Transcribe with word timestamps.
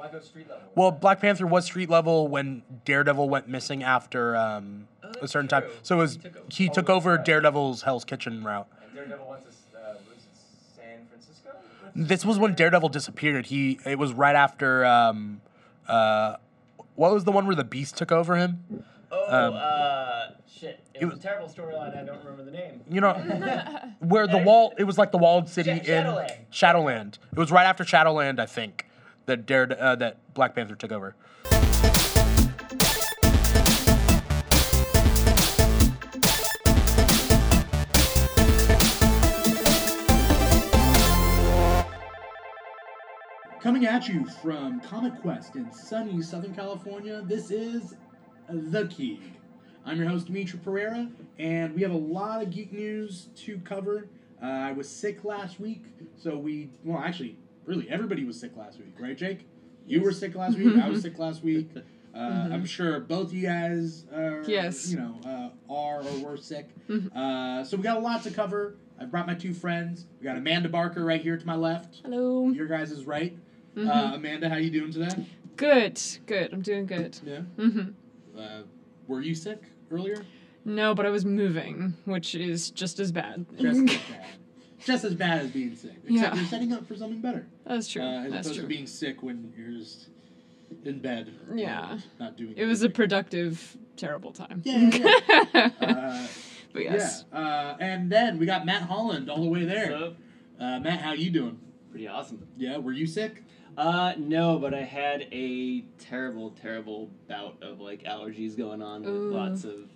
Why 0.00 0.08
go 0.10 0.20
street 0.20 0.48
level? 0.48 0.64
Well, 0.74 0.90
Black 0.90 1.20
Panther 1.20 1.46
was 1.46 1.64
street 1.66 1.90
level 1.90 2.26
when 2.28 2.62
Daredevil 2.86 3.28
went 3.28 3.48
missing 3.48 3.82
after 3.82 4.34
um, 4.36 4.88
Oh, 5.02 5.08
a 5.08 5.12
that's 5.20 5.32
certain 5.32 5.48
time. 5.48 5.64
So 5.82 5.96
it 5.96 5.98
was 5.98 6.14
He 6.14 6.20
took 6.22 6.36
over. 6.36 6.46
he 6.50 6.68
took 6.70 6.90
over 6.90 7.14
right. 7.16 7.24
Daredevil's 7.24 7.82
Hell's 7.82 8.04
Kitchen 8.04 8.42
route. 8.42 8.66
And 8.82 8.94
Daredevil 8.94 9.26
went 9.28 9.42
to 9.42 9.48
uh, 9.48 9.92
was 10.08 10.24
San 10.76 11.06
Francisco? 11.08 11.50
This 11.94 12.24
was 12.24 12.38
when 12.38 12.54
Daredevil 12.54 12.88
disappeared. 12.88 13.46
He 13.46 13.78
it 13.84 13.98
was 13.98 14.12
right 14.14 14.36
after 14.36 14.84
um, 14.86 15.40
uh, 15.86 16.36
what 16.94 17.12
was 17.12 17.24
the 17.24 17.32
one 17.32 17.46
where 17.46 17.56
the 17.56 17.64
Beast 17.64 17.96
took 17.98 18.10
over 18.12 18.36
him? 18.36 18.84
Oh, 19.12 19.46
Um, 19.48 19.54
uh, 19.56 20.26
shit! 20.48 20.80
It, 20.94 21.02
it 21.02 21.04
was, 21.04 21.14
was- 21.16 21.24
a 21.24 21.26
terrible 21.28 21.48
storyline. 21.48 22.00
I 22.00 22.04
don't 22.04 22.18
remember 22.24 22.44
the 22.44 22.52
name. 22.52 22.80
You 22.88 23.00
know, 23.00 23.12
where 23.98 24.26
the 24.28 24.38
wall 24.38 24.72
it 24.78 24.84
was 24.84 24.96
like 24.98 25.10
the 25.12 25.18
walled 25.18 25.48
city 25.48 25.70
Sha- 25.70 25.92
in 25.92 26.04
Shadowland. 26.04 26.32
Shadowland. 26.50 27.18
It 27.32 27.38
was 27.38 27.50
right 27.50 27.66
after 27.66 27.84
Shadowland, 27.84 28.38
I 28.40 28.46
think, 28.46 28.86
that 29.26 29.46
Dare 29.46 29.76
uh, 29.80 29.96
that 29.96 30.18
Black 30.34 30.54
Panther 30.54 30.74
took 30.74 30.92
over. 30.92 31.14
Coming 43.62 43.84
at 43.84 44.08
you 44.08 44.24
from 44.42 44.80
Comic 44.80 45.20
Quest 45.20 45.54
in 45.54 45.70
sunny 45.70 46.22
Southern 46.22 46.54
California, 46.54 47.22
this 47.26 47.50
is 47.50 47.94
The 48.48 48.86
Keeg. 48.88 49.20
I'm 49.84 49.98
your 49.98 50.08
host, 50.08 50.26
Dimithri 50.32 50.58
Perera, 50.60 51.10
and 51.38 51.74
we 51.74 51.82
have 51.82 51.90
a 51.90 51.96
lot 51.96 52.42
of 52.42 52.50
geek 52.50 52.72
news 52.72 53.28
to 53.36 53.58
cover. 53.58 54.08
Uh, 54.42 54.46
I 54.46 54.72
was 54.72 54.88
sick 54.88 55.24
last 55.24 55.60
week, 55.60 55.84
so 56.16 56.36
we, 56.36 56.70
well, 56.84 56.98
actually, 56.98 57.36
really, 57.70 57.88
everybody 57.88 58.24
was 58.24 58.38
sick 58.38 58.56
last 58.56 58.78
week, 58.78 58.94
right, 58.98 59.16
Jake? 59.16 59.46
You 59.86 60.02
were 60.02 60.12
sick 60.12 60.34
last 60.34 60.58
week, 60.58 60.76
I 60.76 60.88
was 60.88 61.02
sick 61.02 61.18
last 61.26 61.42
week. 61.44 61.70
Uh, 62.12 62.18
I'm 62.18 62.66
sure 62.66 62.98
both 62.98 63.28
of 63.28 63.34
you 63.34 63.46
guys 63.46 64.04
are, 64.12 64.42
Yes. 64.46 64.90
you 64.90 64.98
know, 64.98 65.14
uh, 65.24 65.72
are 65.72 66.02
or 66.02 66.18
were 66.18 66.36
sick. 66.36 66.68
Uh, 67.14 67.62
so 67.62 67.76
we 67.76 67.84
got 67.84 67.96
a 67.96 68.00
lot 68.00 68.24
to 68.24 68.30
cover. 68.32 68.76
I 69.00 69.04
brought 69.04 69.28
my 69.28 69.34
two 69.34 69.54
friends. 69.54 70.06
We 70.18 70.24
got 70.24 70.36
Amanda 70.36 70.68
Barker 70.68 71.04
right 71.04 71.20
here 71.20 71.36
to 71.38 71.46
my 71.46 71.54
left. 71.54 72.00
Hello. 72.04 72.48
Your 72.50 72.66
guys 72.66 72.90
is 72.90 73.04
right. 73.06 73.36
Uh, 73.76 74.12
Amanda, 74.14 74.48
how 74.48 74.56
you 74.56 74.70
doing 74.70 74.92
today? 74.92 75.24
Good. 75.56 76.00
Good. 76.26 76.52
I'm 76.52 76.62
doing 76.62 76.86
good. 76.86 77.16
Yeah. 77.24 77.42
Mm-hmm. 77.56 78.38
Uh, 78.38 78.62
were 79.06 79.20
you 79.20 79.34
sick 79.36 79.62
earlier? 79.92 80.24
No, 80.64 80.94
but 80.94 81.06
I 81.06 81.10
was 81.10 81.24
moving, 81.24 81.94
which 82.04 82.34
is 82.34 82.70
just 82.70 82.98
as 82.98 83.12
bad. 83.12 83.46
Just 83.58 83.80
as 83.80 83.86
bad. 83.86 84.26
Just 84.86 85.04
as 85.04 85.14
bad 85.14 85.40
as 85.42 85.50
being 85.50 85.76
sick. 85.76 85.92
Except 86.04 86.10
Yeah. 86.10 86.34
you're 86.34 86.44
setting 86.46 86.72
up 86.72 86.86
for 86.86 86.96
something 86.96 87.20
better. 87.20 87.46
That's 87.66 87.88
true. 87.88 88.02
Uh, 88.02 88.24
as 88.24 88.32
That's 88.32 88.46
opposed 88.46 88.60
true. 88.60 88.68
to 88.68 88.74
being 88.74 88.86
sick 88.86 89.22
when 89.22 89.52
you're 89.56 89.78
just 89.78 90.08
in 90.84 91.00
bed. 91.00 91.32
Yeah. 91.54 91.98
Not 92.18 92.36
doing 92.36 92.54
it 92.56 92.64
was 92.66 92.82
a 92.82 92.88
productive, 92.90 93.76
terrible 93.96 94.32
time. 94.32 94.62
Yeah, 94.64 94.78
yeah, 94.92 95.44
yeah. 95.54 95.70
uh, 95.80 96.26
but 96.72 96.82
yes. 96.82 97.24
Yeah. 97.32 97.38
Uh, 97.38 97.76
and 97.80 98.10
then 98.10 98.38
we 98.38 98.46
got 98.46 98.64
Matt 98.64 98.82
Holland 98.82 99.28
all 99.30 99.42
the 99.42 99.48
way 99.50 99.64
there. 99.64 99.88
So 99.88 100.16
Uh, 100.58 100.78
Matt, 100.80 101.00
how 101.00 101.12
you 101.12 101.30
doing? 101.30 101.58
pretty 101.90 102.06
awesome. 102.06 102.46
Yeah, 102.56 102.78
were 102.78 102.92
you 102.92 103.06
sick? 103.06 103.42
Uh, 103.76 104.12
no, 104.16 104.58
but 104.58 104.72
I 104.74 104.82
had 104.82 105.22
a 105.32 105.80
terrible, 105.98 106.50
terrible 106.50 107.10
bout 107.28 107.60
of 107.62 107.80
like 107.80 108.04
allergies 108.04 108.56
going 108.56 108.80
on 108.82 109.02
with 109.02 109.12
Ooh. 109.12 109.30
lots 109.32 109.64
of 109.64 109.90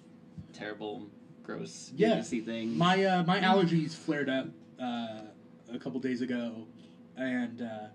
terrible, 0.52 1.08
gross, 1.42 1.92
Yeah. 1.94 2.16
mucusy 2.16 2.44
things. 2.44 2.76
My 2.76 3.04
uh, 3.04 3.22
my 3.24 3.38
allergies 3.40 3.92
flared 3.94 4.28
up 4.28 4.48
uh, 4.80 5.20
a 5.72 5.78
couple 5.78 6.00
days 6.00 6.20
ago, 6.22 6.66
and 7.16 7.62
uh, 7.62 7.86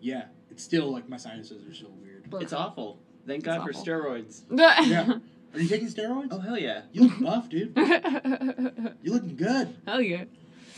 yeah, 0.00 0.26
it's 0.50 0.62
still 0.62 0.90
like 0.92 1.08
my 1.08 1.16
sinuses 1.16 1.66
are 1.68 1.74
still 1.74 1.92
weird. 2.02 2.24
it's 2.42 2.52
awful. 2.52 3.00
Thank 3.26 3.38
It's 3.38 3.46
God 3.46 3.62
for 3.64 3.72
steroids. 3.72 4.42
Yeah. 4.88 5.18
Are 5.54 5.60
you 5.60 5.68
taking 5.68 5.88
steroids? 5.88 6.28
Oh 6.30 6.38
hell 6.40 6.58
yeah! 6.58 6.82
You 6.92 7.04
look 7.08 7.20
buff, 7.20 7.48
dude. 7.48 7.72
You 9.02 9.12
looking 9.12 9.36
good. 9.36 9.74
Hell 9.86 10.02
yeah. 10.02 10.24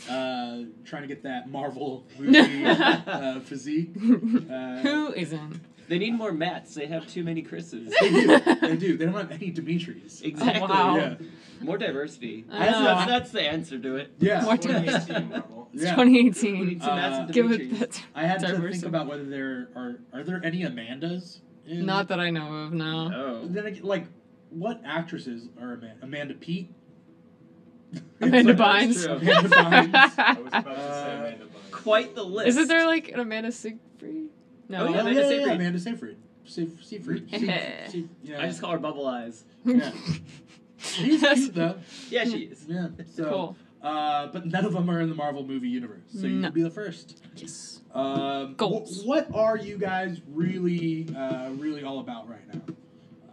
Uh, 0.09 0.63
trying 0.85 1.01
to 1.03 1.07
get 1.07 1.23
that 1.23 1.49
Marvel 1.51 2.07
movie 2.19 2.65
uh, 2.65 3.39
physique. 3.41 3.91
Uh, 3.95 4.79
Who 4.79 5.13
isn't? 5.13 5.59
They 5.91 5.99
need 5.99 6.11
more 6.13 6.31
Matts. 6.31 6.73
They 6.73 6.85
have 6.87 7.05
too 7.05 7.21
many 7.21 7.41
Chris's. 7.41 7.93
They 7.99 8.09
do. 8.09 8.39
They 8.61 8.77
do. 8.77 8.95
They 8.97 9.03
don't 9.03 9.13
have 9.15 9.29
any 9.33 9.51
Dimithris. 9.51 10.23
Exactly. 10.23 10.61
wow. 10.61 10.95
Yeah. 10.95 11.15
More 11.59 11.77
diversity. 11.77 12.45
I 12.49 12.59
That's, 12.59 12.71
know. 12.79 12.83
that's, 12.85 13.05
that's 13.11 13.31
the 13.31 13.41
answer 13.41 13.77
to 13.77 13.95
it. 13.97 14.11
Yeah. 14.19 14.45
What 14.45 14.63
Yeah. 14.63 14.83
It's 14.85 15.09
Yeah. 15.09 15.95
2018. 15.95 16.59
We 16.59 16.65
need 16.65 16.81
some 16.81 16.95
Matts 16.95 17.17
and 17.17 17.29
Uh, 17.29 17.33
Give 17.33 17.51
it 17.51 17.61
Dimithris. 17.71 17.79
that. 17.79 18.03
I 18.15 18.25
had 18.25 18.39
to 18.39 18.57
think 18.71 18.85
about 18.85 19.07
whether 19.07 19.25
there 19.25 19.67
are 19.75 19.99
are 20.13 20.23
there 20.23 20.39
any 20.45 20.61
Amandas. 20.63 21.41
In, 21.67 21.85
Not 21.85 22.07
that 22.07 22.21
I 22.21 22.29
know 22.29 22.53
of, 22.55 22.71
no. 22.71 23.11
Oh. 23.13 23.47
Then 23.49 23.65
again, 23.65 23.83
like, 23.83 24.05
what 24.49 24.81
actresses 24.85 25.49
are 25.59 25.73
Amanda? 25.73 25.97
Amanda 26.03 26.33
Peet. 26.35 26.73
Amanda 28.21 28.53
like- 28.53 28.87
Bynes. 28.89 29.05
Amanda 29.05 29.49
Bynes. 29.49 30.13
I 30.17 30.33
was 30.39 30.47
about 30.47 30.63
to 30.63 30.71
say 30.71 31.13
Uh, 31.13 31.17
Amanda 31.19 31.45
Bynes. 31.47 31.71
Quite 31.71 32.15
the 32.15 32.23
list. 32.23 32.47
Isn't 32.47 32.67
there 32.69 32.85
like 32.85 33.09
an 33.09 33.19
Amanda 33.19 33.51
Seyfried? 33.51 34.29
No. 34.71 34.85
Oh, 34.85 34.89
yeah, 34.89 34.91
yeah, 34.95 35.01
Amanda 35.01 35.21
yeah, 35.21 35.27
Seyfried. 35.27 35.47
yeah, 35.47 35.53
Amanda 35.53 35.79
Seyfried. 35.79 36.17
Seyf- 36.47 36.83
Seyfried. 36.83 37.29
Seyf- 37.29 37.91
Seyf- 37.91 38.07
yeah. 38.23 38.41
I 38.41 38.47
just 38.47 38.61
call 38.61 38.71
her 38.71 38.79
Bubble 38.79 39.05
Eyes. 39.07 39.43
Yeah. 39.65 39.91
She's 40.79 41.21
cute 41.21 41.53
though. 41.53 41.75
Yeah, 42.09 42.23
she 42.25 42.39
is. 42.45 42.65
Yeah. 42.67 42.87
So, 43.13 43.29
Cool. 43.29 43.55
uh, 43.83 44.27
but 44.27 44.47
none 44.47 44.65
of 44.65 44.73
them 44.73 44.89
are 44.89 44.99
in 45.01 45.09
the 45.09 45.15
Marvel 45.15 45.45
movie 45.45 45.67
universe, 45.69 46.01
so 46.19 46.25
you 46.25 46.39
No. 46.39 46.47
could 46.47 46.55
be 46.55 46.63
the 46.63 46.71
first. 46.71 47.21
Yes. 47.35 47.81
Um, 47.93 48.55
Goals. 48.55 49.03
wh- 49.03 49.05
what 49.05 49.27
are 49.35 49.57
you 49.57 49.77
guys 49.77 50.21
really, 50.27 51.07
uh, 51.15 51.49
really 51.51 51.83
all 51.83 51.99
about 51.99 52.27
right 52.27 52.47
now? 52.51 52.61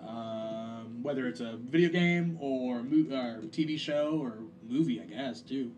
Um, 0.07 1.03
whether 1.03 1.27
it's 1.27 1.41
a 1.41 1.57
video 1.57 1.89
game 1.89 2.37
or 2.41 2.83
mo- 2.83 3.17
or 3.17 3.41
TV 3.49 3.79
show 3.79 4.19
or 4.23 4.35
movie, 4.69 5.01
I 5.01 5.05
guess 5.05 5.41
too. 5.41 5.73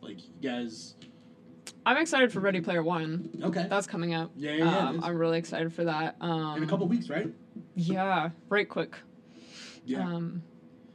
Like 0.00 0.18
you 0.20 0.30
guys. 0.42 0.94
I'm 1.86 1.96
excited 1.98 2.32
for 2.32 2.40
Ready 2.40 2.60
Player 2.60 2.82
One. 2.82 3.30
Okay. 3.42 3.66
That's 3.68 3.86
coming 3.86 4.14
up. 4.14 4.30
Yeah, 4.36 4.52
yeah, 4.52 4.64
yeah, 4.64 4.88
Um. 4.88 5.04
I'm 5.04 5.16
really 5.16 5.38
excited 5.38 5.72
for 5.72 5.84
that. 5.84 6.16
Um, 6.20 6.56
In 6.58 6.62
a 6.62 6.66
couple 6.66 6.86
weeks, 6.88 7.08
right? 7.08 7.28
Yeah, 7.74 8.30
right 8.48 8.68
quick. 8.68 8.96
Yeah. 9.84 10.00
Um, 10.06 10.42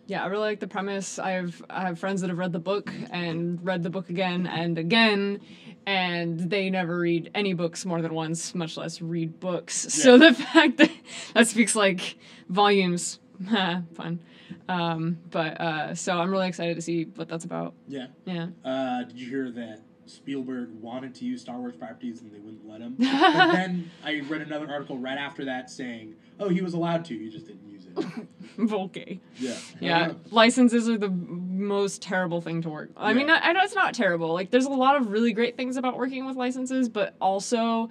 yeah, 0.07 0.24
I 0.24 0.28
really 0.28 0.46
like 0.46 0.59
the 0.59 0.68
premise. 0.68 1.19
I've 1.19 1.62
I 1.69 1.81
have 1.81 2.00
friends 2.00 2.22
that 2.22 2.30
have 2.31 2.40
read 2.40 2.52
the 2.52 2.59
book 2.59 2.91
and 3.12 3.63
read 3.63 3.84
the 3.84 3.91
book 3.91 4.09
again 4.09 4.47
and 4.47 4.78
again, 4.80 5.41
and 5.85 6.40
they 6.50 6.69
never 6.72 6.97
read 6.97 7.30
any 7.36 7.53
books 7.53 7.86
more 7.86 8.01
than 8.01 8.13
once, 8.16 8.56
much 8.56 8.75
less 8.75 9.01
read 9.01 9.40
books. 9.40 9.75
So 9.75 10.18
the 10.18 10.34
fact 10.53 10.78
that 10.78 10.91
that 11.36 11.47
speaks 11.47 11.75
like 11.75 12.18
volumes. 12.50 13.19
Fun. 13.94 14.19
Um, 14.68 15.19
but 15.30 15.62
uh, 15.62 15.96
so 15.96 16.18
I'm 16.18 16.31
really 16.31 16.47
excited 16.47 16.75
to 16.75 16.81
see 16.81 17.03
what 17.16 17.28
that's 17.30 17.46
about. 17.46 17.74
yeah. 17.88 18.07
Yeah. 18.25 18.47
Uh, 18.66 19.03
did 19.03 19.19
you 19.19 19.30
hear 19.30 19.51
that 19.51 19.81
Spielberg 20.09 20.70
wanted 20.81 21.14
to 21.16 21.25
use 21.25 21.42
Star 21.42 21.58
Wars 21.58 21.75
properties 21.75 22.22
and 22.22 22.31
they 22.31 22.40
wouldn't 22.40 22.68
let 22.68 22.81
him? 22.81 22.96
but 23.00 23.52
then 23.52 23.90
I 24.03 24.22
read 24.28 24.42
another 24.42 24.70
article 24.70 24.97
right 24.97 25.18
after 25.18 25.46
that 25.46 25.70
saying, 25.70 26.16
"Oh, 26.40 26.50
he 26.50 26.62
was 26.62 26.74
allowed 26.74 27.06
to. 27.06 27.18
He 27.18 27.30
just 27.30 27.47
didn't 27.47 27.70
use 27.70 27.86
it." 27.86 28.28
okay. 28.74 29.19
Yeah. 29.38 29.56
Yeah, 29.80 30.14
licenses 30.31 30.90
are 30.90 30.98
the 30.98 31.09
most 31.09 32.02
terrible 32.02 32.42
thing 32.42 32.62
to 32.64 32.69
work. 32.69 32.90
I 32.98 33.14
mean, 33.14 33.28
Yeah. 33.28 33.40
I 33.44 33.50
I 33.50 33.53
know 33.53 33.62
it's 33.64 33.75
not 33.75 33.94
terrible. 33.94 34.34
Like, 34.34 34.52
there's 34.52 34.66
a 34.66 34.69
lot 34.69 34.96
of 34.98 35.08
really 35.12 35.34
great 35.34 35.56
things 35.58 35.78
about 35.78 35.98
working 35.98 36.25
with 36.25 36.36
licenses, 36.36 36.90
but 36.90 37.16
also 37.22 37.90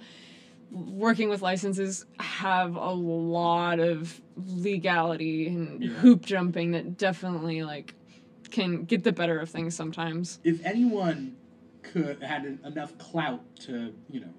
working 0.71 1.29
with 1.29 1.41
licenses 1.41 2.05
have 2.19 2.75
a 2.75 2.91
lot 2.91 3.79
of 3.79 4.21
legality 4.37 5.47
and 5.47 5.81
Yeah. 5.83 5.89
hoop 5.93 6.25
jumping 6.25 6.71
that 6.71 6.97
definitely 6.97 7.63
like 7.63 7.95
can 8.51 8.83
get 8.83 9.03
the 9.03 9.11
better 9.11 9.39
of 9.39 9.49
things 9.49 9.75
sometimes. 9.75 10.39
if 10.43 10.63
anyone 10.65 11.35
could 11.91 12.21
had 12.23 12.45
en- 12.45 12.59
enough 12.65 12.97
clout 12.97 13.41
to 13.61 13.93
you 14.09 14.19
know 14.21 14.33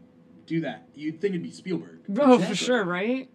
do 0.47 0.61
that, 0.63 0.89
you'd 0.95 1.21
think 1.21 1.35
it'd 1.35 1.43
be 1.43 1.51
Spielberg. 1.51 2.01
Oh, 2.19 2.39
for 2.39 2.55
sure, 2.55 2.85
right? 2.85 3.29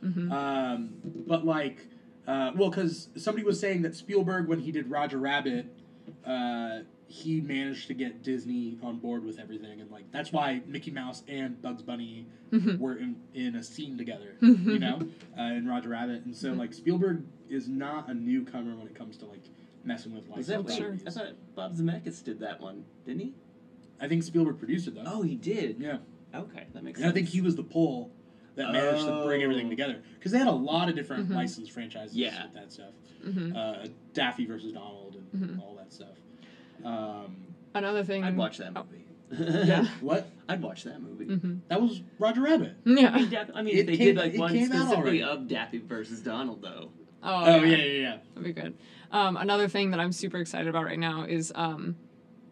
hmm 0.00 0.30
Um, 0.30 0.90
but 1.26 1.44
like, 1.44 1.86
uh, 2.26 2.52
well, 2.56 2.70
because 2.70 3.08
somebody 3.16 3.44
was 3.44 3.58
saying 3.58 3.82
that 3.82 3.96
Spielberg, 3.96 4.46
when 4.48 4.60
he 4.60 4.70
did 4.70 4.88
Roger 4.90 5.18
Rabbit, 5.18 5.66
uh, 6.24 6.80
he 7.06 7.40
managed 7.40 7.86
to 7.88 7.94
get 7.94 8.22
Disney 8.22 8.78
on 8.82 8.98
board 8.98 9.24
with 9.24 9.38
everything, 9.38 9.80
and 9.80 9.90
like 9.90 10.10
that's 10.12 10.32
why 10.32 10.60
Mickey 10.66 10.90
Mouse 10.90 11.22
and 11.28 11.60
Bugs 11.60 11.82
Bunny 11.82 12.26
Mhm. 12.52 12.78
were 12.78 12.96
in, 12.96 13.16
in 13.34 13.56
a 13.56 13.62
scene 13.64 13.96
together, 13.98 14.36
Mhm. 14.40 14.64
you 14.66 14.78
know, 14.78 15.00
uh, 15.38 15.42
in 15.42 15.66
Roger 15.66 15.88
Rabbit, 15.90 16.24
and 16.24 16.36
so 16.36 16.52
like 16.52 16.72
Spielberg 16.72 17.24
is 17.48 17.68
not 17.68 18.08
a 18.08 18.14
newcomer 18.14 18.74
when 18.76 18.86
it 18.86 18.94
comes 18.94 19.16
to 19.18 19.26
like 19.26 19.42
messing 19.84 20.14
with 20.14 20.28
Was 20.30 20.46
that 20.46 20.60
license 20.64 20.78
Sure. 20.78 20.90
wait, 20.92 21.02
I 21.06 21.10
thought 21.10 21.54
Bob 21.54 21.74
Zemeckis 21.76 22.22
did 22.24 22.38
that 22.40 22.60
one, 22.60 22.84
didn't 23.06 23.20
he? 23.20 23.34
I 24.00 24.08
think 24.08 24.22
Spielberg 24.22 24.58
produced 24.58 24.86
it 24.88 24.94
though. 24.94 25.04
Oh, 25.06 25.22
he 25.22 25.36
did. 25.36 25.78
yeah. 25.78 25.98
Okay, 26.34 26.64
that 26.74 26.82
makes 26.82 26.98
sense. 26.98 27.04
And 27.04 27.10
I 27.10 27.14
think 27.14 27.28
he 27.28 27.40
was 27.40 27.54
the 27.56 27.62
pull 27.62 28.10
that 28.56 28.72
managed 28.72 29.06
to 29.06 29.22
bring 29.24 29.42
everything 29.42 29.66
Oh. 29.66 29.70
together 29.70 30.02
because 30.18 30.32
they 30.32 30.38
had 30.38 30.48
a 30.48 30.52
lot 30.52 30.88
of 30.88 30.94
different 30.96 31.28
Mhm. 31.28 31.34
licensed 31.34 31.70
franchises 31.72 32.16
Yeah. 32.16 32.44
with 32.44 32.54
that 32.54 32.72
stuff. 32.72 32.90
hmm 33.22 33.56
Uh, 33.56 33.86
Daffy 34.12 34.44
versus 34.46 34.72
Donald 34.72 35.16
and 35.32 35.50
Mhm. 35.50 35.60
all 35.60 35.74
that 35.76 35.92
stuff. 35.92 36.16
Um, 36.84 37.36
Another 37.74 38.04
thing. 38.04 38.22
I'd 38.24 38.36
watch 38.36 38.58
that 38.58 38.72
Oh. 38.76 38.84
movie. 38.84 39.04
Yeah. 39.66 39.86
What? 40.00 40.28
I'd 40.48 40.62
watch 40.62 40.84
that 40.84 41.00
movie. 41.00 41.24
hmm 41.34 41.56
That 41.68 41.80
was 41.80 42.02
Roger 42.18 42.42
Rabbit. 42.42 42.76
I 42.84 42.88
mean, 42.88 42.98
Yeah. 43.30 43.46
I 43.54 43.62
mean, 43.62 43.76
It 43.76 43.86
they 43.86 43.96
came- 43.96 44.14
did 44.14 44.16
like 44.16 44.36
one 44.38 44.52
came 44.52 44.66
specifically 44.66 45.22
of 45.22 45.48
Daffy 45.48 45.78
versus 45.78 46.20
Donald, 46.20 46.62
though. 46.62 46.90
Oh, 47.22 47.44
Oh 47.44 47.62
yeah, 47.64 47.76
yeah, 47.76 47.84
yeah. 48.00 48.16
That'd 48.34 48.54
be 48.54 48.60
good. 48.60 48.74
Um, 49.10 49.36
another 49.36 49.66
thing 49.68 49.90
that 49.92 50.00
I'm 50.00 50.12
super 50.12 50.38
excited 50.38 50.68
about 50.68 50.84
right 50.84 50.98
now 50.98 51.24
is 51.24 51.52
um, 51.54 51.96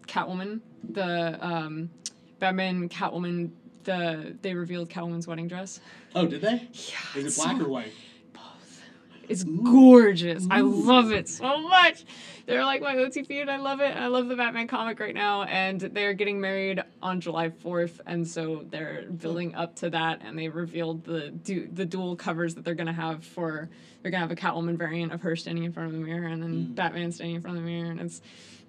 Catwoman. 0.06 0.60
The 0.90 1.38
um, 1.44 1.90
Batman 2.38 2.88
Catwoman. 2.88 3.50
The 3.84 4.36
they 4.42 4.54
revealed 4.54 4.88
Catwoman's 4.90 5.26
wedding 5.26 5.48
dress. 5.48 5.80
Oh, 6.14 6.26
did 6.26 6.40
they? 6.42 6.68
Yeah, 6.72 7.20
Is 7.22 7.36
it 7.38 7.42
black 7.42 7.56
so- 7.58 7.64
or 7.64 7.68
white? 7.68 7.92
both? 8.32 8.82
It's 9.28 9.44
Ooh. 9.44 9.60
gorgeous. 9.64 10.46
I 10.50 10.60
love 10.60 11.10
it 11.12 11.28
so 11.28 11.60
much. 11.62 12.04
They're 12.46 12.64
like 12.64 12.80
my 12.82 12.94
OTP, 12.96 13.40
and 13.40 13.50
I 13.50 13.56
love 13.56 13.80
it. 13.80 13.96
I 13.96 14.08
love 14.08 14.28
the 14.28 14.34
Batman 14.36 14.66
comic 14.68 14.98
right 15.00 15.14
now, 15.14 15.44
and 15.44 15.80
they're 15.80 16.12
getting 16.12 16.40
married 16.40 16.82
on 17.00 17.20
July 17.20 17.48
4th, 17.50 18.00
and 18.06 18.26
so 18.26 18.64
they're 18.68 19.02
building 19.04 19.54
up 19.54 19.76
to 19.76 19.90
that. 19.90 20.22
And 20.24 20.36
they 20.38 20.48
revealed 20.48 21.04
the 21.04 21.30
du- 21.30 21.68
the 21.68 21.84
dual 21.86 22.14
covers 22.16 22.54
that 22.56 22.64
they're 22.64 22.74
gonna 22.74 22.92
have 22.92 23.24
for. 23.24 23.68
They're 24.02 24.10
gonna 24.10 24.26
have 24.26 24.32
a 24.32 24.36
Catwoman 24.36 24.76
variant 24.76 25.12
of 25.12 25.22
her 25.22 25.34
standing 25.36 25.64
in 25.64 25.72
front 25.72 25.88
of 25.88 25.92
the 25.92 26.04
mirror, 26.04 26.26
and 26.26 26.42
then 26.42 26.66
Mm. 26.66 26.74
Batman 26.74 27.10
standing 27.12 27.36
in 27.36 27.42
front 27.42 27.56
of 27.58 27.64
the 27.64 27.68
mirror, 27.70 27.90
and 27.90 28.00
it's 28.00 28.20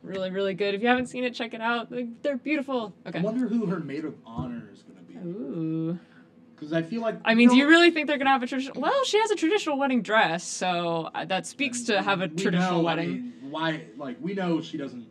really 0.03 0.29
really 0.31 0.53
good. 0.53 0.75
If 0.75 0.81
you 0.81 0.87
haven't 0.87 1.07
seen 1.07 1.23
it, 1.23 1.33
check 1.33 1.53
it 1.53 1.61
out. 1.61 1.89
They- 1.89 2.09
They're 2.21 2.37
beautiful. 2.37 2.93
Okay. 3.07 3.19
I 3.19 3.21
wonder 3.21 3.47
who 3.47 3.65
her 3.67 3.79
maid 3.79 4.05
of 4.05 4.15
honor 4.25 4.69
is 4.71 4.83
gonna 4.83 5.01
be. 5.01 5.15
Ooh. 5.27 5.97
Because 6.55 6.71
I 6.73 6.81
feel 6.81 7.01
like. 7.01 7.15
I 7.25 7.33
mean, 7.35 7.49
do 7.49 7.57
you 7.57 7.67
really 7.67 7.91
think 7.91 8.07
they're 8.07 8.17
gonna 8.17 8.29
have 8.29 8.43
a 8.43 8.47
traditional? 8.47 8.81
Well, 8.81 9.03
she 9.05 9.19
has 9.19 9.31
a 9.31 9.35
traditional 9.35 9.77
wedding 9.77 10.01
dress, 10.01 10.43
so 10.45 11.09
uh, 11.13 11.25
that 11.25 11.45
speaks 11.47 11.81
to 11.83 12.01
have 12.01 12.21
a 12.21 12.27
traditional 12.27 12.81
know, 12.83 12.87
I 12.87 12.95
wedding. 12.95 13.09
mean, 13.11 13.33
why? 13.49 13.85
Like 13.97 14.17
we 14.21 14.33
know 14.33 14.61
she 14.61 14.77
doesn't 14.77 15.07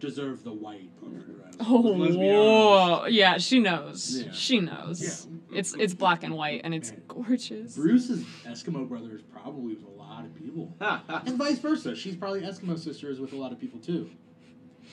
deserve 0.00 0.42
the 0.44 0.52
white 0.52 0.90
on 1.04 1.14
her 1.14 1.20
dress. 1.20 1.54
Oh, 1.60 1.76
Let's 1.80 2.16
be 2.16 2.28
honest. 2.28 2.98
whoa. 3.00 3.06
yeah, 3.06 3.38
she 3.38 3.60
knows. 3.60 4.22
Yeah. 4.26 4.32
She 4.32 4.60
knows. 4.60 5.26
Yeah. 5.50 5.58
It's 5.58 5.74
it's 5.78 5.94
black 5.94 6.22
and 6.24 6.34
white, 6.34 6.62
and 6.64 6.74
it's 6.74 6.90
Man. 6.90 7.02
gorgeous. 7.08 7.76
Bruce's 7.76 8.24
Eskimo 8.44 8.88
brother 8.88 9.14
is 9.14 9.22
probably 9.22 9.74
with 9.76 9.84
a 9.86 9.90
lot 9.90 10.24
of 10.24 10.34
people, 10.34 10.74
and 10.80 11.38
vice 11.38 11.58
versa. 11.58 11.94
She's 11.94 12.16
probably 12.16 12.40
Eskimo 12.40 12.76
sisters 12.78 13.20
with 13.20 13.32
a 13.32 13.36
lot 13.36 13.52
of 13.52 13.60
people 13.60 13.78
too, 13.78 14.10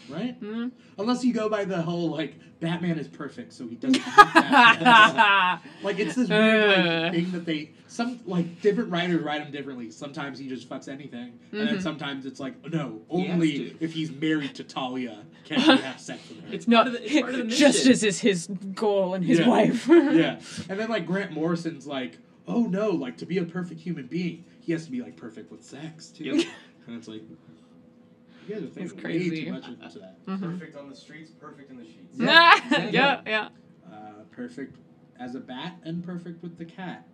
right? 0.10 0.40
Mhm. 0.42 0.72
Unless 0.98 1.24
you 1.24 1.34
go 1.34 1.50
by 1.50 1.66
the 1.66 1.82
whole 1.82 2.10
like 2.10 2.36
Batman 2.60 2.98
is 2.98 3.08
perfect, 3.08 3.52
so 3.54 3.68
he 3.68 3.76
doesn't. 3.76 4.02
like 5.84 6.00
it's 6.00 6.16
this 6.16 6.30
weird 6.30 6.78
Uh. 6.78 7.02
like, 7.04 7.12
thing 7.14 7.32
that 7.32 7.46
they 7.46 7.72
some 7.88 8.20
like 8.26 8.62
different 8.62 8.90
writers 8.90 9.22
write 9.22 9.42
him 9.42 9.52
differently. 9.52 9.92
Sometimes 9.92 10.40
he 10.40 10.48
just 10.48 10.68
fucks 10.70 10.88
anything, 10.88 11.38
and 11.52 11.68
then 11.68 11.78
Mhm. 11.78 11.82
sometimes 11.84 12.26
it's 12.26 12.40
like 12.40 12.56
no, 12.72 13.02
only 13.10 13.70
to. 13.72 13.76
if 13.82 13.94
he's 13.94 14.12
married 14.12 14.56
to 14.56 14.64
Talia 14.64 15.24
can 15.46 15.60
he 15.60 15.76
have 15.78 16.00
sex 16.00 16.28
with 16.30 16.42
her. 16.48 16.54
It's 16.54 16.68
not 16.68 16.86
part 16.86 16.88
of 16.88 16.94
the, 17.02 17.06
it's 17.06 17.20
part 17.20 17.32
of 17.34 17.38
the 17.38 17.44
mission. 17.46 17.60
justice 17.60 18.04
is 18.04 18.20
his 18.22 18.48
goal 18.74 19.14
and 19.14 19.24
his 19.26 19.40
Yeah. 19.40 19.48
wife. 19.50 19.88
yeah. 19.90 20.40
And 20.70 20.80
then 20.80 20.90
like 20.90 21.06
Grant 21.06 21.32
Morrison's 21.34 21.86
like, 21.86 22.18
oh 22.48 22.64
no, 22.64 22.90
like 22.92 23.18
to 23.18 23.26
be 23.26 23.38
a 23.40 23.44
perfect 23.46 23.82
human 23.82 24.08
being, 24.08 24.46
he 24.62 24.72
has 24.72 24.86
to 24.86 24.92
be 24.92 25.02
like 25.02 25.16
perfect 25.18 25.52
with 25.52 25.64
sex 25.64 26.08
too. 26.10 26.24
Yep. 26.24 26.48
and 26.88 26.96
it's 26.96 27.08
like, 27.08 27.22
you 28.48 28.56
guys 28.56 28.64
are 28.64 28.68
thinking 28.68 28.98
crazy. 29.00 29.30
way 29.30 29.46
too 29.46 29.52
much 29.54 29.68
into 29.68 30.00
that. 30.00 30.26
Mhm. 30.26 30.40
Perfect 30.60 30.78
on 30.78 30.90
the 30.90 30.96
streets, 30.96 31.32
perfect 31.32 31.72
in 31.72 31.78
the 31.78 31.86
sheets. 31.86 32.16
Yeah, 32.16 32.26
yeah, 32.26 32.56
exactly. 32.88 33.32
yeah. 33.32 33.50
Uh, 33.92 33.96
perfect 34.32 34.78
as 35.20 35.36
a 35.36 35.40
bat 35.40 35.76
and 35.84 36.04
perfect 36.06 36.42
with 36.44 36.58
the 36.58 36.66
cat. 36.66 37.08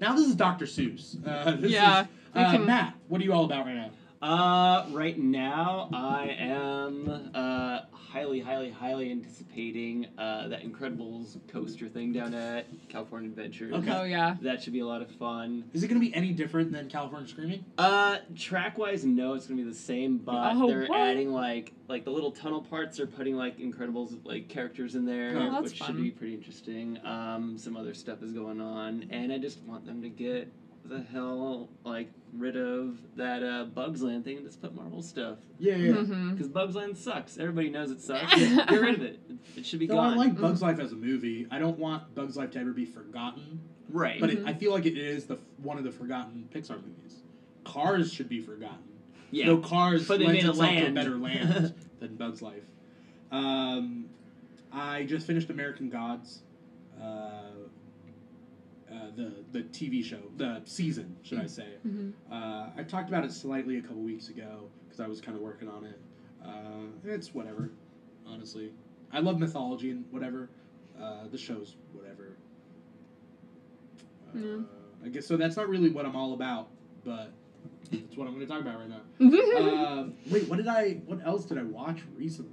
Now 0.00 0.14
this 0.14 0.26
is 0.26 0.34
Dr. 0.34 0.66
Seuss. 0.66 1.16
Uh, 1.26 1.52
this 1.56 1.70
Yeah, 1.72 2.02
Is, 2.02 2.06
uh, 2.34 2.50
can- 2.52 2.66
Matt, 2.66 2.94
what 3.08 3.20
are 3.20 3.24
you 3.24 3.32
all 3.32 3.44
about 3.44 3.64
right 3.66 3.74
now? 3.76 3.90
Uh, 4.26 4.86
right 4.90 5.18
now 5.18 5.88
I 5.92 6.28
am 6.38 7.30
uh 7.34 7.80
highly, 8.16 8.40
highly, 8.40 8.70
highly 8.70 9.10
anticipating 9.10 10.06
uh 10.16 10.48
that 10.48 10.64
Incredibles 10.64 11.36
coaster 11.48 11.86
thing 11.86 12.12
down 12.12 12.32
at 12.32 12.64
California 12.88 13.28
Adventure. 13.28 13.70
Okay. 13.74 13.90
Oh 13.92 14.04
yeah. 14.04 14.36
That 14.40 14.62
should 14.62 14.72
be 14.72 14.80
a 14.80 14.86
lot 14.86 15.02
of 15.02 15.10
fun. 15.10 15.64
Is 15.74 15.82
it 15.82 15.88
going 15.88 16.00
to 16.00 16.06
be 16.06 16.14
any 16.14 16.32
different 16.32 16.72
than 16.72 16.88
California 16.88 17.28
Screaming? 17.28 17.64
Uh, 17.76 18.18
track 18.34 18.78
wise, 18.78 19.04
no, 19.04 19.34
it's 19.34 19.46
gonna 19.46 19.62
be 19.62 19.68
the 19.68 19.74
same, 19.74 20.16
but 20.18 20.52
Oh, 20.56 20.66
they're 20.66 20.86
what? 20.86 20.98
adding 20.98 21.30
like 21.30 21.72
like 21.88 22.04
the 22.04 22.10
little 22.10 22.30
tunnel 22.30 22.62
parts. 22.62 22.96
They're 22.96 23.06
putting 23.06 23.36
like 23.36 23.58
Incredibles 23.58 24.16
like 24.24 24.48
characters 24.48 24.94
in 24.94 25.04
there, 25.04 25.36
Oh, 25.36 25.50
that's 25.50 25.64
which 25.64 25.78
fun. 25.78 25.88
should 25.88 26.02
be 26.02 26.10
pretty 26.10 26.32
interesting. 26.34 26.98
Um, 27.04 27.58
some 27.58 27.76
other 27.76 27.92
stuff 27.92 28.22
is 28.22 28.32
going 28.32 28.60
on, 28.62 29.04
and 29.10 29.30
I 29.30 29.36
just 29.38 29.62
want 29.64 29.84
them 29.86 30.00
to 30.02 30.08
get 30.08 30.50
the 30.88 31.02
hell 31.02 31.68
like 31.84 32.10
rid 32.36 32.56
of 32.56 32.98
that 33.16 33.42
uh, 33.42 33.64
Bugs 33.64 34.02
Land 34.02 34.24
thing 34.24 34.36
and 34.38 34.46
just 34.46 34.60
put 34.60 34.74
Marvel 34.74 35.00
stuff 35.02 35.38
Yeah, 35.58 35.76
yeah. 35.76 35.92
hmm 35.94 36.32
because 36.32 36.48
Bugs 36.48 36.74
Land 36.74 36.96
sucks. 36.96 37.38
Everybody 37.38 37.70
knows 37.70 37.90
it 37.90 38.00
sucks. 38.00 38.34
get 38.36 38.70
rid 38.70 38.94
of 38.94 39.02
it. 39.02 39.18
It 39.56 39.64
should 39.64 39.78
be 39.78 39.86
Though 39.86 39.98
I 39.98 40.14
like 40.14 40.38
Bugs 40.38 40.60
Life 40.62 40.78
as 40.78 40.92
a 40.92 40.96
movie, 40.96 41.46
I 41.50 41.58
don't 41.58 41.78
want 41.78 42.14
Bugs 42.14 42.36
Life 42.36 42.50
to 42.52 42.58
ever 42.60 42.72
be 42.72 42.84
forgotten. 42.84 43.60
right. 43.90 44.20
But 44.20 44.30
it, 44.30 44.42
I 44.46 44.52
feel 44.54 44.72
like 44.72 44.86
it 44.86 44.98
is 44.98 45.24
the 45.26 45.38
one 45.62 45.78
of 45.78 45.84
the 45.84 45.92
forgotten 45.92 46.48
Pixar 46.54 46.76
movies. 46.82 47.22
Cars 47.64 48.12
should 48.12 48.28
be 48.28 48.40
forgotten. 48.40 48.78
yeah. 49.30 49.46
No, 49.46 49.58
Cars 49.58 50.06
But 50.06 50.18
they 50.18 50.26
lends 50.26 50.42
made 50.42 50.46
a 50.48 50.50
itself 50.50 50.68
to 50.68 50.74
a 50.76 50.80
land. 50.82 50.94
better 50.94 51.16
land 51.16 51.74
than 52.00 52.16
Bugs 52.16 52.42
Life. 52.42 52.64
Um, 53.32 54.06
I 54.72 55.04
just 55.04 55.26
finished 55.26 55.48
American 55.50 55.88
Gods, 55.88 56.40
uh, 57.02 57.40
uh, 58.96 59.10
the 59.14 59.32
the 59.52 59.62
TV 59.64 60.02
show, 60.04 60.20
the 60.36 60.62
season, 60.64 61.16
should 61.22 61.38
I 61.40 61.46
say? 61.46 61.66
hmm 61.82 62.10
Uh, 62.30 62.68
I 62.76 62.82
talked 62.82 63.08
about 63.08 63.24
it 63.24 63.32
slightly 63.32 63.76
a 63.78 63.82
couple 63.82 64.02
weeks 64.02 64.28
ago 64.28 64.68
because 64.84 65.00
I 65.00 65.06
was 65.06 65.20
kind 65.20 65.36
of 65.36 65.42
working 65.42 65.68
on 65.68 65.84
it. 65.84 65.98
Uh, 66.44 66.86
it's 67.04 67.34
whatever, 67.34 67.70
honestly. 68.26 68.72
I 69.12 69.20
love 69.20 69.38
mythology 69.38 69.90
and 69.90 70.04
whatever. 70.10 70.48
Uh, 71.00 71.28
the 71.30 71.38
show's 71.38 71.76
whatever. 71.92 72.36
Uh, 74.34 74.38
Yeah. 74.38 74.56
I 75.04 75.08
guess 75.08 75.26
so. 75.26 75.36
That's 75.36 75.56
not 75.56 75.68
really 75.68 75.90
what 75.90 76.06
I'm 76.06 76.16
all 76.16 76.32
about, 76.32 76.68
but 77.04 77.30
that's 77.92 78.16
what 78.16 78.26
I'm 78.26 78.34
going 78.34 78.46
to 78.46 78.52
talk 78.52 78.60
about 78.62 78.78
right 78.78 78.88
now. 78.88 79.02
Mm-hmm. 79.20 79.76
Um, 79.86 80.14
wait, 80.30 80.48
what 80.48 80.56
did 80.56 80.68
I? 80.68 80.94
What 81.06 81.24
else 81.24 81.44
did 81.44 81.58
I 81.58 81.62
watch 81.62 82.00
recently? 82.16 82.52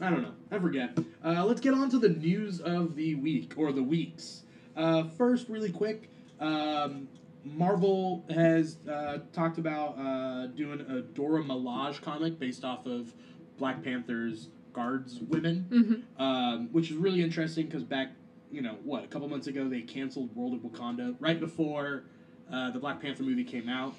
I 0.00 0.08
don't 0.10 0.22
know. 0.22 0.32
I 0.50 0.58
forget. 0.58 0.98
Uh, 1.24 1.44
let's 1.44 1.60
get 1.60 1.74
on 1.74 1.88
to 1.90 1.98
the 1.98 2.08
news 2.08 2.60
of 2.60 2.94
the 2.96 3.14
week 3.16 3.54
or 3.56 3.72
the 3.72 3.82
weeks. 3.82 4.42
Uh, 4.76 5.04
first, 5.04 5.48
really 5.48 5.70
quick, 5.70 6.08
um, 6.40 7.08
Marvel 7.44 8.24
has 8.30 8.78
uh, 8.88 9.18
talked 9.32 9.58
about 9.58 9.98
uh, 9.98 10.46
doing 10.46 10.80
a 10.80 11.00
Dora 11.00 11.42
Milaje 11.42 12.00
comic 12.00 12.38
based 12.38 12.64
off 12.64 12.86
of 12.86 13.12
Black 13.58 13.82
Panther's 13.82 14.48
guards 14.72 15.20
women, 15.28 15.66
hmm 15.68 16.22
um, 16.22 16.68
which 16.72 16.90
is 16.90 16.96
really 16.96 17.22
interesting 17.22 17.66
because 17.66 17.82
back, 17.84 18.10
you 18.50 18.62
know, 18.62 18.76
what 18.84 19.04
a 19.04 19.06
couple 19.06 19.28
months 19.28 19.46
ago 19.46 19.68
they 19.68 19.80
canceled 19.82 20.34
World 20.34 20.54
of 20.54 20.60
Wakanda 20.60 21.14
right 21.20 21.38
before 21.38 22.04
uh, 22.52 22.70
the 22.70 22.78
Black 22.78 23.00
Panther 23.00 23.22
movie 23.22 23.44
came 23.44 23.68
out. 23.68 23.94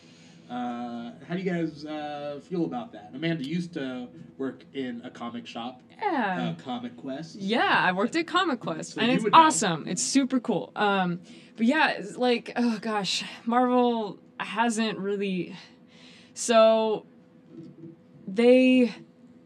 Uh, 0.49 1.11
how 1.27 1.33
do 1.35 1.39
you 1.41 1.49
guys 1.51 1.85
uh, 1.85 2.39
feel 2.47 2.65
about 2.65 2.91
that? 2.91 3.11
Amanda 3.13 3.43
used 3.47 3.73
to 3.73 4.07
work 4.37 4.63
in 4.73 5.01
a 5.03 5.09
comic 5.09 5.47
shop, 5.47 5.81
Yeah. 6.01 6.55
uh, 6.57 6.63
Comic 6.63 6.95
Quest. 6.97 7.35
Yeah, 7.35 7.61
I 7.83 7.91
worked 7.93 8.15
at 8.15 8.27
Comic 8.27 8.59
Quest, 8.59 8.93
So 8.93 9.01
and 9.01 9.11
it's 9.11 9.23
would 9.23 9.33
know. 9.33 9.39
awesome. 9.39 9.87
It's 9.87 10.03
super 10.03 10.39
cool. 10.39 10.71
Um, 10.75 11.21
but 11.57 11.65
yeah, 11.65 11.99
like 12.15 12.51
oh 12.55 12.77
gosh, 12.79 13.23
Marvel 13.45 14.19
hasn't 14.39 14.99
really. 14.99 15.55
So 16.33 17.05
they, 18.27 18.93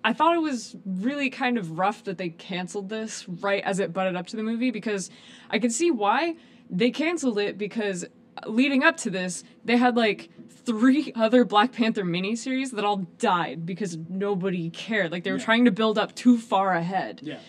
I 0.04 0.14
thought 0.14 0.36
it 0.36 0.42
was 0.42 0.76
really 0.86 1.30
kind 1.30 1.58
of 1.58 1.78
rough 1.78 2.04
that 2.06 2.18
they 2.18 2.30
canceled 2.30 2.90
this 2.90 3.28
right 3.30 3.64
as 3.64 3.80
it 3.80 3.94
butted 3.94 4.16
up 4.16 4.28
to 4.28 4.36
the 4.36 4.44
movie 4.44 4.72
because 4.72 5.10
I 5.50 5.60
could 5.60 5.72
see 5.72 5.92
why 5.92 6.36
they 6.70 6.92
canceled 6.92 7.38
it 7.40 7.58
because 7.58 8.06
leading 8.48 8.84
up 8.84 8.98
to 8.98 9.10
this 9.10 9.44
they 9.66 9.78
had 9.78 9.96
like 9.98 10.30
three 10.66 11.12
other 11.16 11.46
Black 11.46 11.72
Panther 11.72 12.04
miniseries 12.04 12.72
that 12.72 12.86
all 12.86 12.98
died 13.18 13.66
because 13.66 13.98
nobody 14.10 14.70
cared. 14.70 15.12
Like 15.12 15.24
they 15.24 15.32
were 15.32 15.38
Yeah. 15.38 15.46
trying 15.46 15.66
to 15.66 15.72
build 15.72 15.98
up 15.98 16.16
too 16.16 16.38
far 16.38 16.74
ahead. 16.74 17.22
Yeah. 17.24 17.40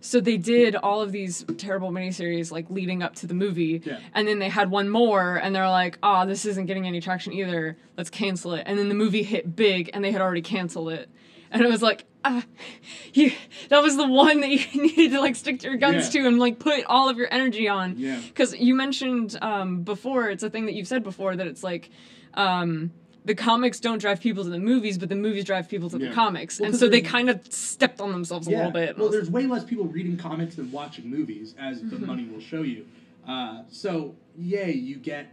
So 0.00 0.20
they 0.20 0.36
did 0.36 0.76
all 0.76 1.02
of 1.02 1.10
these 1.10 1.44
terrible 1.58 1.90
miniseries 1.90 2.52
like 2.52 2.70
leading 2.70 3.02
up 3.02 3.16
to 3.16 3.26
the 3.26 3.34
movie. 3.34 3.82
Yeah. 3.84 3.98
And 4.14 4.28
then 4.28 4.38
they 4.38 4.48
had 4.48 4.70
one 4.70 4.88
more 4.88 5.36
and 5.36 5.54
they're 5.54 5.68
like, 5.68 5.98
oh, 6.02 6.26
this 6.26 6.44
isn't 6.46 6.66
getting 6.66 6.86
any 6.86 7.00
traction 7.00 7.32
either. 7.32 7.76
Let's 7.96 8.10
cancel 8.10 8.54
it. 8.54 8.62
And 8.66 8.78
then 8.78 8.88
the 8.88 8.94
movie 8.94 9.24
hit 9.24 9.56
big 9.56 9.90
and 9.92 10.04
they 10.04 10.12
had 10.12 10.20
already 10.20 10.42
canceled 10.42 10.90
it. 10.90 11.08
And 11.50 11.60
it 11.62 11.68
was 11.68 11.82
like, 11.82 12.04
ah, 12.26 12.44
you, 13.14 13.32
that 13.68 13.82
was 13.82 13.96
the 13.96 14.06
one 14.06 14.40
that 14.40 14.50
you 14.50 14.60
needed 14.82 15.12
to 15.12 15.20
like 15.20 15.36
stick 15.36 15.60
to 15.60 15.68
your 15.68 15.76
guns 15.76 16.12
Yeah. 16.14 16.22
to 16.22 16.28
and 16.28 16.38
like 16.38 16.58
put 16.58 16.84
all 16.86 17.08
of 17.08 17.16
your 17.16 17.32
energy 17.32 17.68
on. 17.68 17.98
Yeah. 17.98 18.20
Because 18.26 18.54
you 18.54 18.74
mentioned 18.74 19.38
um, 19.40 19.82
before, 19.82 20.28
it's 20.30 20.42
a 20.42 20.50
thing 20.50 20.66
that 20.66 20.74
you've 20.74 20.88
said 20.88 21.02
before 21.02 21.36
that 21.36 21.46
it's 21.46 21.62
like, 21.62 21.90
um, 22.34 22.90
the 23.24 23.34
comics 23.34 23.80
don't 23.80 23.98
drive 23.98 24.20
people 24.20 24.44
to 24.44 24.50
the 24.50 24.58
movies, 24.58 24.98
but 24.98 25.08
the 25.08 25.16
movies 25.16 25.44
drive 25.44 25.68
people 25.68 25.90
to 25.90 25.98
Yeah. 25.98 26.08
the 26.10 26.14
comics. 26.14 26.60
Well, 26.60 26.70
and 26.70 26.78
so 26.78 26.88
they 26.88 27.00
kind 27.00 27.28
of 27.28 27.40
stepped 27.52 28.00
on 28.00 28.12
themselves 28.12 28.46
a 28.46 28.50
little 28.50 28.70
bit. 28.70 28.96
Well, 28.96 29.08
there's 29.08 29.30
way 29.30 29.46
less 29.46 29.64
people 29.64 29.84
reading 29.86 30.16
comics 30.16 30.54
than 30.56 30.70
watching 30.70 31.10
movies, 31.10 31.54
as 31.58 31.80
the 31.80 31.86
Mm-hmm. 31.96 32.06
money 32.06 32.24
will 32.32 32.40
show 32.40 32.62
you. 32.62 32.86
Uh, 33.26 33.62
so, 33.68 34.14
yay, 34.38 34.70
you 34.72 34.94
get 34.96 35.32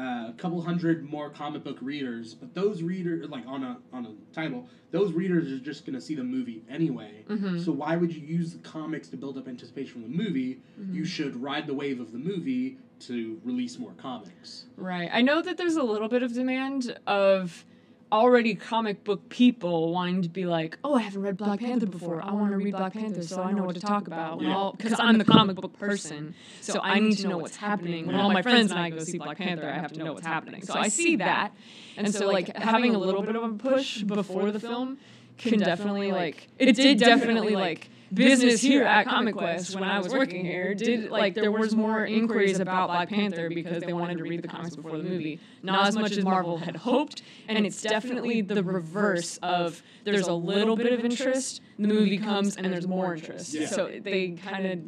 uh, 0.00 0.28
a 0.30 0.34
couple 0.38 0.62
hundred 0.62 1.04
more 1.04 1.28
comic 1.28 1.62
book 1.62 1.76
readers, 1.82 2.32
but 2.32 2.54
those 2.54 2.82
readers, 2.82 3.28
like 3.28 3.46
on 3.46 3.62
a 3.62 3.76
on 3.92 4.06
a 4.06 4.34
title, 4.34 4.66
those 4.92 5.12
readers 5.12 5.52
are 5.52 5.58
just 5.58 5.84
going 5.84 5.94
to 5.94 6.00
see 6.00 6.14
the 6.14 6.24
movie 6.24 6.62
anyway. 6.70 7.24
So 7.62 7.70
why 7.72 7.96
would 7.96 8.14
you 8.14 8.22
use 8.22 8.52
the 8.52 8.58
comics 8.60 9.08
to 9.08 9.16
build 9.18 9.36
up 9.36 9.46
anticipation 9.46 9.92
for 10.02 10.08
the 10.08 10.14
movie? 10.14 10.62
You 10.90 11.04
should 11.04 11.36
ride 11.40 11.66
the 11.66 11.74
wave 11.74 12.00
of 12.00 12.12
the 12.12 12.18
movie 12.18 12.78
to 13.00 13.40
release 13.44 13.78
more 13.78 13.92
comics. 13.98 14.64
Right. 14.76 15.10
I 15.12 15.20
know 15.22 15.42
that 15.42 15.56
there's 15.58 15.76
a 15.76 15.82
little 15.82 16.08
bit 16.08 16.22
of 16.22 16.32
demand 16.32 16.98
of 17.06 17.64
already 18.12 18.54
comic 18.54 19.04
book 19.04 19.28
people 19.28 19.92
wanting 19.92 20.22
to 20.22 20.28
be 20.28 20.44
like, 20.46 20.78
oh, 20.84 20.94
I 20.94 21.02
haven't 21.02 21.22
read 21.22 21.36
Black 21.36 21.60
Panther 21.60 21.86
before. 21.86 22.22
I 22.22 22.32
want 22.32 22.52
to 22.52 22.56
read 22.56 22.74
Black 22.74 22.92
Panther 22.92 23.22
so 23.22 23.42
I 23.42 23.52
know 23.52 23.64
what 23.64 23.74
to 23.74 23.80
talk 23.80 24.06
about. 24.06 24.40
Yeah. 24.40 24.70
Because 24.76 24.94
I'm 25.00 25.18
the 25.18 25.24
comic 25.24 25.56
book 25.56 25.78
person. 25.78 26.34
So 26.60 26.80
I 26.80 26.98
need 26.98 27.16
to 27.18 27.28
know 27.28 27.38
what's 27.38 27.56
happening. 27.56 28.06
When 28.06 28.16
all 28.16 28.32
my 28.32 28.42
friends 28.42 28.70
and 28.70 28.80
I 28.80 28.90
go 28.90 28.98
see 29.00 29.18
Black 29.18 29.38
Panther, 29.38 29.68
I 29.68 29.78
have 29.78 29.92
to 29.92 30.02
know 30.02 30.12
what's 30.12 30.26
happening. 30.26 30.62
So 30.62 30.74
I 30.74 30.88
see 30.88 31.16
that. 31.16 31.52
And 31.96 32.12
so, 32.12 32.26
like, 32.28 32.56
having 32.56 32.94
a 32.94 32.98
little 32.98 33.22
bit 33.22 33.36
of 33.36 33.42
a 33.42 33.54
push 33.54 34.02
before 34.02 34.50
the 34.50 34.60
film 34.60 34.98
can 35.38 35.58
definitely, 35.58 36.12
like, 36.12 36.48
it 36.58 36.76
did 36.76 36.98
definitely, 36.98 37.54
like, 37.54 37.90
business 38.12 38.60
here 38.60 38.82
at 38.84 39.06
Comic 39.06 39.34
Quest 39.34 39.74
when 39.74 39.84
I 39.84 39.98
was 39.98 40.12
working 40.12 40.44
here 40.44 40.74
did 40.74 41.10
like 41.10 41.34
there 41.34 41.52
was 41.52 41.74
more 41.74 42.04
inquiries 42.04 42.60
about 42.60 42.88
Black 42.88 43.08
Panther 43.08 43.48
because 43.48 43.82
they 43.82 43.92
wanted 43.92 44.18
to 44.18 44.24
read 44.24 44.42
the 44.42 44.48
comics 44.48 44.76
before 44.76 44.96
the 44.98 45.04
movie. 45.04 45.40
Not 45.62 45.86
as 45.86 45.96
much 45.96 46.12
as 46.12 46.24
Marvel 46.24 46.58
had 46.58 46.76
hoped, 46.76 47.22
and 47.48 47.66
it's 47.66 47.82
definitely 47.82 48.40
the 48.40 48.62
reverse 48.62 49.38
of 49.38 49.82
there's 50.04 50.28
a 50.28 50.32
little 50.32 50.76
bit 50.76 50.92
of 50.92 51.04
interest, 51.04 51.60
the 51.78 51.88
movie 51.88 52.18
comes 52.18 52.56
and 52.56 52.72
there's 52.72 52.86
more 52.88 53.14
interest. 53.14 53.54
Yeah. 53.54 53.66
So 53.66 53.90
they 54.02 54.30
kind 54.30 54.66
of 54.66 54.78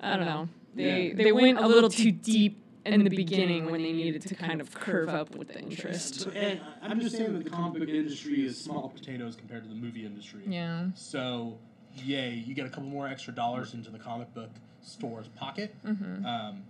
I 0.00 0.16
don't 0.16 0.26
know. 0.26 0.48
They 0.74 1.08
Yeah. 1.08 1.14
they 1.14 1.32
went 1.32 1.58
a 1.58 1.66
little 1.66 1.90
too 1.90 2.12
deep 2.12 2.62
in 2.86 3.04
the 3.04 3.10
beginning 3.10 3.70
when 3.70 3.82
they 3.82 3.92
needed 3.92 4.22
to 4.22 4.34
kind 4.34 4.60
of 4.60 4.72
curve 4.72 5.08
up 5.08 5.34
with 5.36 5.48
the 5.48 5.60
interest. 5.60 6.20
So, 6.20 6.30
and 6.30 6.60
I'm 6.80 7.00
just 7.00 7.16
saying 7.16 7.34
that 7.34 7.44
the 7.44 7.50
comic 7.50 7.80
book 7.80 7.88
industry 7.88 8.46
is 8.46 8.56
small 8.56 8.88
potatoes 8.88 9.36
compared 9.36 9.64
to 9.64 9.68
the 9.68 9.74
movie 9.74 10.06
industry. 10.06 10.42
Yeah. 10.46 10.86
So, 10.94 11.58
yay, 12.04 12.34
you 12.34 12.54
get 12.54 12.66
a 12.66 12.68
couple 12.68 12.88
more 12.88 13.06
extra 13.08 13.34
dollars 13.34 13.74
into 13.74 13.90
the 13.90 13.98
comic 13.98 14.32
book 14.34 14.50
store's 14.82 15.28
pocket. 15.28 15.74
Mm-hmm. 15.86 16.24
Um, 16.24 16.62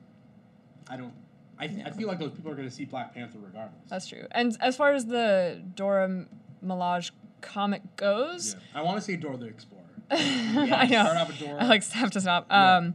I 0.89 0.97
don't. 0.97 1.13
I, 1.61 1.65
I 1.87 1.91
feel 1.91 2.07
like 2.07 2.21
those 2.21 2.31
people 2.31 2.53
are 2.53 2.55
going 2.55 2.69
to 2.69 2.75
see 2.75 2.85
Black 2.85 3.15
Panther 3.15 3.39
regardless. 3.45 3.81
That's 3.89 4.07
true. 4.07 4.27
And 4.31 4.57
as 4.61 4.77
far 4.77 4.93
as 4.93 5.07
the 5.07 5.61
Dora 5.75 6.27
Milaje 6.65 7.11
comic 7.41 7.83
goes, 7.97 8.55
yeah. 8.55 8.81
I 8.81 8.83
want 8.83 8.99
to 8.99 9.03
see 9.03 9.17
Dora 9.17 9.37
the 9.37 9.47
Explorer. 9.47 9.83
I 10.11 10.87
know. 10.87 11.03
Start 11.03 11.17
off 11.17 11.29
with 11.29 11.39
Dora. 11.41 11.63
I 11.63 11.67
like 11.67 11.85
have 11.93 12.13
to 12.13 12.21
stop. 12.21 12.47
Yeah. 12.49 12.77
Um, 12.77 12.95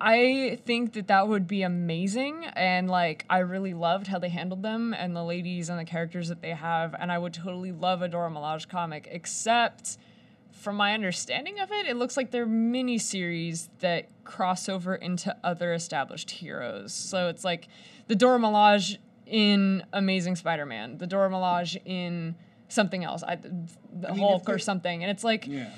I 0.00 0.60
think 0.64 0.94
that 0.94 1.08
that 1.08 1.28
would 1.28 1.46
be 1.46 1.62
amazing, 1.62 2.44
and 2.54 2.88
like 2.88 3.24
I 3.28 3.38
really 3.38 3.74
loved 3.74 4.06
how 4.06 4.18
they 4.18 4.28
handled 4.28 4.62
them 4.62 4.94
and 4.94 5.14
the 5.14 5.24
ladies 5.24 5.68
and 5.68 5.78
the 5.78 5.84
characters 5.84 6.28
that 6.28 6.40
they 6.40 6.50
have, 6.50 6.94
and 6.98 7.10
I 7.10 7.18
would 7.18 7.34
totally 7.34 7.72
love 7.72 8.02
a 8.02 8.08
Dora 8.08 8.30
Milaje 8.30 8.68
comic. 8.68 9.08
Except, 9.10 9.98
from 10.62 10.76
my 10.76 10.94
understanding 10.94 11.58
of 11.58 11.72
it, 11.72 11.86
it 11.86 11.96
looks 11.96 12.16
like 12.16 12.30
they're 12.30 12.46
mini 12.46 12.96
series 12.96 13.68
that 13.80 14.06
cross 14.22 14.68
over 14.68 14.94
into 14.94 15.36
other 15.42 15.72
established 15.74 16.30
heroes. 16.30 16.94
So 16.94 17.28
it's 17.28 17.44
like 17.44 17.66
the 18.06 18.14
Dora 18.14 18.38
Milaje 18.38 18.98
in 19.26 19.82
Amazing 19.92 20.36
Spider-Man, 20.36 20.98
the 20.98 21.06
Dora 21.08 21.28
Milaje 21.30 21.80
in 21.84 22.36
something 22.68 23.02
else, 23.02 23.24
I, 23.26 23.36
the 23.36 24.08
I 24.08 24.12
mean, 24.12 24.20
Hulk 24.20 24.48
or 24.48 24.58
something, 24.58 25.02
and 25.02 25.10
it's 25.10 25.24
like 25.24 25.46
yeah. 25.48 25.70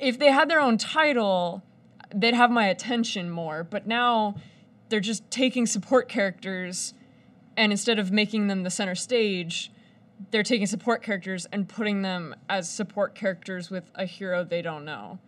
if 0.00 0.18
they 0.18 0.32
had 0.32 0.50
their 0.50 0.60
own 0.60 0.78
title, 0.78 1.62
they'd 2.12 2.34
have 2.34 2.50
my 2.50 2.66
attention 2.66 3.30
more. 3.30 3.62
But 3.62 3.86
now 3.86 4.34
they're 4.88 5.00
just 5.00 5.30
taking 5.30 5.64
support 5.64 6.08
characters 6.08 6.92
and 7.56 7.70
instead 7.70 8.00
of 8.00 8.10
making 8.10 8.48
them 8.48 8.64
the 8.64 8.70
center 8.70 8.96
stage, 8.96 9.70
they're 10.30 10.42
taking 10.42 10.66
support 10.66 11.02
characters 11.02 11.46
and 11.52 11.68
putting 11.68 12.02
them 12.02 12.34
as 12.48 12.68
support 12.68 13.14
characters 13.14 13.70
with 13.70 13.90
a 13.94 14.04
hero 14.04 14.44
they 14.44 14.62
don't 14.62 14.84
know. 14.84 15.18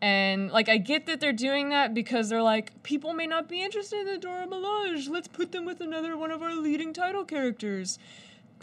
And 0.00 0.50
like 0.50 0.68
I 0.68 0.78
get 0.78 1.06
that 1.06 1.20
they're 1.20 1.32
doing 1.32 1.68
that 1.68 1.94
because 1.94 2.28
they're 2.28 2.42
like 2.42 2.82
people 2.82 3.12
may 3.12 3.26
not 3.26 3.48
be 3.48 3.62
interested 3.62 4.00
in 4.00 4.06
the 4.06 4.18
Dora 4.18 4.46
Milaje. 4.46 5.08
Let's 5.08 5.28
put 5.28 5.52
them 5.52 5.64
with 5.64 5.80
another 5.80 6.16
one 6.16 6.30
of 6.30 6.42
our 6.42 6.54
leading 6.54 6.92
title 6.92 7.24
characters. 7.24 7.98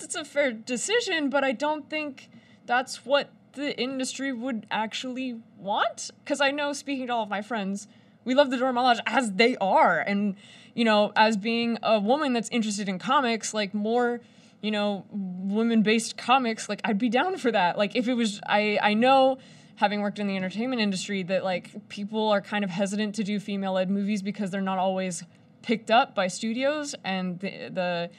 It's 0.01 0.15
a 0.15 0.25
fair 0.25 0.51
decision, 0.51 1.29
but 1.29 1.43
I 1.43 1.51
don't 1.51 1.89
think 1.89 2.29
that's 2.65 3.05
what 3.05 3.31
the 3.53 3.77
industry 3.79 4.31
would 4.31 4.65
actually 4.69 5.39
want. 5.57 6.11
Because 6.23 6.41
I 6.41 6.51
know, 6.51 6.73
speaking 6.73 7.07
to 7.07 7.13
all 7.13 7.23
of 7.23 7.29
my 7.29 7.41
friends, 7.41 7.87
we 8.25 8.35
love 8.35 8.49
the 8.49 8.57
Dora 8.57 8.73
Milaje 8.73 8.99
as 9.05 9.33
they 9.33 9.55
are, 9.57 9.99
and 9.99 10.35
you 10.73 10.85
know, 10.85 11.11
as 11.15 11.35
being 11.35 11.77
a 11.81 11.99
woman 11.99 12.33
that's 12.33 12.49
interested 12.49 12.87
in 12.87 12.99
comics, 12.99 13.53
like 13.53 13.73
more, 13.73 14.21
you 14.61 14.71
know, 14.71 15.05
women-based 15.11 16.17
comics, 16.17 16.69
like 16.69 16.81
I'd 16.83 16.97
be 16.97 17.09
down 17.09 17.37
for 17.37 17.51
that. 17.51 17.77
Like 17.77 17.95
if 17.95 18.07
it 18.07 18.13
was, 18.13 18.39
I 18.45 18.79
I 18.81 18.93
know. 18.93 19.37
Having 19.75 20.01
worked 20.01 20.19
in 20.19 20.27
the 20.27 20.35
entertainment 20.35 20.81
industry, 20.81 21.23
that 21.23 21.45
like 21.45 21.87
people 21.87 22.31
are 22.31 22.41
kind 22.41 22.65
of 22.65 22.69
hesitant 22.69 23.15
to 23.15 23.23
do 23.23 23.39
female-led 23.39 23.89
movies 23.89 24.21
because 24.21 24.51
they're 24.51 24.59
not 24.59 24.77
always 24.77 25.23
picked 25.61 25.89
up 25.89 26.13
by 26.13 26.27
studios, 26.27 26.95
and 27.05 27.39
the, 27.39 27.69
the 27.69 28.09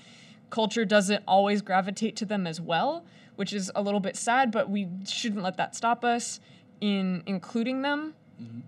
culture 0.48 0.86
doesn't 0.86 1.22
always 1.28 1.60
gravitate 1.60 2.16
to 2.16 2.24
them 2.24 2.46
as 2.46 2.62
well, 2.62 3.04
which 3.36 3.52
is 3.52 3.70
a 3.74 3.82
little 3.82 4.00
bit 4.00 4.16
sad, 4.16 4.50
but 4.50 4.70
we 4.70 4.88
shouldn't 5.06 5.42
let 5.42 5.58
that 5.58 5.76
stop 5.76 6.02
us 6.02 6.40
in 6.80 7.22
including 7.26 7.82
them. 7.82 8.14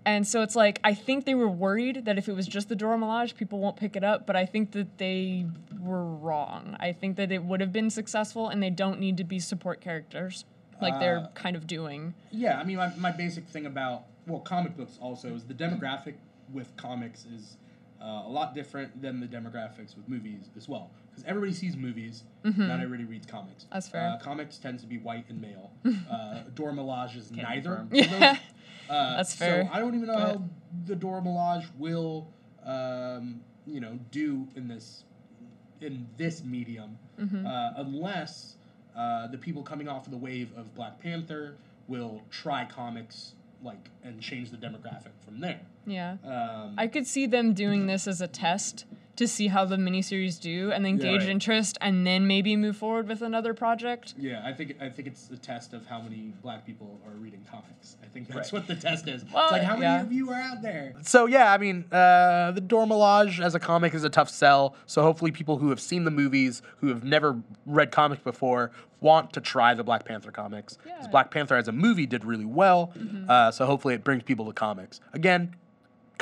And 0.05 0.27
so 0.27 0.41
it's 0.41 0.55
like 0.55 0.79
I 0.83 0.93
think 0.93 1.25
they 1.25 1.33
were 1.35 1.47
worried 1.47 2.05
that 2.05 2.17
if 2.17 2.27
it 2.27 2.33
was 2.35 2.45
just 2.45 2.67
the 2.69 2.75
Dora 2.75 2.97
Milaje, 2.97 3.35
people 3.35 3.59
won't 3.59 3.77
pick 3.77 3.95
it 3.95 4.03
up, 4.03 4.25
but 4.27 4.35
I 4.35 4.45
think 4.45 4.71
that 4.73 4.97
they 4.97 5.45
were 5.81 6.03
wrong. 6.05 6.75
I 6.79 6.91
think 6.91 7.15
that 7.17 7.31
it 7.31 7.43
would 7.43 7.61
have 7.61 7.71
been 7.71 7.89
successful 7.89 8.49
and 8.49 8.61
they 8.61 8.69
don't 8.69 8.99
need 8.99 9.17
to 9.17 9.23
be 9.23 9.39
support 9.39 9.79
characters 9.81 10.45
like 10.81 10.99
they're 10.99 11.19
Uh, 11.19 11.27
kind 11.35 11.55
of 11.55 11.65
doing. 11.67 12.13
Yeah, 12.31 12.59
I 12.59 12.63
mean, 12.65 12.75
my, 12.77 12.93
my 12.97 13.11
basic 13.11 13.47
thing 13.47 13.65
about 13.65 14.03
well, 14.27 14.39
comic 14.41 14.75
books 14.75 14.97
also 15.01 15.33
is 15.35 15.43
the 15.45 15.53
demographic 15.53 16.15
with 16.51 16.75
comics 16.77 17.25
is 17.25 17.57
uh, 18.01 18.23
a 18.25 18.29
lot 18.29 18.53
different 18.53 19.01
than 19.01 19.19
the 19.21 19.27
demographics 19.27 19.95
with 19.95 20.07
movies 20.09 20.49
as 20.57 20.67
well. 20.67 20.91
Because 21.09 21.23
everybody 21.25 21.53
sees 21.53 21.77
movies, 21.77 22.23
not 22.43 22.79
everybody 22.81 23.05
reads 23.05 23.25
comics. 23.27 23.63
Mm-hmm. 23.65 23.73
That's 23.73 23.87
fair. 23.87 24.09
Uh, 24.09 24.17
comics 24.17 24.57
tends 24.57 24.81
to 24.81 24.87
be 24.89 24.97
white 24.97 25.25
and 25.29 25.39
male. 25.39 25.71
uh, 26.11 26.39
Dora 26.55 26.73
Milaje 26.73 27.17
is 27.17 27.27
Can 27.27 27.43
neither. 27.43 27.75
confirm. 27.75 27.85
of 27.85 27.89
those. 27.91 28.19
Yeah. 28.19 28.37
Uh, 28.89 29.17
That's 29.17 29.33
fair, 29.35 29.63
So 29.63 29.69
I 29.73 29.79
don't 29.79 29.95
even 29.95 30.07
know 30.07 30.13
but- 30.13 30.21
how 30.37 30.43
the 30.85 30.95
Dora 30.95 31.21
Milaje 31.21 31.65
will, 31.77 32.27
um, 32.65 33.41
you 33.65 33.79
know, 33.79 33.97
do 34.11 34.47
in 34.55 34.67
this 34.67 35.03
in 35.81 36.07
this 36.17 36.43
medium, 36.43 36.97
Mm-hmm. 37.19 37.45
uh, 37.45 37.73
unless 37.77 38.55
uh, 38.95 39.27
the 39.27 39.37
people 39.37 39.61
coming 39.63 39.87
off 39.87 40.05
of 40.05 40.11
the 40.11 40.17
wave 40.17 40.49
of 40.57 40.73
Black 40.75 40.99
Panther 40.99 41.55
will 41.87 42.21
try 42.31 42.65
comics 42.65 43.33
like 43.63 43.89
and 44.03 44.19
change 44.21 44.49
the 44.51 44.57
demographic 44.57 45.11
from 45.23 45.39
there. 45.39 45.59
Yeah. 45.85 46.17
Um, 46.23 46.73
I 46.77 46.87
could 46.87 47.05
see 47.05 47.25
them 47.27 47.53
doing 47.53 47.85
this 47.87 48.07
as 48.07 48.19
a 48.21 48.27
test 48.27 48.85
to 49.15 49.27
see 49.27 49.47
how 49.47 49.63
the 49.63 49.75
miniseries 49.77 50.41
do 50.41 50.71
and 50.71 50.83
then 50.83 50.97
Yeah, 50.97 51.03
gauge 51.03 51.21
right. 51.21 51.29
interest 51.29 51.77
and 51.81 52.05
then 52.05 52.25
maybe 52.25 52.55
move 52.55 52.75
forward 52.77 53.07
with 53.07 53.21
another 53.21 53.53
project. 53.53 54.15
yeah, 54.17 54.41
I 54.43 54.53
think 54.53 54.75
I 54.81 54.89
think 54.89 55.07
it's 55.07 55.29
a 55.29 55.37
test 55.37 55.73
of 55.73 55.85
how 55.85 56.01
many 56.01 56.33
black 56.41 56.65
people 56.65 56.99
are 57.05 57.11
reading 57.19 57.45
comics. 57.49 57.97
I 58.03 58.07
think 58.07 58.27
that's 58.27 58.51
Right. 58.51 58.59
what 58.59 58.67
the 58.67 58.75
test 58.75 59.07
is. 59.07 59.23
Well, 59.31 59.43
it's 59.43 59.51
like 59.51 59.61
how 59.63 59.73
many 59.73 59.83
yeah. 59.85 60.01
of 60.01 60.11
you 60.11 60.31
are 60.31 60.41
out 60.41 60.61
there? 60.63 60.93
So 61.01 61.27
yeah, 61.27 61.51
I 61.53 61.57
mean, 61.59 61.85
uh, 61.91 62.51
the 62.51 62.61
Dora 62.61 62.87
Milaje 62.87 63.39
as 63.39 63.53
a 63.53 63.59
comic 63.59 63.93
is 63.93 64.03
a 64.03 64.09
tough 64.09 64.29
sell. 64.29 64.75
So 64.87 65.03
hopefully, 65.03 65.31
people 65.31 65.57
who 65.57 65.69
have 65.69 65.79
seen 65.79 66.05
the 66.05 66.11
movies, 66.11 66.61
who 66.77 66.87
have 66.87 67.03
never 67.03 67.39
read 67.65 67.91
comics 67.91 68.23
before, 68.23 68.71
want 68.99 69.33
to 69.33 69.41
try 69.41 69.73
the 69.73 69.83
Black 69.83 70.05
Panther 70.05 70.31
comics. 70.31 70.77
'Cause 70.77 70.87
Yeah. 71.03 71.07
Black 71.09 71.29
Panther 71.29 71.55
as 71.55 71.67
a 71.67 71.71
movie 71.73 72.05
did 72.05 72.23
really 72.25 72.45
well. 72.45 72.93
Uh, 73.27 73.51
so 73.51 73.65
hopefully, 73.65 73.93
it 73.93 74.03
brings 74.03 74.23
people 74.23 74.45
to 74.47 74.53
comics. 74.53 75.01
Again, 75.13 75.53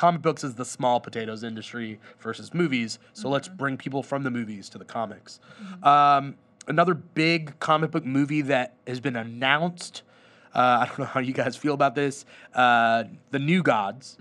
comic 0.02 0.24
books 0.24 0.44
is 0.44 0.56
the 0.56 0.66
small 0.66 1.00
potatoes 1.00 1.44
industry 1.44 2.00
versus 2.20 2.54
movies. 2.56 2.98
So 3.14 3.30
let's 3.30 3.48
bring 3.48 3.78
people 3.78 4.02
from 4.02 4.24
the 4.24 4.32
movies 4.32 4.68
to 4.70 4.80
the 4.80 4.86
comics. 4.86 5.40
Um, 5.84 6.36
another 6.68 6.96
big 6.96 7.60
comic 7.60 7.92
book 7.92 8.04
movie 8.04 8.42
that 8.42 8.74
has 8.88 9.00
been 9.00 9.16
announced. 9.16 10.02
Uh, 10.56 10.60
I 10.82 10.86
don't 10.88 10.98
know 11.00 11.06
how 11.06 11.20
you 11.20 11.34
guys 11.34 11.56
feel 11.56 11.76
about 11.76 11.94
this. 11.94 12.26
Uh, 12.56 13.04
the 13.30 13.38
New 13.38 13.62
Gods. 13.62 14.18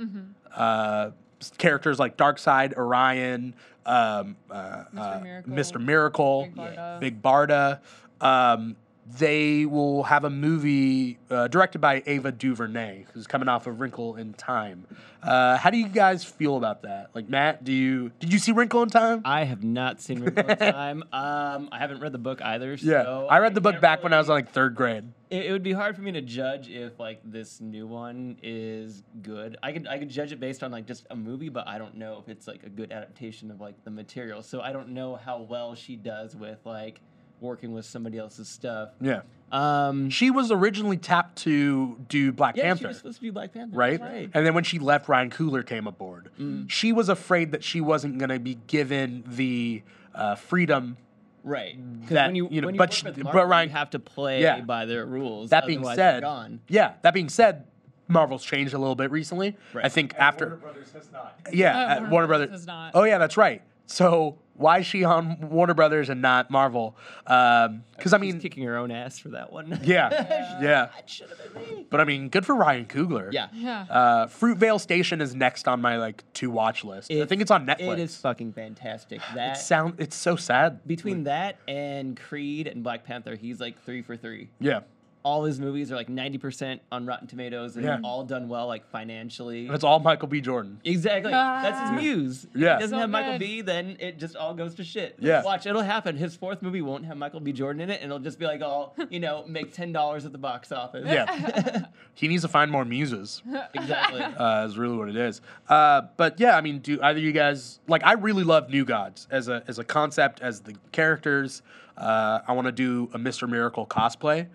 Uh, 0.54 1.12
s- 1.40 1.52
characters 1.56 1.98
like 1.98 2.18
Darkseid, 2.18 2.76
Orion, 2.76 3.54
um, 3.86 4.36
uh, 4.50 4.84
Mr. 4.94 5.16
uh, 5.16 5.20
Miracle, 5.22 5.52
Mr. 5.54 5.80
Miracle, 5.80 6.42
Big 6.44 6.56
Barda. 6.56 7.00
Big 7.00 7.22
Barda. 7.22 7.80
Um, 8.20 8.76
they 9.18 9.66
will 9.66 10.04
have 10.04 10.24
a 10.24 10.30
movie 10.30 11.18
uh, 11.30 11.48
directed 11.48 11.80
by 11.80 12.02
Ava 12.06 12.32
DuVernay, 12.32 13.06
who's 13.12 13.26
coming 13.26 13.48
off 13.48 13.66
of 13.66 13.80
Wrinkle 13.80 14.16
in 14.16 14.32
Time. 14.34 14.86
Uh, 15.22 15.56
how 15.56 15.70
do 15.70 15.76
you 15.78 15.88
guys 15.88 16.24
feel 16.24 16.56
about 16.56 16.82
that? 16.82 17.10
Like 17.14 17.28
Matt, 17.28 17.62
do 17.64 17.72
you 17.72 18.10
did 18.20 18.32
you 18.32 18.38
see 18.38 18.52
Wrinkle 18.52 18.82
in 18.82 18.88
Time? 18.88 19.22
I 19.24 19.44
have 19.44 19.62
not 19.64 20.00
seen 20.00 20.20
Wrinkle 20.22 20.48
in 20.48 20.56
Time. 20.58 21.04
Um, 21.12 21.68
I 21.72 21.78
haven't 21.78 22.00
read 22.00 22.12
the 22.12 22.18
book 22.18 22.40
either. 22.40 22.74
yeah, 22.74 23.02
I 23.28 23.38
read 23.38 23.54
the 23.54 23.60
book 23.60 23.80
back 23.80 24.02
when 24.02 24.12
I 24.12 24.18
was 24.18 24.28
really- 24.28 24.40
in 24.40 24.44
like 24.46 24.52
third 24.54 24.74
grade. 24.74 25.04
it, 25.28 25.46
it 25.46 25.52
would 25.52 25.62
be 25.62 25.72
hard 25.72 25.96
for 25.96 26.02
me 26.02 26.12
to 26.12 26.20
judge 26.22 26.68
if 26.70 26.98
like 26.98 27.20
this 27.24 27.60
new 27.60 27.86
one 27.86 28.38
is 28.42 29.02
good. 29.22 29.56
I 29.62 29.72
could 29.72 29.86
I 29.88 29.98
could 29.98 30.08
judge 30.08 30.32
it 30.32 30.40
based 30.40 30.62
on 30.62 30.70
like 30.70 30.86
just 30.86 31.06
a 31.10 31.16
movie, 31.16 31.48
but 31.48 31.66
I 31.68 31.78
don't 31.78 31.96
know 31.96 32.18
if 32.22 32.28
it's 32.28 32.46
like 32.46 32.62
a 32.62 32.68
good 32.68 32.92
adaptation 32.92 33.50
of 33.50 33.60
like 33.60 33.82
the 33.84 33.90
material. 33.90 34.42
So 34.42 34.60
I 34.60 34.72
don't 34.72 34.90
know 34.90 35.16
how 35.16 35.42
well 35.42 35.74
she 35.74 35.96
does 35.96 36.34
with 36.36 36.58
like 36.64 37.00
working 37.40 37.72
with 37.72 37.84
somebody 37.84 38.18
else's 38.18 38.48
stuff. 38.48 38.90
Yeah. 39.00 39.22
Um, 39.52 40.10
She 40.10 40.30
was 40.30 40.50
originally 40.52 40.96
tapped 40.96 41.36
to 41.38 41.96
do 42.08 42.32
Black 42.32 42.56
yeah, 42.56 42.62
she 42.62 42.66
Panther. 42.68 42.88
was 42.88 42.96
supposed 42.98 43.16
to 43.16 43.22
be 43.22 43.30
Black 43.30 43.52
Panther. 43.52 43.76
right? 43.76 44.00
right. 44.00 44.30
And 44.32 44.46
then 44.46 44.54
when 44.54 44.64
she 44.64 44.78
left, 44.78 45.08
Ryan 45.08 45.30
Coogler 45.30 45.66
came 45.66 45.86
aboard. 45.86 46.30
Mm. 46.38 46.70
She 46.70 46.92
was 46.92 47.08
afraid 47.08 47.52
that 47.52 47.64
she 47.64 47.80
wasn't 47.80 48.18
going 48.18 48.28
to 48.28 48.38
be 48.38 48.58
given 48.66 49.24
the 49.26 49.82
uh, 50.14 50.34
freedom. 50.36 50.96
Right. 51.42 51.76
'Cause 52.02 52.10
That- 52.10 52.26
when 52.26 52.36
you, 52.36 52.48
you 52.50 52.60
know, 52.60 52.66
when 52.66 52.74
you 52.74 52.78
but 52.78 52.90
work 52.90 52.92
she- 52.92 53.06
with 53.06 53.22
but 53.24 53.48
Ryan- 53.48 53.68
you 53.70 53.74
have 53.74 53.90
to 53.90 53.98
play 53.98 54.42
Yeah. 54.42 54.60
by 54.60 54.84
their 54.86 55.04
rules. 55.06 55.50
That 55.50 55.66
being 55.66 55.84
said, 55.84 56.22
gone. 56.22 56.60
yeah. 56.68 56.92
That 57.02 57.14
being 57.14 57.28
said, 57.30 57.64
Marvel's 58.08 58.44
changed 58.44 58.74
a 58.74 58.78
little 58.78 58.96
bit 58.96 59.10
recently. 59.10 59.56
Right. 59.72 59.84
I 59.84 59.88
think 59.88 60.12
Warner 60.14 60.24
after, 60.28 60.46
Warner 60.46 60.56
Brothers 60.62 60.92
has 60.92 61.12
not. 61.12 61.40
yeah, 61.52 61.78
uh, 61.78 61.94
Warner 62.00 62.10
Warner 62.10 62.26
Brothers 62.26 62.46
Brothers. 62.48 62.60
has 62.62 62.66
not. 62.66 62.90
Oh 62.94 63.04
yeah, 63.04 63.18
that's 63.18 63.36
right. 63.36 63.62
So 63.86 64.36
why 64.60 64.80
is 64.80 64.86
she 64.86 65.04
on 65.04 65.48
Warner 65.48 65.72
Brothers 65.72 66.10
and 66.10 66.20
not 66.20 66.50
Marvel? 66.50 66.94
Because 67.24 68.12
I 68.12 68.18
She's 68.18 68.20
mean, 68.20 68.40
kicking 68.40 68.62
her 68.64 68.76
own 68.76 68.90
ass 68.90 69.18
for 69.18 69.30
that 69.30 69.50
one. 69.52 69.80
yeah, 69.84 70.10
yeah. 70.62 70.90
That 70.94 71.08
should 71.08 71.30
have 71.30 71.54
been 71.54 71.76
me. 71.78 71.86
But 71.88 72.00
I 72.00 72.04
mean, 72.04 72.28
good 72.28 72.44
for 72.44 72.54
Ryan 72.54 72.84
Coogler. 72.84 73.32
Yeah. 73.32 73.48
Yeah. 73.54 73.86
Uh, 73.88 74.26
Fruitvale 74.26 74.78
Station 74.78 75.20
is 75.22 75.34
next 75.34 75.66
on 75.66 75.80
my 75.80 75.96
like 75.96 76.22
to 76.34 76.50
watch 76.50 76.84
list. 76.84 77.10
I 77.10 77.24
think 77.24 77.40
it's 77.40 77.50
on 77.50 77.66
Netflix. 77.66 77.92
It 77.94 77.98
is 78.00 78.16
fucking 78.18 78.52
fantastic. 78.52 79.20
That 79.34 79.56
It 79.56 79.60
sound. 79.60 79.94
It's 79.98 80.16
so 80.16 80.36
sad. 80.36 80.86
between 80.86 81.24
that 81.24 81.56
and 81.66 82.18
Creed 82.18 82.66
and 82.66 82.82
Black 82.82 83.04
Panther, 83.04 83.36
he's 83.36 83.60
like 83.60 83.82
three 83.84 84.02
for 84.02 84.16
three. 84.16 84.50
Yeah. 84.60 84.80
All 85.22 85.44
his 85.44 85.60
movies 85.60 85.92
are 85.92 85.96
like 85.96 86.08
ninety 86.08 86.38
percent 86.38 86.80
on 86.90 87.04
Rotten 87.04 87.26
Tomatoes 87.26 87.76
and 87.76 87.84
Yeah. 87.84 87.98
all 88.02 88.24
done 88.24 88.48
well, 88.48 88.66
like 88.66 88.86
financially. 88.90 89.68
It's 89.68 89.84
all 89.84 89.98
Michael 90.00 90.28
B. 90.28 90.40
Jordan. 90.40 90.80
Exactly. 90.84 91.30
That's 91.30 91.76
Ah. 91.78 91.92
his 91.92 92.02
muse. 92.02 92.46
Yeah. 92.54 92.74
If 92.74 92.76
he 92.78 92.80
doesn't 92.84 92.96
So 92.96 93.00
have 93.00 93.10
Michael. 93.10 93.38
B, 93.38 93.60
then 93.60 93.96
it 94.00 94.18
just 94.18 94.34
all 94.34 94.54
goes 94.54 94.74
to 94.76 94.84
shit. 94.84 95.16
Yeah. 95.18 95.42
Watch, 95.42 95.66
it'll 95.66 95.82
happen. 95.82 96.16
His 96.16 96.34
fourth 96.36 96.62
movie 96.62 96.80
won't 96.80 97.04
have 97.04 97.18
Michael 97.18 97.40
B. 97.40 97.52
Jordan 97.52 97.82
in 97.82 97.90
it, 97.90 97.96
and 98.00 98.04
it'll 98.04 98.18
just 98.18 98.38
be 98.38 98.46
like 98.46 98.62
all, 98.62 98.96
you 99.10 99.20
know, 99.20 99.44
make 99.46 99.74
ten 99.74 99.92
dollars 99.92 100.24
at 100.24 100.32
the 100.32 100.38
box 100.38 100.72
office. 100.72 101.04
Yeah. 101.06 101.84
he 102.14 102.26
needs 102.26 102.42
to 102.42 102.48
find 102.48 102.70
more 102.70 102.84
muses. 102.86 103.42
exactly. 103.74 104.22
Uh, 104.22 104.64
is 104.66 104.78
really 104.78 104.96
what 104.96 105.08
it 105.10 105.16
is. 105.16 105.42
Uh, 105.68 106.02
but 106.16 106.40
yeah, 106.40 106.56
I 106.56 106.62
mean, 106.62 106.78
do 106.78 106.98
either 107.02 107.18
you 107.20 107.32
guys 107.32 107.80
like? 107.88 108.02
I 108.04 108.12
really 108.12 108.44
love 108.44 108.70
New 108.70 108.84
Gods 108.86 109.26
as 109.30 109.48
a 109.48 109.62
as 109.68 109.78
a 109.78 109.84
concept, 109.84 110.40
as 110.40 110.60
the 110.60 110.74
characters. 110.92 111.62
Uh, 111.96 112.40
I 112.48 112.52
want 112.52 112.66
to 112.66 112.72
do 112.72 113.10
a 113.12 113.18
Mister 113.18 113.46
Miracle 113.46 113.86
cosplay 113.86 114.46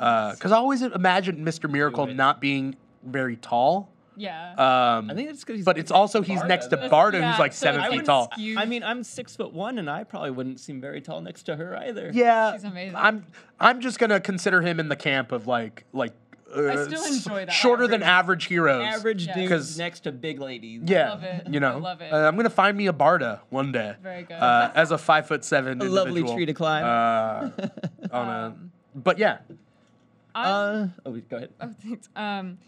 because 0.00 0.52
I 0.52 0.56
always 0.56 0.82
imagined 0.82 1.38
Mister 1.44 1.68
Miracle 1.68 2.06
not 2.06 2.40
being 2.40 2.74
very 3.04 3.36
tall. 3.36 3.90
yeah. 4.16 4.50
Um, 4.52 5.10
I 5.10 5.14
think 5.14 5.30
it's 5.30 5.44
because 5.44 5.64
but 5.64 5.78
it's 5.78 5.90
also 5.90 6.20
he's 6.22 6.40
Barda, 6.40 6.48
next 6.48 6.66
to 6.66 6.76
that's- 6.76 6.90
Barda, 6.92 7.14
yeah, 7.20 7.30
who's 7.30 7.38
like 7.38 7.52
so 7.52 7.64
seven 7.66 7.80
I 7.80 7.84
feet 7.84 7.90
wouldn't 7.90 8.06
tall. 8.06 8.30
skew- 8.32 8.58
I 8.58 8.64
mean, 8.66 8.82
I'm 8.82 9.02
six 9.04 9.36
foot 9.36 9.52
one, 9.52 9.78
and 9.78 9.88
I 9.90 10.04
probably 10.04 10.30
wouldn't 10.30 10.60
seem 10.60 10.80
very 10.80 11.00
tall 11.00 11.20
next 11.20 11.44
to 11.44 11.56
her 11.56 11.76
either. 11.76 12.10
Yeah, 12.12 12.52
She's 12.52 12.64
amazing. 12.64 12.96
I'm 12.96 13.24
I'm 13.58 13.80
just 13.80 13.98
gonna 13.98 14.20
consider 14.20 14.60
him 14.62 14.80
in 14.80 14.88
the 14.88 14.96
camp 14.96 15.32
of 15.32 15.46
like 15.46 15.84
like. 15.92 16.12
Uh, 16.52 16.84
still 16.84 17.04
enjoy 17.04 17.44
that. 17.46 17.52
Shorter 17.52 17.86
than 17.86 18.02
average 18.02 18.46
heroes. 18.46 18.84
Average 18.84 19.28
Yeah. 19.28 19.34
dudes 19.34 19.48
'Cause- 19.52 19.78
next 19.78 20.00
to 20.00 20.10
big 20.10 20.40
ladies. 20.40 20.82
Yeah, 20.84 21.10
love 21.10 21.22
it. 21.22 21.46
you 21.48 21.60
know, 21.60 21.74
I 21.74 21.76
love 21.76 22.00
it. 22.00 22.12
Uh, 22.12 22.26
I'm 22.26 22.34
gonna 22.34 22.50
find 22.50 22.76
me 22.76 22.88
a 22.88 22.92
Barda 22.92 23.38
one 23.50 23.70
day. 23.70 23.94
Very 24.02 24.24
good. 24.24 24.34
Uh, 24.34 24.72
as 24.74 24.90
a 24.90 24.98
five 24.98 25.28
foot 25.28 25.44
seven, 25.44 25.80
A 25.80 25.84
lovely 25.84 26.24
tree 26.24 26.46
to 26.46 26.52
climb. 26.52 26.84
Uh, 26.84 27.50
on 28.12 28.28
a, 28.28 28.46
Um, 28.48 28.72
but 28.96 29.16
yeah, 29.18 29.38
I- 30.34 30.50
uh, 30.50 30.88
oh, 31.06 31.12
go 31.28 31.36
ahead. 31.36 31.50
Oh, 31.60 31.74
thanks. 31.82 32.08
Um, 32.16 32.58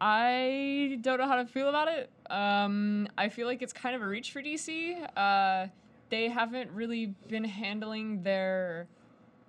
I 0.00 0.98
don't 1.00 1.18
know 1.18 1.26
how 1.26 1.36
to 1.36 1.46
feel 1.46 1.68
about 1.68 1.88
it. 1.88 2.10
Um, 2.30 3.08
I 3.16 3.28
feel 3.28 3.46
like 3.46 3.62
it's 3.62 3.72
kind 3.72 3.96
of 3.96 4.02
a 4.02 4.06
reach 4.06 4.32
for 4.32 4.42
DC. 4.42 4.96
Uh, 5.16 5.68
they 6.10 6.28
haven't 6.28 6.70
really 6.72 7.14
been 7.28 7.44
handling 7.44 8.22
their 8.22 8.86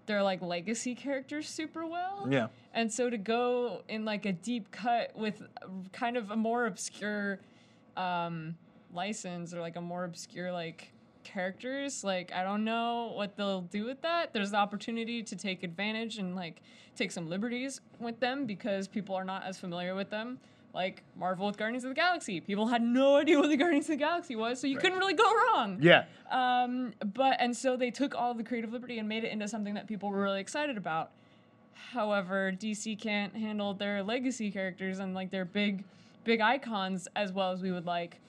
their 0.06 0.24
like 0.24 0.42
legacy 0.42 0.96
characters 0.96 1.50
super 1.50 1.86
well. 1.86 2.28
yeah, 2.30 2.48
And 2.74 2.90
so 2.92 3.10
to 3.10 3.18
go 3.18 3.82
in 3.90 4.06
like 4.06 4.26
a 4.26 4.32
deep 4.32 4.72
cut 4.72 5.12
with 5.18 5.44
kind 5.92 6.16
of 6.16 6.32
a 6.32 6.38
more 6.38 6.66
obscure 6.66 7.40
um, 7.98 8.56
license 8.94 9.54
or 9.54 9.60
like 9.60 9.76
a 9.76 9.82
more 9.82 10.06
obscure 10.06 10.54
like 10.54 10.94
characters, 11.28 12.04
like 12.04 12.32
I 12.34 12.44
don't 12.44 12.64
know 12.64 13.12
what 13.14 13.36
they'll 13.36 13.62
do 13.62 13.86
with 13.86 14.02
that. 14.02 14.34
There's 14.34 14.52
the 14.52 14.58
opportunity 14.58 15.22
to 15.24 15.36
take 15.36 15.64
advantage 15.64 16.18
and 16.18 16.36
like 16.36 16.62
take 16.96 17.12
some 17.12 17.30
liberties 17.30 17.82
with 18.00 18.20
them 18.20 18.46
because 18.46 18.88
people 18.88 19.14
are 19.16 19.26
not 19.26 19.44
as 19.44 19.60
familiar 19.60 19.94
with 19.96 20.10
them. 20.10 20.40
Like 20.74 21.04
Marvel 21.16 21.48
with 21.48 21.58
Guardians 21.58 21.84
of 21.86 21.90
the 21.90 21.96
Galaxy, 21.96 22.40
people 22.40 22.68
had 22.68 22.82
no 22.82 23.18
idea 23.18 23.40
what 23.40 23.50
the 23.50 23.58
Guardians 23.58 23.86
of 23.86 23.92
the 23.98 24.04
Galaxy 24.04 24.36
was, 24.36 24.60
so 24.62 24.68
you 24.68 24.78
couldn't 24.78 25.00
really 25.00 25.16
go 25.16 25.32
wrong. 25.34 25.80
yeah, 25.82 26.06
Um, 26.30 26.94
but 27.16 27.38
and 27.40 27.56
so 27.56 27.78
they 27.78 27.90
took 27.90 28.14
all 28.14 28.34
the 28.34 28.44
creative 28.44 28.72
liberty 28.72 29.00
and 29.00 29.10
made 29.10 29.24
it 29.24 29.32
into 29.32 29.48
something 29.48 29.74
that 29.74 29.88
people 29.88 30.10
were 30.10 30.22
really 30.22 30.40
excited 30.40 30.78
about. 30.78 31.12
However, 31.94 32.52
DC 32.52 33.00
can't 33.00 33.36
handle 33.36 33.74
their 33.74 34.04
legacy 34.04 34.52
characters 34.52 35.00
and 35.00 35.16
like 35.16 35.32
their 35.32 35.46
big, 35.46 35.84
big 36.24 36.42
icons 36.42 37.08
as 37.16 37.32
well 37.32 37.52
as 37.52 37.62
we 37.62 37.72
would 37.72 37.86
like. 37.86 38.20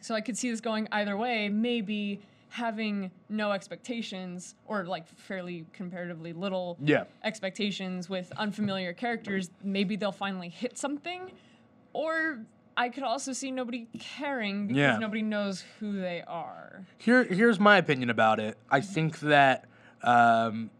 So 0.00 0.14
I 0.14 0.20
could 0.20 0.36
see 0.36 0.50
this 0.50 0.60
going 0.60 0.86
either 0.92 1.16
way. 1.16 1.48
Maybe 1.48 2.20
having 2.50 3.10
no 3.28 3.52
expectations 3.52 4.54
or 4.66 4.84
like 4.84 5.06
fairly 5.08 5.64
comparatively 5.72 6.32
little 6.32 6.76
yeah. 6.82 7.04
expectations 7.24 8.08
with 8.10 8.32
unfamiliar 8.36 8.92
characters, 8.92 9.50
maybe 9.62 9.96
they'll 9.96 10.10
finally 10.12 10.48
hit 10.48 10.76
something. 10.76 11.30
Or 11.92 12.40
I 12.76 12.88
could 12.88 13.04
also 13.04 13.32
see 13.32 13.50
nobody 13.50 13.86
caring 13.98 14.66
because 14.66 14.78
Yeah. 14.78 14.98
nobody 14.98 15.22
knows 15.22 15.64
who 15.78 16.00
they 16.00 16.22
are. 16.26 16.84
Here, 16.98 17.24
here's 17.24 17.60
my 17.60 17.76
opinion 17.78 18.10
about 18.10 18.40
it. 18.40 18.58
I 18.70 18.80
think 18.80 19.20
that 19.20 19.66
um, 20.02 20.70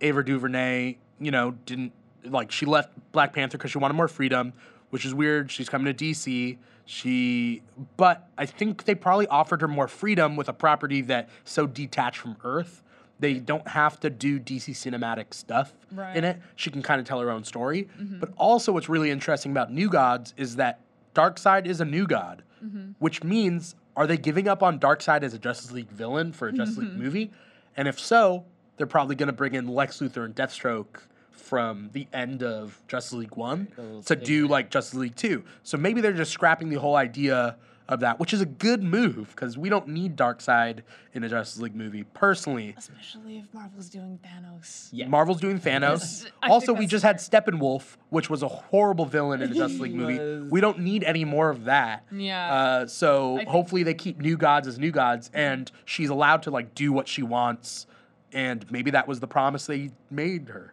Ava 0.00 0.24
DuVernay, 0.24 0.96
you 1.20 1.30
know, 1.30 1.52
didn't 1.64 1.92
like 2.24 2.50
she 2.50 2.66
left 2.66 2.90
Black 3.12 3.32
Panther 3.32 3.56
because 3.56 3.70
she 3.70 3.78
wanted 3.78 3.94
more 3.94 4.08
freedom, 4.08 4.52
which 4.90 5.04
is 5.04 5.14
weird. 5.14 5.50
She's 5.50 5.68
coming 5.68 5.94
to 5.94 6.04
DC. 6.04 6.58
She, 6.90 7.62
but 7.96 8.28
I 8.36 8.46
think 8.46 8.84
they 8.84 8.96
probably 8.96 9.28
offered 9.28 9.60
her 9.60 9.68
more 9.68 9.86
freedom 9.86 10.34
with 10.34 10.48
a 10.48 10.52
property 10.52 11.02
that 11.02 11.28
so 11.44 11.68
detached 11.68 12.18
from 12.18 12.36
Earth. 12.42 12.82
They 13.20 13.34
don't 13.34 13.68
have 13.68 14.00
to 14.00 14.10
do 14.10 14.40
DC 14.40 14.70
cinematic 14.70 15.32
stuff 15.32 15.72
in 16.16 16.24
it. 16.24 16.40
She 16.56 16.68
can 16.68 16.82
kind 16.82 17.00
of 17.00 17.06
tell 17.06 17.20
her 17.20 17.30
own 17.30 17.44
story. 17.44 17.88
Mm-hmm. 17.96 18.18
But 18.18 18.32
also, 18.36 18.72
what's 18.72 18.88
really 18.88 19.12
interesting 19.12 19.52
about 19.52 19.72
New 19.72 19.88
Gods 19.88 20.34
is 20.36 20.56
that 20.56 20.80
Darkseid 21.14 21.64
is 21.64 21.80
a 21.80 21.84
new 21.84 22.08
god, 22.08 22.42
mm-hmm. 22.60 22.90
which 22.98 23.22
means 23.22 23.76
are 23.96 24.08
they 24.08 24.16
giving 24.16 24.48
up 24.48 24.60
on 24.60 24.80
Darkseid 24.80 25.22
as 25.22 25.32
a 25.32 25.38
Justice 25.38 25.70
League 25.70 25.90
villain 25.90 26.32
for 26.32 26.48
a 26.48 26.52
Justice 26.52 26.78
League 26.78 26.88
mm-hmm. 26.88 27.02
movie? 27.02 27.30
And 27.76 27.86
if 27.86 28.00
so, 28.00 28.46
they're 28.78 28.88
probably 28.88 29.14
going 29.14 29.28
to 29.28 29.32
bring 29.32 29.54
in 29.54 29.68
Lex 29.68 30.00
Luthor 30.00 30.24
and 30.24 30.34
Deathstroke 30.34 31.02
from 31.30 31.90
the 31.92 32.06
end 32.12 32.42
of 32.42 32.80
Justice 32.88 33.14
League 33.14 33.36
1 33.36 33.68
little 33.76 34.02
to 34.02 34.16
do 34.16 34.46
like 34.46 34.70
Justice 34.70 34.94
League 34.94 35.16
2. 35.16 35.42
So 35.62 35.76
maybe 35.76 36.00
they're 36.00 36.12
just 36.12 36.32
scrapping 36.32 36.68
the 36.68 36.78
whole 36.78 36.96
idea 36.96 37.56
of 37.90 38.00
that, 38.00 38.20
which 38.20 38.32
is 38.32 38.40
a 38.40 38.46
good 38.46 38.84
move 38.84 39.30
because 39.34 39.58
we 39.58 39.68
don't 39.68 39.88
need 39.88 40.16
Darkseid 40.16 40.82
in 41.12 41.24
a 41.24 41.28
Justice 41.28 41.60
League 41.60 41.74
movie. 41.74 42.04
Personally, 42.04 42.72
Especially 42.78 43.38
if 43.38 43.52
Marvel's 43.52 43.88
doing 43.88 44.18
Thanos. 44.24 44.88
Yeah. 44.92 45.08
Marvel's 45.08 45.40
doing 45.40 45.58
Thanos. 45.58 46.24
I 46.42 46.48
also, 46.50 46.72
we 46.72 46.80
that's 46.86 46.90
just 46.92 47.04
had 47.04 47.16
Steppenwolf, 47.16 47.96
which 48.10 48.30
was 48.30 48.44
a 48.44 48.48
horrible 48.48 49.06
villain 49.06 49.42
in 49.42 49.50
a 49.50 49.54
Justice 49.56 49.80
League 49.80 49.94
movie. 49.94 50.18
was. 50.18 50.50
We 50.52 50.60
don't 50.60 50.78
need 50.78 51.02
any 51.02 51.24
more 51.24 51.50
of 51.50 51.64
that. 51.64 52.04
Yeah. 52.12 52.54
Uh, 52.54 52.86
so 52.86 53.38
think- 53.38 53.48
hopefully 53.48 53.82
they 53.82 53.94
keep 53.94 54.20
New 54.20 54.36
Gods 54.36 54.68
as 54.68 54.78
New 54.78 54.92
Gods, 54.92 55.28
and 55.34 55.70
she's 55.84 56.10
allowed 56.10 56.44
to 56.44 56.52
like 56.52 56.76
do 56.76 56.92
what 56.92 57.08
she 57.08 57.24
wants. 57.24 57.88
And 58.32 58.70
maybe 58.70 58.92
that 58.92 59.08
was 59.08 59.18
the 59.18 59.26
promise 59.26 59.66
they 59.66 59.90
made 60.12 60.48
her. 60.50 60.72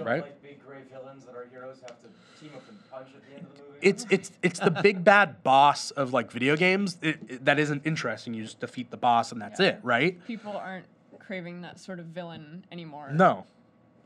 You 0.00 0.04
don't 0.06 0.12
Right? 0.14 0.22
like 0.22 0.42
big 0.42 0.66
gray 0.66 0.78
villains 0.90 1.24
that 1.24 1.34
our 1.34 1.46
heroes 1.50 1.80
have 1.82 1.98
to 2.00 2.08
team 2.40 2.50
up 2.56 2.62
and 2.68 2.90
punch 2.90 3.08
at 3.14 3.22
the 3.28 3.36
end 3.36 3.46
of 3.46 3.56
the 3.56 3.62
movie? 3.64 3.78
It's 3.82 4.06
it's 4.10 4.32
it's 4.42 4.58
the 4.58 4.70
big 4.70 5.04
bad 5.12 5.42
boss 5.42 5.90
of 5.92 6.12
like 6.12 6.30
video 6.30 6.56
games. 6.56 6.98
It, 7.02 7.18
it- 7.28 7.44
that 7.44 7.58
isn't 7.58 7.86
interesting. 7.86 8.34
You 8.34 8.42
just 8.44 8.60
defeat 8.60 8.90
the 8.90 8.96
boss 8.96 9.32
and 9.32 9.40
that's 9.40 9.60
Yeah. 9.60 9.68
it, 9.68 9.80
right? 9.82 10.24
People 10.26 10.56
aren't 10.56 10.86
craving 11.18 11.60
that 11.62 11.78
sort 11.78 12.00
of 12.00 12.06
villain 12.06 12.64
anymore. 12.72 13.10
No, 13.12 13.46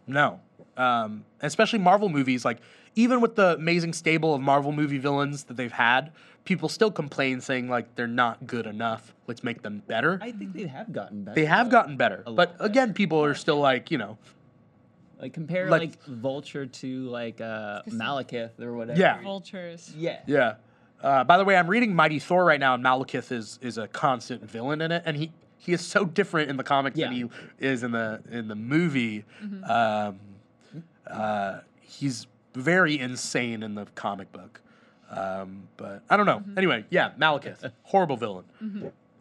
no. 0.07 0.41
Um, 0.77 1.25
especially 1.41 1.79
Marvel 1.79 2.09
movies, 2.09 2.45
like 2.45 2.59
even 2.97 3.21
with 3.21 3.37
the 3.37 3.55
amazing 3.55 3.93
stable 3.93 4.35
of 4.35 4.41
Marvel 4.41 4.73
movie 4.73 4.99
villains 4.99 5.45
that 5.45 5.57
they've 5.57 5.73
had, 5.73 6.13
people 6.45 6.69
still 6.69 6.91
complain 6.91 7.41
saying 7.41 7.69
like 7.69 7.95
they're 7.95 8.07
not 8.07 8.47
good 8.47 8.67
enough. 8.67 9.15
Let's 9.27 9.43
make 9.45 9.63
them 9.63 9.83
better. 9.87 10.19
I 10.21 10.33
think 10.33 10.53
they 10.53 10.67
have 10.67 10.93
gotten 10.93 11.25
better. 11.25 11.35
they 11.35 11.47
have 11.47 11.71
gotten 11.71 11.97
better, 11.97 12.23
but 12.25 12.35
lot 12.35 12.59
better. 12.59 12.65
again, 12.71 12.93
people 12.95 13.23
are 13.25 13.35
still 13.35 13.59
like 13.59 13.91
you 13.91 13.99
know, 13.99 14.19
Like 15.21 15.33
compare 15.33 15.69
like- 15.71 15.81
like, 15.81 16.05
Vulture 16.05 16.67
to 16.67 17.03
like 17.09 17.41
uh 17.41 17.83
Malekith 17.89 18.61
or 18.61 18.75
whatever. 18.75 18.99
Yeah. 18.99 19.23
Vultures. 19.23 19.93
Yeah. 19.97 20.21
yeah. 20.27 20.55
Uh, 21.03 21.23
by 21.25 21.37
the 21.37 21.45
way, 21.45 21.55
I'm 21.57 21.69
reading 21.69 21.95
Mighty 21.95 22.19
Thor 22.19 22.45
right 22.45 22.59
now, 22.61 22.75
and 22.75 22.85
Malekith 22.85 23.31
is 23.33 23.59
is 23.63 23.77
a 23.79 23.87
constant 23.89 24.43
villain 24.49 24.81
in 24.81 24.91
it, 24.93 25.03
and 25.05 25.17
he 25.17 25.33
he 25.59 25.73
is 25.73 25.81
so 25.83 26.05
different 26.05 26.51
in 26.51 26.57
the 26.57 26.65
comics 26.65 26.97
than 26.99 27.13
he 27.13 27.29
is 27.59 27.83
in 27.83 27.93
the 27.93 28.23
in 28.31 28.49
the 28.49 28.55
movie. 28.55 29.25
Um, 29.69 30.19
uh, 31.07 31.61
he's 31.81 32.27
very 32.55 32.99
insane 32.99 33.63
in 33.63 33.75
the 33.75 33.85
comic 33.95 34.33
book. 34.33 34.61
Um, 35.11 35.69
but 35.77 36.03
I 36.09 36.17
don't 36.17 36.27
know. 36.27 36.43
Anyway, 36.57 36.85
yeah, 36.91 37.11
Malekith, 37.19 37.71
horrible 37.83 38.17
villain. 38.17 38.45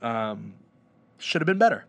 Um, 0.01 0.53
should 1.17 1.41
have 1.41 1.45
been 1.47 1.58
better. 1.60 1.86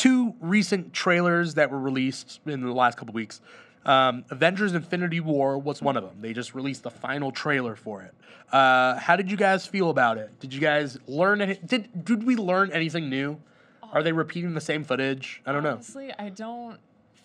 Two 0.00 0.34
recent 0.40 0.94
trailers 0.94 1.52
that 1.54 1.70
were 1.70 1.78
released 1.78 2.40
in 2.46 2.62
the 2.62 2.72
last 2.72 2.96
couple 2.96 3.12
weeks. 3.12 3.42
Um, 3.84 4.24
Avengers: 4.30 4.72
Infinity 4.72 5.20
War 5.20 5.58
was 5.58 5.82
one 5.82 5.94
of 5.98 6.04
them. 6.04 6.22
They 6.22 6.32
just 6.32 6.54
released 6.54 6.84
the 6.84 6.90
final 6.90 7.30
trailer 7.30 7.76
for 7.76 8.00
it. 8.00 8.14
Uh, 8.50 8.96
how 8.96 9.14
did 9.16 9.30
you 9.30 9.36
guys 9.36 9.66
feel 9.66 9.90
about 9.90 10.16
it? 10.16 10.30
Did 10.40 10.54
you 10.54 10.60
guys 10.60 10.98
learn 11.06 11.42
any? 11.42 11.56
Did 11.56 12.02
did 12.02 12.24
we 12.24 12.34
learn 12.36 12.72
anything 12.72 13.10
new? 13.10 13.40
Are 13.92 14.02
they 14.02 14.12
repeating 14.12 14.54
the 14.54 14.60
same 14.62 14.84
footage? 14.84 15.42
I 15.44 15.52
don't 15.52 15.62
know. 15.62 15.72
Honestly, 15.72 16.14
I 16.18 16.30
don't 16.30 16.78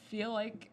feel 0.10 0.34
like. 0.34 0.70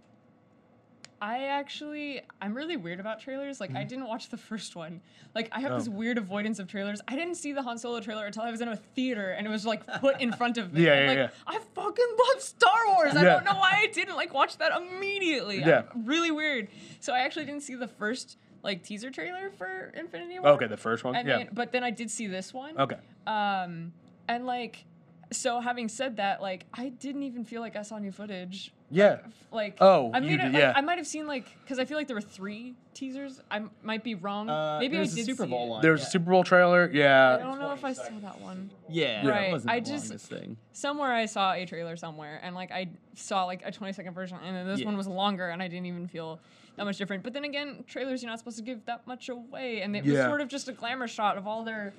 I 1.23 1.45
actually, 1.45 2.21
I'm 2.41 2.53
really 2.53 2.77
weird 2.77 2.99
about 2.99 3.21
trailers. 3.21 3.61
Like, 3.61 3.77
I 3.77 3.85
didn't 3.85 4.09
watch 4.09 4.29
the 4.29 4.37
first 4.37 4.75
one. 4.75 5.01
Like, 5.37 5.49
I 5.53 5.61
have 5.61 5.71
this 5.73 5.85
Mm-hmm. 5.85 5.95
Oh. 5.95 5.99
weird 5.99 6.19
avoidance 6.19 6.59
of 6.59 6.67
trailers. 6.67 7.01
I 7.07 7.15
didn't 7.15 7.37
see 7.37 7.53
the 7.53 7.63
Han 7.63 7.79
Solo 7.79 8.01
trailer 8.01 8.27
until 8.27 8.43
I 8.43 8.51
was 8.51 8.61
in 8.61 8.67
a 8.67 8.77
theater 8.77 9.31
and 9.31 9.47
it 9.47 9.51
was 9.51 9.65
like 9.65 9.87
put 10.01 10.21
in 10.21 10.33
front 10.33 10.59
of 10.59 10.73
me. 10.75 10.85
Yeah, 10.85 11.01
yeah, 11.01 11.07
like, 11.07 11.17
yeah. 11.19 11.29
I 11.47 11.61
fucking 11.77 12.07
love 12.35 12.43
Star 12.43 12.89
Wars. 12.89 13.15
I 13.15 13.23
don't 13.23 13.45
know 13.45 13.55
why 13.55 13.71
I 13.85 13.87
didn't 13.93 14.17
like 14.17 14.35
watch 14.35 14.59
that 14.59 14.73
immediately. 14.77 15.61
Yeah. 15.61 15.85
I'm 15.95 16.05
really 16.07 16.33
weird. 16.33 16.67
So 16.99 17.13
I 17.13 17.21
actually 17.21 17.45
didn't 17.45 17.63
see 17.63 17.77
the 17.77 17.89
first 17.89 18.37
like 18.65 18.83
teaser 18.83 19.11
trailer 19.13 19.51
for 19.51 19.93
Infinity 19.97 20.41
War. 20.41 20.49
Okay, 20.55 20.67
the 20.67 20.77
first 20.77 21.05
one. 21.05 21.15
And 21.15 21.29
yeah. 21.29 21.39
then, 21.39 21.49
but 21.53 21.71
then 21.71 21.85
I 21.85 21.91
did 21.93 22.11
see 22.11 22.27
this 22.27 22.53
one. 22.53 22.77
okay. 22.79 22.97
Um, 23.29 23.93
and 24.29 24.45
like, 24.45 24.85
so 25.33 25.61
having 25.61 25.89
said 25.89 26.17
that, 26.17 26.43
like, 26.43 26.67
I 26.75 26.89
didn't 26.91 27.23
even 27.23 27.45
feel 27.45 27.61
like 27.61 27.77
I 27.77 27.83
saw 27.83 27.99
new 27.99 28.13
footage. 28.13 28.73
Yeah. 28.93 29.19
Like, 29.51 29.77
Oh, 29.81 30.11
I 30.15 30.21
mean, 30.21 30.39
like, 30.39 30.53
yeah. 30.55 30.73
I 30.75 30.81
might 30.81 30.97
have 30.99 31.07
seen 31.07 31.27
like, 31.27 31.45
because 31.63 31.79
I 31.79 31.85
feel 31.85 31.99
like 31.99 32.07
there 32.07 32.17
were 32.17 32.21
three 32.23 32.75
teasers. 32.95 33.39
I 33.51 33.57
m- 33.57 33.71
might 33.83 34.03
be 34.03 34.15
wrong. 34.15 34.49
Uh, 34.49 34.79
Maybe 34.81 34.97
I 34.97 35.01
there's 35.01 35.15
did 35.15 35.23
a 35.23 35.25
Super 35.27 35.47
Bowl 35.47 35.67
it. 35.67 35.71
one. 35.71 35.83
There 35.83 35.93
was 35.93 36.01
yeah. 36.03 36.07
a 36.07 36.11
Super 36.11 36.31
Bowl 36.31 36.43
trailer. 36.45 36.89
Yeah. 36.93 37.35
I 37.39 37.43
don't 37.43 37.59
know 37.59 37.73
if 37.73 37.85
I 37.85 37.93
saw 37.93 38.05
that 38.23 38.41
one. 38.41 38.71
Yeah, 38.89 39.27
Right, 39.27 39.49
It 39.49 39.53
wasn't 39.53 39.73
I 39.73 39.81
the 39.81 39.91
just- 39.91 40.09
longest 40.09 40.27
thing. 40.31 40.57
Somewhere 40.73 41.13
I 41.13 41.27
saw 41.27 41.53
a 41.53 41.67
trailer 41.67 41.97
somewhere, 41.97 42.41
and 42.43 42.55
like 42.55 42.71
I 42.71 42.89
saw 43.15 43.45
like 43.45 43.61
a 43.65 43.71
20 43.73 43.93
second 43.93 44.15
version, 44.15 44.39
and 44.43 44.57
then 44.57 44.67
this 44.67 44.81
Yeah. 44.81 44.87
one 44.87 44.97
was 44.97 45.07
longer, 45.07 45.51
and 45.51 45.63
I 45.63 45.69
didn't 45.69 45.87
even 45.87 46.07
feel 46.09 46.41
that 46.77 46.85
much 46.85 46.97
different. 46.97 47.23
But 47.23 47.35
then 47.35 47.45
again, 47.45 47.85
trailers 47.87 48.23
you're 48.23 48.31
not 48.31 48.39
supposed 48.39 48.57
to 48.57 48.63
give 48.65 48.87
that 48.87 49.07
much 49.07 49.29
away, 49.29 49.83
and 49.83 49.95
it 49.95 50.05
was 50.07 50.17
sort 50.17 50.41
of 50.41 50.49
just 50.49 50.67
a 50.69 50.73
glamour 50.73 51.09
shot 51.09 51.37
of 51.37 51.47
all 51.47 51.63
their 51.63 51.93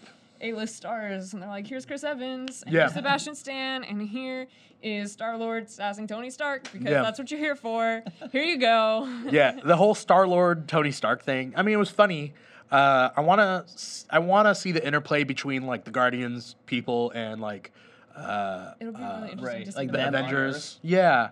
A-list 0.44 0.76
stars, 0.76 1.34
and 1.34 1.42
they're 1.42 1.50
like, 1.50 1.66
"Here's 1.68 1.86
Chris 1.86 2.04
Evans, 2.04 2.64
and 2.64 2.74
Yeah. 2.74 2.82
here's 2.82 2.94
Sebastian 2.94 3.36
Stan, 3.36 3.84
and 3.84 4.02
here 4.02 4.48
is 4.82 5.12
Star 5.12 5.38
Lord 5.38 5.70
sassing 5.70 6.08
Tony 6.08 6.30
Stark 6.30 6.64
because 6.72 6.90
Yeah. 6.92 7.02
that's 7.02 7.18
what 7.18 7.32
you're 7.32 7.40
here 7.40 7.56
for. 7.56 8.04
Here 8.32 8.44
you 8.44 8.58
go." 8.60 9.08
yeah, 9.32 9.58
the 9.64 9.78
whole 9.78 9.96
Star 9.96 10.28
Lord 10.28 10.68
Tony 10.68 10.92
Stark 10.92 11.24
thing. 11.24 11.54
I 11.56 11.62
mean, 11.64 11.74
it 11.76 11.78
was 11.78 11.90
funny. 11.90 12.34
Uh, 12.72 13.10
I 13.16 13.22
wanna, 13.22 13.64
s- 13.68 14.06
I 14.10 14.20
wanna 14.20 14.54
see 14.56 14.72
the 14.72 14.86
interplay 14.86 15.24
between 15.24 15.68
like 15.68 15.84
the 15.86 15.92
Guardians 15.92 16.56
people 16.66 17.12
and 17.12 17.40
like 17.40 17.72
uh, 18.16 18.74
It'll 18.80 18.94
be 18.94 19.00
really 19.00 19.12
uh, 19.12 19.22
interesting 19.28 19.46
right, 19.46 19.66
to 19.66 19.72
see 19.72 19.78
like 19.78 19.92
the 19.92 19.98
them 19.98 20.14
Avengers. 20.16 20.80
Yeah. 20.82 21.30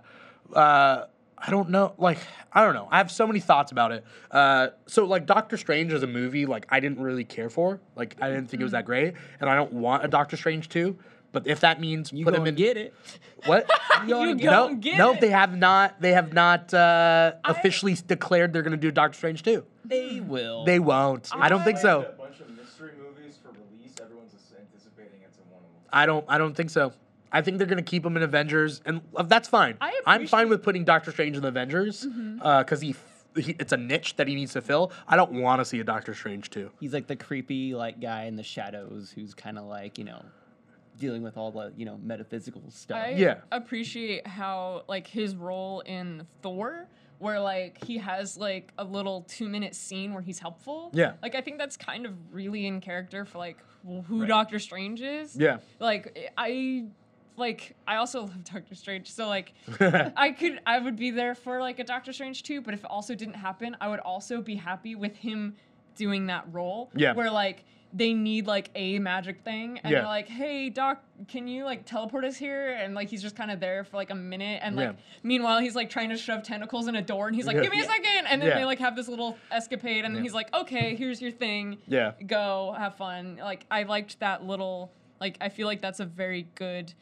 Uh, 0.54 1.06
I 1.46 1.50
don't 1.50 1.70
know. 1.70 1.94
Like, 1.98 2.20
I 2.54 2.64
don't 2.64 2.74
know. 2.76 2.88
I 2.92 2.98
have 3.00 3.10
so 3.10 3.26
many 3.26 3.40
thoughts 3.40 3.72
about 3.72 3.92
it. 3.92 4.04
Uh, 4.30 4.68
so, 4.86 5.06
like, 5.06 5.26
Doctor 5.26 5.58
Strange 5.58 5.92
as 5.92 6.04
a 6.04 6.08
movie, 6.08 6.46
like, 6.46 6.68
I 6.70 6.80
didn't 6.80 7.00
really 7.02 7.24
care 7.26 7.50
for. 7.50 7.80
Like, 7.96 8.16
I 8.22 8.30
didn't 8.30 8.48
think 8.48 8.62
it 8.62 8.64
was 8.64 8.74
that 8.74 8.86
great, 8.86 9.16
and 9.40 9.50
I 9.50 9.56
don't 9.56 9.74
want 9.74 10.06
a 10.06 10.08
Doctor 10.08 10.38
Strange 10.38 10.70
two. 10.70 10.98
But 11.32 11.48
if 11.48 11.62
that 11.62 11.80
means 11.80 12.12
You 12.12 12.26
put 12.26 12.34
go 12.36 12.42
him 12.42 12.48
in, 12.48 12.56
get 12.56 12.78
it. 12.78 12.94
what? 13.46 13.70
You 14.04 14.10
go 14.10 14.34
no, 14.34 14.76
get 14.76 14.98
no, 14.98 15.14
it. 15.14 15.22
they 15.22 15.30
have 15.30 15.56
not. 15.56 16.02
They 16.02 16.14
have 16.14 16.34
not 16.34 16.74
uh, 16.74 17.34
I- 17.44 17.52
officially 17.52 17.96
declared 18.08 18.52
they're 18.52 18.64
going 18.64 18.72
to 18.72 18.78
do 18.78 18.90
Doctor 18.90 19.16
Strange 19.16 19.44
two. 19.44 19.64
They 19.86 20.20
will. 20.20 20.66
They 20.66 20.80
won't. 20.80 21.30
I 21.34 21.48
don't 21.50 21.64
think 21.64 21.78
so. 21.78 22.02
A 22.02 22.12
bunch 22.14 22.40
of 22.40 22.50
mystery 22.50 22.92
movies 22.98 23.38
for 23.42 23.50
release. 23.50 23.94
Everyone's 24.02 24.34
anticipating 24.58 25.20
it's 25.24 25.38
in 25.38 25.44
one. 25.52 25.62
I 25.94 26.06
don't. 26.08 26.26
I 26.28 26.40
don't 26.40 26.56
think 26.56 26.72
so. 26.72 26.94
I 27.32 27.42
think 27.42 27.58
they're 27.58 27.68
gonna 27.68 27.82
keep 27.82 28.06
him 28.06 28.18
in 28.18 28.24
Avengers, 28.24 28.82
and 28.86 29.02
uh, 29.16 29.24
that's 29.24 29.48
fine. 29.48 29.78
I 29.82 30.00
I'm 30.06 30.28
fine 30.28 30.44
Mm-hmm. 30.46 30.50
with 30.52 30.64
putting 30.64 30.84
Doctor 30.84 31.12
Strange 31.12 31.36
in 31.38 31.42
the 31.42 31.48
Avengers 31.50 32.06
because 32.06 32.82
he, 32.82 32.90
f- 32.92 33.26
he, 33.46 33.56
it's 33.60 33.72
a 33.72 33.78
niche 33.78 34.16
that 34.18 34.28
he 34.28 34.36
needs 34.36 34.54
to 34.54 34.62
fill. 34.62 34.92
I 35.08 35.16
don't 35.16 35.32
want 35.34 35.60
to 35.62 35.66
see 35.66 35.80
a 35.80 35.84
Doctor 35.84 36.14
Strange 36.14 36.50
too. 36.50 36.72
He's 36.80 36.94
like 36.94 37.08
the 37.08 37.16
creepy 37.16 37.74
like 37.76 38.00
guy 38.02 38.26
in 38.26 38.36
the 38.36 38.44
shadows 38.44 39.12
who's 39.16 39.34
kind 39.34 39.58
of 39.58 39.66
like 39.66 39.98
you 39.98 40.04
know 40.04 40.24
dealing 41.00 41.24
with 41.24 41.38
all 41.38 41.52
the 41.52 41.72
you 41.78 41.86
know 41.86 41.98
metaphysical 42.04 42.64
stuff. 42.70 42.98
I 42.98 43.12
Yeah. 43.12 43.36
appreciate 43.52 44.28
how 44.28 44.84
like 44.88 45.08
his 45.08 45.36
role 45.36 45.80
in 45.82 46.28
Thor, 46.42 46.88
where 47.20 47.40
like 47.40 47.84
he 47.84 47.98
has 48.00 48.38
like 48.38 48.72
a 48.78 48.84
little 48.84 49.22
two 49.22 49.48
minute 49.48 49.74
scene 49.76 50.14
where 50.14 50.22
he's 50.22 50.40
helpful. 50.40 50.90
Yeah. 50.94 51.14
Like 51.22 51.36
I 51.36 51.42
think 51.42 51.58
that's 51.60 51.78
kind 51.78 52.06
of 52.06 52.14
really 52.34 52.68
in 52.68 52.82
character 52.82 53.24
for 53.26 53.38
like 53.38 53.58
who 54.08 54.22
Right. 54.22 54.28
Doctor 54.28 54.60
Strange 54.60 55.02
is. 55.02 55.36
Yeah. 55.36 55.58
Like 55.80 56.30
I 56.38 56.86
like 57.38 57.76
I 57.88 57.96
also 57.98 58.22
love 58.26 58.44
Doctor 58.44 58.76
Strange, 58.76 59.12
so 59.12 59.28
like 59.28 59.54
I 59.80 60.32
could 60.38 60.60
I 60.66 60.80
would 60.80 60.96
be 60.96 61.12
there 61.12 61.36
for 61.36 61.60
like 61.60 61.80
a 61.80 61.84
Doctor 61.84 62.14
Strange 62.14 62.44
too, 62.44 62.62
but 62.62 62.74
if 62.74 62.82
it 62.84 62.90
also 62.90 63.16
didn't 63.16 63.36
happen, 63.36 63.76
I 63.82 63.88
would 63.90 64.00
also 64.00 64.42
be 64.42 64.56
happy 64.56 64.96
with 64.96 65.16
him 65.16 65.56
doing 65.96 66.28
that 66.28 66.46
role. 66.52 66.90
Yeah. 66.96 67.14
Where 67.14 67.32
like 67.32 67.66
they 67.94 68.14
need 68.14 68.48
like 68.48 68.70
a 68.74 69.00
magic 69.00 69.42
thing 69.44 69.78
and 69.84 69.92
Yeah. 69.92 70.00
they're 70.00 70.08
like, 70.08 70.30
"Hey 70.30 70.70
doc, 70.70 71.04
can 71.28 71.46
you 71.50 71.66
like 71.66 71.86
teleport 71.86 72.24
us 72.24 72.38
here?" 72.38 72.72
And 72.72 72.96
like 72.96 73.10
he's 73.10 73.22
just 73.22 73.36
kind 73.36 73.52
of 73.52 73.60
there 73.60 73.84
for 73.84 73.98
like 73.98 74.12
a 74.12 74.16
minute 74.16 74.62
and 74.64 74.78
like 74.78 74.92
Yeah. 74.92 74.94
meanwhile 75.24 75.60
he's 75.60 75.76
like 75.76 75.90
trying 75.90 76.08
to 76.10 76.16
shove 76.18 76.42
tentacles 76.44 76.88
in 76.88 76.96
a 76.96 77.02
door 77.02 77.28
and 77.28 77.36
he's 77.36 77.46
like, 77.46 77.62
"Give 77.62 77.70
me 77.72 77.82
a 77.82 77.84
second. 77.84 78.28
And 78.30 78.42
then 78.42 78.56
they 78.56 78.64
like 78.64 78.80
have 78.80 78.96
this 78.96 79.10
little 79.10 79.38
escapade 79.52 80.06
and 80.06 80.16
then 80.16 80.24
he's 80.24 80.34
like, 80.34 80.54
"Okay, 80.54 80.96
here's 80.96 81.22
your 81.22 81.32
thing. 81.32 81.80
yeah. 81.88 82.14
Go 82.26 82.74
have 82.78 82.96
fun." 82.96 83.38
Like 83.42 83.66
I 83.70 83.84
liked 83.84 84.20
that 84.22 84.46
little 84.46 84.94
like 85.20 85.38
I 85.42 85.50
feel 85.50 85.68
like 85.68 85.82
that's 85.82 86.00
a 86.00 86.06
very 86.06 86.48
good 86.56 86.94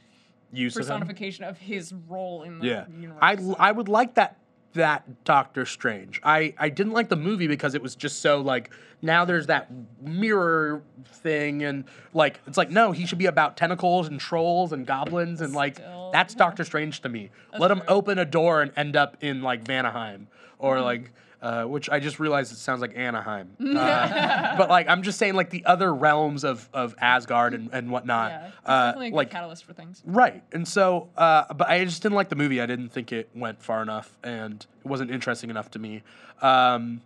Use 0.51 0.75
of 0.75 0.81
him. 0.81 0.85
personification 0.87 1.43
of 1.45 1.57
his 1.57 1.93
role 2.07 2.43
in 2.43 2.59
the 2.59 2.65
Yeah. 2.67 2.85
universe. 2.99 3.19
I 3.21 3.37
I 3.59 3.71
would 3.71 3.87
like 3.87 4.15
that 4.15 4.37
that 4.73 5.23
Doctor 5.23 5.65
Strange. 5.65 6.19
I 6.23 6.53
I 6.57 6.69
didn't 6.69 6.93
like 6.93 7.09
the 7.09 7.15
movie 7.15 7.47
because 7.47 7.73
it 7.75 7.81
was 7.81 7.95
just 7.95 8.21
so 8.21 8.39
like 8.41 8.69
now 9.01 9.25
there's 9.25 9.47
that 9.47 9.69
mirror 10.01 10.81
thing 11.05 11.63
and 11.63 11.85
like 12.13 12.39
it's 12.47 12.57
like 12.57 12.69
no 12.69 12.91
he 12.91 13.05
should 13.05 13.17
be 13.17 13.25
about 13.25 13.57
tentacles 13.57 14.07
and 14.07 14.19
trolls 14.19 14.71
and 14.71 14.85
goblins 14.85 15.41
and 15.41 15.53
like 15.53 15.75
Still, 15.77 16.09
that's 16.13 16.33
yeah. 16.33 16.39
Doctor 16.39 16.63
Strange 16.63 17.01
to 17.01 17.09
me. 17.09 17.29
That's 17.51 17.61
Let 17.61 17.71
him 17.71 17.77
true. 17.79 17.85
Mm-hmm. 17.87 17.93
open 17.93 18.19
a 18.19 18.25
door 18.25 18.61
and 18.61 18.71
end 18.75 18.95
up 18.95 19.17
in 19.21 19.41
like 19.41 19.63
Vanaheim 19.63 20.27
or 20.59 20.81
like 20.81 21.11
uh, 21.41 21.63
which 21.63 21.89
I 21.89 21.99
just 21.99 22.19
realized 22.19 22.51
it 22.51 22.57
sounds 22.57 22.81
like 22.81 22.97
Anaheim. 22.97 23.55
Uh, 23.79 24.57
but 24.57 24.69
like 24.69 24.89
I'm 24.89 25.03
just 25.03 25.17
saying 25.17 25.35
like 25.35 25.49
the 25.49 25.65
other 25.65 25.93
realms 25.93 26.43
of 26.43 26.67
of 26.73 26.95
Asgard 26.99 27.53
and 27.53 27.69
and 27.71 27.91
whatnot. 27.91 28.31
yeah, 28.31 28.51
uh, 28.65 28.85
definitely 28.87 29.11
a 29.11 29.15
like 29.15 29.29
catalyst 29.29 29.63
for 29.63 29.73
things. 29.73 30.01
Right. 30.05 30.43
And 30.51 30.67
so, 30.67 31.09
uh, 31.15 31.53
but 31.53 31.69
I 31.69 31.85
just 31.85 32.01
didn't 32.03 32.15
like 32.15 32.29
the 32.29 32.35
movie. 32.35 32.59
I 32.59 32.65
didn't 32.65 32.89
think 32.89 33.11
it 33.11 33.29
went 33.33 33.61
far 33.61 33.81
enough 33.81 34.17
and 34.23 34.65
it 34.83 34.87
wasn't 34.87 35.11
interesting 35.11 35.49
enough 35.49 35.71
to 35.71 35.79
me. 35.79 36.03
Um, 36.41 37.01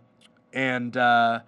and, 0.52 0.96
uh, 0.96 1.40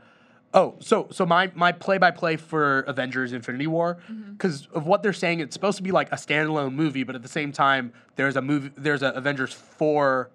oh, 0.55 0.77
so, 0.81 1.09
so 1.11 1.25
my, 1.27 1.51
my 1.55 1.73
play 1.73 1.99
by 1.99 2.11
play 2.11 2.37
for 2.37 2.81
Avengers 2.81 3.33
Infinity 3.33 3.67
War, 3.67 3.99
because 4.33 4.67
of 4.73 4.87
what 4.87 5.03
they're 5.03 5.13
saying, 5.13 5.41
it's 5.41 5.55
supposed 5.55 5.77
to 5.77 5.83
be 5.83 5.93
like 5.93 6.11
a 6.13 6.17
standalone 6.17 6.75
movie, 6.75 7.05
but 7.05 7.15
at 7.15 7.23
the 7.23 7.29
same 7.29 7.53
time, 7.53 7.93
there's 8.17 8.37
a 8.37 8.43
movie, 8.43 8.71
there's 8.77 9.03
a 9.03 9.09
Avengers 9.11 9.53
4. 9.53 10.31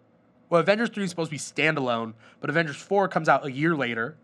Well, 0.52 0.60
Avengers 0.60 0.90
3 0.90 1.06
is 1.06 1.10
supposed 1.10 1.32
to 1.32 1.36
be 1.36 1.40
standalone, 1.40 2.14
but 2.42 2.50
Avengers 2.50 2.76
4 2.76 3.08
comes 3.08 3.30
out 3.30 3.46
a 3.46 3.52
year 3.52 3.74
later. 3.76 4.18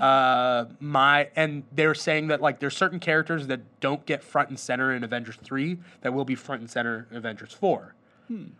Uh, 0.00 0.66
my 0.78 1.28
and 1.34 1.64
they're 1.72 1.94
saying 1.96 2.28
that 2.28 2.40
like 2.40 2.60
there's 2.60 2.76
certain 2.76 3.00
characters 3.00 3.48
that 3.48 3.80
don't 3.80 4.06
get 4.06 4.22
front 4.22 4.48
and 4.48 4.56
center 4.56 4.94
in 4.94 5.02
Avengers 5.02 5.34
three 5.42 5.76
that 6.02 6.14
will 6.14 6.24
be 6.24 6.36
front 6.36 6.60
and 6.60 6.70
center 6.70 7.08
in 7.10 7.16
Avengers 7.16 7.52
four, 7.52 7.96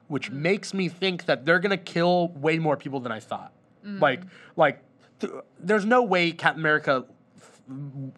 which 0.09 0.33
makes 0.33 0.75
me 0.75 0.89
think 0.89 1.27
that 1.27 1.47
they're 1.47 1.61
gonna 1.61 1.77
kill 1.77 2.31
way 2.31 2.59
more 2.59 2.77
people 2.77 2.99
than 2.99 3.13
I 3.13 3.21
thought. 3.21 3.53
Like 3.85 4.23
like 4.57 4.83
th- 5.21 5.33
there's 5.61 5.85
no 5.85 6.03
way 6.03 6.33
Captain 6.33 6.61
America 6.61 7.05
f- 7.37 7.61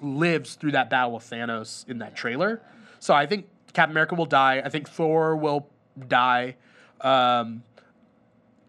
lives 0.01 0.55
through 0.55 0.73
that 0.73 0.89
battle 0.89 1.13
with 1.13 1.29
Thanos 1.29 1.87
in 1.87 1.99
that 1.99 2.17
trailer. 2.17 2.63
So 3.01 3.13
I 3.13 3.27
think 3.27 3.49
Captain 3.75 3.91
America 3.93 4.15
will 4.15 4.25
die. 4.25 4.63
I 4.65 4.71
think 4.71 4.89
Thor 4.89 5.37
will 5.37 5.69
die. 6.09 6.57
Um, 7.03 7.65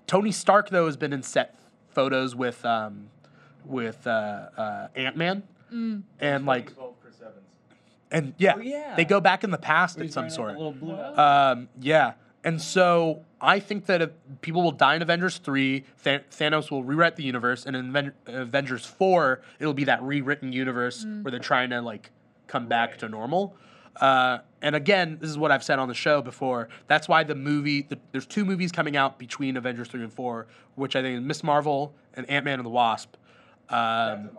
Tony 0.08 0.32
Stark 0.32 0.70
though 0.70 0.86
has 0.86 0.98
been 0.98 1.13
in 1.13 1.24
set 1.24 1.58
photos 1.89 2.36
with 2.36 2.63
um, 2.65 3.08
with 3.65 4.06
uh, 4.06 4.10
uh, 4.58 4.88
Ant 4.96 5.18
Man, 5.18 5.44
and 6.20 6.46
like 6.46 6.70
He's 6.70 6.78
both 6.78 7.00
Chris 7.02 7.15
Evans. 7.22 7.38
and 8.12 8.34
yeah, 8.38 8.54
Oh, 8.58 8.60
yeah. 8.62 8.96
they 8.96 9.06
go 9.06 9.20
back 9.20 9.44
in 9.44 9.52
the 9.52 9.58
past 9.58 9.98
Where 9.98 10.04
at 10.04 10.06
he's 10.08 10.13
some 10.13 10.30
sort. 10.30 10.52
a 10.56 10.58
little 10.58 10.72
blue 10.74 10.96
Um, 10.96 11.70
yeah, 11.82 12.13
and 12.44 12.62
so 12.62 13.24
I 13.41 13.60
think 13.60 13.88
that 13.88 14.02
if 14.02 14.12
people 14.41 14.62
will 14.63 14.72
die 14.72 14.96
in 14.96 15.02
Avengers 15.02 15.38
three, 15.39 15.84
Th- 16.04 16.22
Thanos 16.32 16.70
will 16.70 16.84
rewrite 16.84 17.15
the 17.15 17.24
universe, 17.24 17.65
and 17.65 17.76
in 17.76 17.89
Aven- 17.89 18.13
Avengers 18.28 18.86
four, 18.86 19.41
it'll 19.60 19.74
be 19.74 19.86
that 19.86 20.02
rewritten 20.04 20.54
universe 20.54 21.06
where 21.24 21.32
they're 21.32 21.39
trying 21.39 21.72
to 21.72 21.82
like 21.82 22.12
come 22.48 22.68
back 22.68 22.91
Right. 22.91 23.00
to 23.00 23.10
normal. 23.10 23.56
Uh, 23.97 24.39
and 24.62 24.75
again, 24.75 25.17
this 25.21 25.29
is 25.29 25.38
what 25.38 25.51
I've 25.51 25.63
said 25.63 25.79
on 25.79 25.88
the 25.88 25.93
show 25.93 26.21
before. 26.21 26.69
That's 26.88 27.08
why 27.08 27.23
the 27.23 27.36
movie, 27.36 27.84
the, 27.84 27.99
there's 28.12 28.25
two 28.25 28.45
movies 28.45 28.71
coming 28.71 28.97
out 28.97 29.19
between 29.19 29.58
Avengers 29.58 29.88
3 29.88 30.03
and 30.03 30.13
4, 30.13 30.47
which 30.75 30.95
I 30.95 31.01
think 31.01 31.19
is 31.19 31.25
Miss 31.25 31.43
Marvel 31.43 31.93
and 32.15 32.29
Ant 32.29 32.45
Man 32.45 32.60
and 32.60 32.65
the 32.65 32.71
Wasp. 32.71 33.15
Um, 33.69 34.31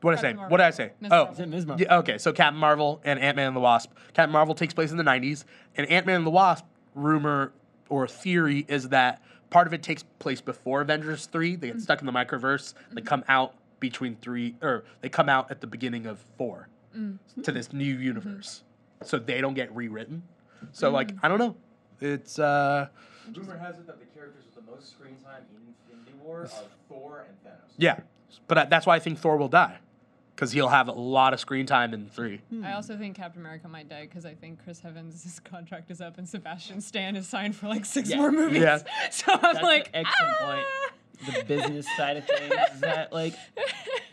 what 0.00 0.12
did 0.12 0.18
I 0.18 0.22
say? 0.22 0.28
Captain 0.32 0.50
What 0.50 0.56
did 0.58 0.66
I 0.66 0.70
say? 0.70 0.92
Miss 1.00 1.12
oh, 1.12 1.24
Marvel. 1.24 1.46
Ms. 1.46 1.66
Marvel? 1.66 1.86
yeah, 1.86 1.98
okay, 1.98 2.18
so 2.18 2.32
Captain 2.32 2.58
Marvel 2.58 3.00
and 3.04 3.18
Ant 3.18 3.36
Man 3.36 3.48
and 3.48 3.56
the 3.56 3.60
Wasp. 3.60 3.92
Captain 4.14 4.32
Marvel 4.32 4.54
takes 4.54 4.72
place 4.72 4.90
in 4.90 4.96
the 4.96 5.04
90s, 5.04 5.44
and 5.76 5.88
Ant 5.88 6.06
Man 6.06 6.16
and 6.16 6.26
the 6.26 6.30
Wasp, 6.30 6.64
rumor 6.94 7.52
or 7.88 8.08
theory 8.08 8.64
is 8.68 8.88
that 8.88 9.22
part 9.50 9.66
of 9.66 9.74
it 9.74 9.82
takes 9.82 10.02
place 10.18 10.40
before 10.40 10.80
Avengers 10.80 11.26
3. 11.26 11.56
They 11.56 11.68
get 11.68 11.80
stuck 11.80 12.00
in 12.00 12.06
the 12.06 12.12
microverse. 12.12 12.74
They 12.92 13.02
come 13.02 13.24
out 13.28 13.54
between 13.80 14.16
3, 14.16 14.56
or 14.62 14.84
they 15.00 15.08
come 15.08 15.28
out 15.28 15.50
at 15.50 15.60
the 15.60 15.66
beginning 15.66 16.06
of 16.06 16.18
4 16.38 16.68
to 17.42 17.52
this 17.52 17.72
new 17.72 17.84
universe. 17.98 18.62
So 19.02 19.18
they 19.18 19.40
don't 19.40 19.54
get 19.54 19.74
rewritten. 19.74 20.22
So, 20.72 20.90
like, 20.90 21.12
I 21.22 21.28
don't 21.28 21.38
know. 21.38 21.56
It's, 22.00 22.38
uh, 22.38 22.88
Rumor 23.34 23.56
has 23.58 23.76
it 23.78 23.86
that 23.86 23.98
the 23.98 24.06
characters 24.06 24.44
with 24.44 24.64
the 24.64 24.70
most 24.70 24.90
screen 24.90 25.16
time 25.24 25.42
in 25.50 25.74
Infinity 25.94 26.16
War 26.22 26.42
are 26.42 26.48
Thor 26.88 27.26
and 27.28 27.36
Thanos. 27.52 27.72
yeah. 27.76 28.00
But 28.48 28.58
I- 28.58 28.64
that's 28.66 28.86
why 28.86 28.96
I 28.96 28.98
think 29.00 29.18
Thor 29.18 29.36
will 29.36 29.48
die. 29.48 29.78
Because 30.34 30.52
he'll 30.52 30.68
have 30.68 30.88
a 30.88 30.92
lot 30.92 31.32
of 31.32 31.40
screen 31.40 31.64
time 31.64 31.94
in 31.94 32.08
3. 32.10 32.42
I 32.62 32.72
also 32.72 32.96
think 32.98 33.16
Captain 33.16 33.40
America 33.40 33.68
might 33.68 33.88
die 33.88 34.02
because 34.02 34.26
I 34.26 34.34
think 34.34 34.62
Chris 34.62 34.82
Evans' 34.84 35.40
contract 35.44 35.90
is 35.90 36.02
up 36.02 36.18
and 36.18 36.28
Sebastian 36.28 36.82
Stan 36.82 37.16
is 37.16 37.26
signed 37.26 37.56
for 37.56 37.68
like 37.68 37.86
six 37.86 38.10
Yeah. 38.10 38.18
more 38.18 38.30
movies. 38.32 38.60
Yeah. 38.62 38.78
So 39.10 39.32
I'm 39.32 39.40
That's 39.40 39.62
like, 39.62 39.88
an 39.94 40.04
excellent 40.06 40.34
"Ah!" 40.40 40.46
point. 40.46 40.92
The 41.24 41.44
business 41.44 41.86
side 41.96 42.16
of 42.18 42.26
things 42.26 42.52
is 42.74 42.80
that 42.80 43.12
like 43.12 43.34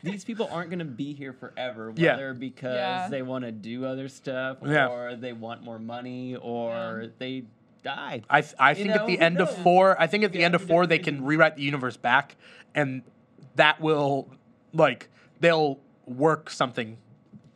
these 0.03 0.23
people 0.23 0.47
aren't 0.51 0.69
gonna 0.69 0.85
be 0.85 1.13
here 1.13 1.33
forever, 1.33 1.93
Yeah. 1.95 2.11
whether 2.13 2.33
because 2.33 2.75
Yeah. 2.75 3.07
they 3.09 3.21
want 3.21 3.43
to 3.45 3.51
do 3.51 3.85
other 3.85 4.07
stuff 4.07 4.57
Yeah. 4.65 4.87
or 4.87 5.15
they 5.15 5.33
want 5.33 5.63
more 5.63 5.79
money 5.79 6.35
or 6.35 7.01
Yeah. 7.03 7.09
they 7.17 7.43
die. 7.83 8.21
I, 8.29 8.41
th- 8.41 8.53
I 8.57 8.69
You 8.71 8.75
think 8.75 8.89
at 8.91 9.05
the 9.07 9.19
end 9.19 9.41
of 9.41 9.49
four, 9.57 9.99
I 10.01 10.07
think 10.07 10.23
at 10.23 10.31
the 10.31 10.39
Yeah, 10.39 10.45
end 10.45 10.55
of 10.55 10.61
four, 10.61 10.87
they 10.87 10.99
can 10.99 11.23
rewrite 11.25 11.57
the 11.57 11.63
universe 11.63 11.97
back, 11.97 12.37
and 12.73 13.01
that 13.55 13.81
will, 13.81 14.29
like, 14.73 15.09
they'll 15.41 15.79
work 16.05 16.49
something 16.49 16.97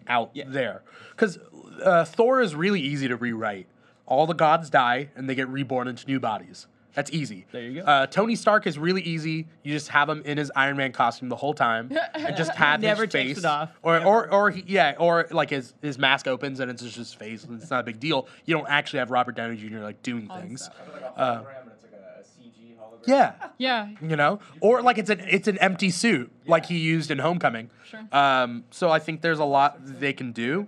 out 0.07 0.31
Yeah. 0.33 0.43
there. 0.47 0.83
Because 1.12 1.39
uh, 1.83 2.03
Thor 2.03 2.41
is 2.41 2.55
really 2.55 2.81
easy 2.81 3.07
to 3.07 3.15
rewrite. 3.15 3.67
All 4.05 4.25
the 4.27 4.33
gods 4.33 4.69
die, 4.69 5.10
and 5.15 5.29
they 5.29 5.36
get 5.36 5.47
reborn 5.47 5.88
into 5.88 6.05
new 6.07 6.19
bodies. 6.19 6.67
That's 6.93 7.12
easy. 7.12 7.45
There 7.52 7.62
you 7.62 7.82
go. 7.82 7.88
Uh, 7.88 8.08
Tony 8.08 8.36
Stark 8.36 8.65
is 8.65 8.80
really 8.80 9.02
easy. 9.04 9.45
You 9.62 9.71
just 9.73 9.89
have 9.89 10.10
him 10.10 10.23
in 10.26 10.38
his 10.39 10.52
Iron 10.56 10.78
Man 10.78 10.91
costume 10.91 11.30
the 11.30 11.36
whole 11.36 11.54
time, 11.54 11.95
and 12.15 12.36
just 12.36 12.52
have 12.56 12.82
Never 12.82 13.04
his 13.04 13.12
takes 13.12 13.30
face 13.30 13.38
it 13.39 13.45
off. 13.45 13.69
or 13.84 14.00
Never. 14.00 14.06
or 14.08 14.32
or 14.34 14.50
he, 14.52 14.63
yeah, 14.65 14.95
or 14.97 15.28
like 15.30 15.52
his 15.52 15.76
his 15.84 16.00
mask 16.00 16.28
opens 16.28 16.60
and 16.60 16.71
it's 16.71 16.82
just 16.82 16.95
his 16.95 17.13
face, 17.13 17.43
and 17.43 17.62
it's 17.62 17.69
not 17.69 17.82
a 17.82 17.84
big 17.84 18.00
deal. 18.00 18.28
You 18.45 18.56
don't 18.56 18.67
actually 18.67 19.00
have 19.00 19.12
Robert 19.12 19.36
Downey 19.36 19.58
Jr. 19.58 19.80
like 19.80 20.02
doing 20.02 20.28
On 20.32 20.41
things. 20.41 20.63
set. 20.65 20.73
I 20.82 20.86
feel 20.86 20.93
like 20.93 21.04
a 21.04 21.19
Uh, 21.19 21.39
hologram 21.43 21.62
and 21.62 21.71
it's 21.71 21.84
like 21.84 21.91
a, 21.93 22.19
a 22.19 22.23
CG 22.23 22.76
hologram. 22.78 23.08
Yeah, 23.08 23.34
yeah, 23.60 23.89
you 24.02 24.15
know, 24.15 24.39
or 24.60 24.82
like 24.82 24.97
it's 24.97 25.12
an 25.12 25.19
it's 25.19 25.47
an 25.47 25.60
empty 25.60 25.91
suit 25.91 26.32
like 26.47 26.65
he 26.65 26.80
used 26.80 27.12
in 27.12 27.19
Homecoming. 27.19 27.69
Sure. 27.88 28.02
Um, 28.12 28.63
so 28.71 28.89
I 28.89 28.97
think 28.97 29.21
there's 29.21 29.39
a 29.39 29.45
lot 29.45 29.78
they 29.84 30.13
can 30.13 30.32
do 30.32 30.65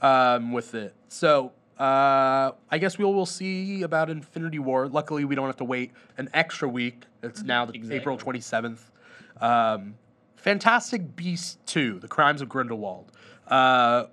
um, 0.00 0.52
with 0.52 0.74
it. 0.74 0.94
So 1.08 1.52
uh, 1.78 2.52
I 2.70 2.78
guess 2.78 2.98
we 2.98 3.04
will 3.04 3.26
see 3.26 3.82
about 3.82 4.10
Infinity 4.10 4.58
War. 4.58 4.88
Luckily, 4.88 5.24
we 5.24 5.34
don't 5.34 5.46
have 5.46 5.56
to 5.58 5.64
wait 5.64 5.92
an 6.16 6.28
extra 6.34 6.68
week. 6.68 7.04
It's 7.22 7.42
now 7.42 7.64
the 7.66 7.80
April 7.94 8.16
27th. 8.18 8.80
Um, 9.40 9.94
Fantastic 10.36 11.14
Beasts 11.16 11.58
2: 11.66 12.00
The 12.00 12.08
Crimes 12.08 12.40
of 12.42 12.48
Grindelwald. 12.48 13.12
Uh, 13.46 14.06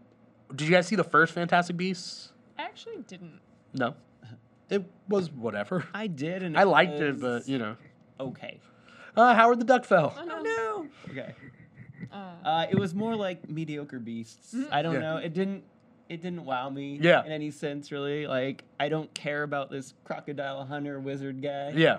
did 0.54 0.68
you 0.68 0.72
guys 0.72 0.88
see 0.88 0.96
the 0.96 1.04
first 1.04 1.34
Fantastic 1.34 1.78
Beasts? 1.78 2.32
I 2.58 2.64
actually 2.64 2.98
didn't. 3.08 3.40
No. 3.74 3.96
It 4.70 4.84
was 5.08 5.32
whatever. 5.32 5.86
I 5.94 6.08
did, 6.08 6.42
and 6.44 6.58
I 6.58 6.64
liked 6.64 6.94
it, 7.00 7.20
but 7.20 7.48
you 7.48 7.58
know. 7.60 7.78
okay. 8.20 8.60
Uh, 9.16 9.34
Howard 9.34 9.60
the 9.60 9.66
Duck 9.66 9.86
fell. 9.86 10.14
Oh, 10.18 10.24
no. 10.26 10.42
no. 10.42 10.88
Okay. 11.10 11.34
Uh, 12.12 12.16
Uh, 12.44 12.66
it 12.70 12.78
was 12.78 12.94
more 12.94 13.16
like 13.16 13.48
mediocre 13.50 14.00
beasts. 14.00 14.56
I 14.72 14.82
don't 14.82 14.96
Yeah. 14.96 15.00
know. 15.02 15.18
It 15.18 15.34
didn't. 15.34 15.64
It 16.10 16.22
didn't 16.22 16.46
wow 16.46 16.70
me. 16.70 17.00
Yeah. 17.02 17.26
In 17.26 17.32
any 17.32 17.50
sense, 17.52 17.92
really. 17.92 18.28
Like 18.28 18.64
I 18.80 18.90
don't 18.90 19.12
care 19.14 19.44
about 19.44 19.70
this 19.72 19.94
crocodile 20.04 20.66
hunter 20.66 21.00
wizard 21.00 21.42
guy. 21.42 21.72
Yeah. 21.76 21.98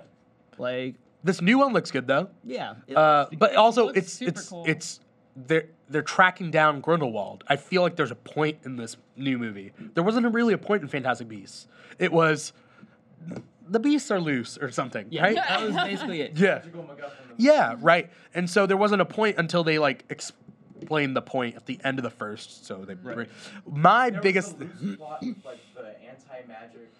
Like 0.57 0.95
This 1.23 1.41
new 1.41 1.57
one 1.59 1.73
looks 1.73 1.91
good 1.91 2.07
though. 2.07 2.29
yeah. 2.43 2.75
it 2.87 2.95
Uh, 2.97 3.25
looks- 3.29 3.35
but 3.37 3.55
also 3.55 3.85
looks 3.87 3.97
it's 3.97 4.13
super 4.13 4.29
it's 4.31 4.49
cool. 4.49 4.63
it's 4.67 4.99
they're 5.35 5.65
they're 5.89 6.01
tracking 6.01 6.51
down 6.51 6.81
Grindelwald. 6.81 7.43
I 7.47 7.55
feel 7.57 7.81
like 7.81 7.95
there's 7.95 8.11
a 8.11 8.15
point 8.15 8.57
in 8.65 8.75
this 8.75 8.97
new 9.15 9.37
movie. 9.37 9.71
There 9.93 10.03
wasn't 10.03 10.33
really 10.33 10.53
a 10.53 10.57
point 10.57 10.81
in 10.81 10.87
Fantastic 10.87 11.27
Beasts. 11.27 11.67
It 11.99 12.11
was 12.11 12.53
the 13.69 13.79
beasts 13.79 14.09
are 14.11 14.19
loose 14.19 14.57
or 14.57 14.71
something, 14.71 15.07
yeah. 15.09 15.21
right? 15.23 15.35
That 15.47 15.61
was 15.61 15.75
basically 15.75 16.21
it. 16.21 16.37
yeah. 16.37 16.61
Yeah, 17.37 17.75
right. 17.79 18.09
And 18.33 18.49
so 18.49 18.65
there 18.65 18.77
wasn't 18.77 19.01
a 19.01 19.05
point 19.05 19.37
until 19.37 19.63
they 19.63 19.77
like 19.79 20.05
explained 20.77 21.15
the 21.15 21.21
point 21.21 21.55
at 21.55 21.65
the 21.65 21.79
end 21.83 21.99
of 21.99 22.03
the 22.03 22.09
first. 22.09 22.65
So 22.65 22.85
they 22.85 22.95
Right. 22.95 23.29
my 23.71 24.09
There 24.09 24.21
biggest 24.21 24.57
was 24.57 24.67
the 24.79 24.85
loose 24.85 24.97
plot 24.97 25.21
with 25.21 25.45
like 25.45 25.59
the 25.75 25.81
anti-magic 26.09 26.91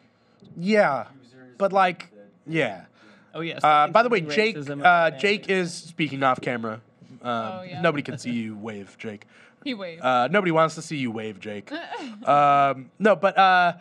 yeah, 0.58 1.06
users. 1.24 1.56
but 1.58 1.74
like 1.74 2.10
the- 2.12 2.54
yeah. 2.54 2.86
Oh 3.34 3.42
yeah. 3.42 3.58
Uh, 3.60 3.88
by 3.88 4.04
the 4.04 4.10
way, 4.10 4.22
Jake. 4.22 4.58
Uh, 4.70 5.12
Jake 5.12 5.50
is 5.50 5.74
speaking 5.74 6.24
off 6.24 6.42
camera. 6.42 6.82
Um, 7.22 7.30
Oh, 7.30 7.62
yeah. 7.64 7.82
Nobody 7.82 8.04
can 8.04 8.18
see 8.24 8.32
you 8.32 8.56
wave, 8.58 8.96
Jake. 9.00 9.26
he 9.64 9.74
waved. 9.74 10.02
Uh, 10.02 10.28
nobody 10.30 10.52
wants 10.52 10.76
to 10.76 10.82
see 10.82 10.98
you 10.98 11.12
wave, 11.12 11.40
Jake. 11.40 11.72
um, 12.28 12.90
no, 13.00 13.16
but 13.16 13.38
uh, 13.38 13.74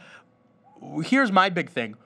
here's 1.05 1.31
my 1.33 1.49
big 1.49 1.71
thing. 1.71 1.97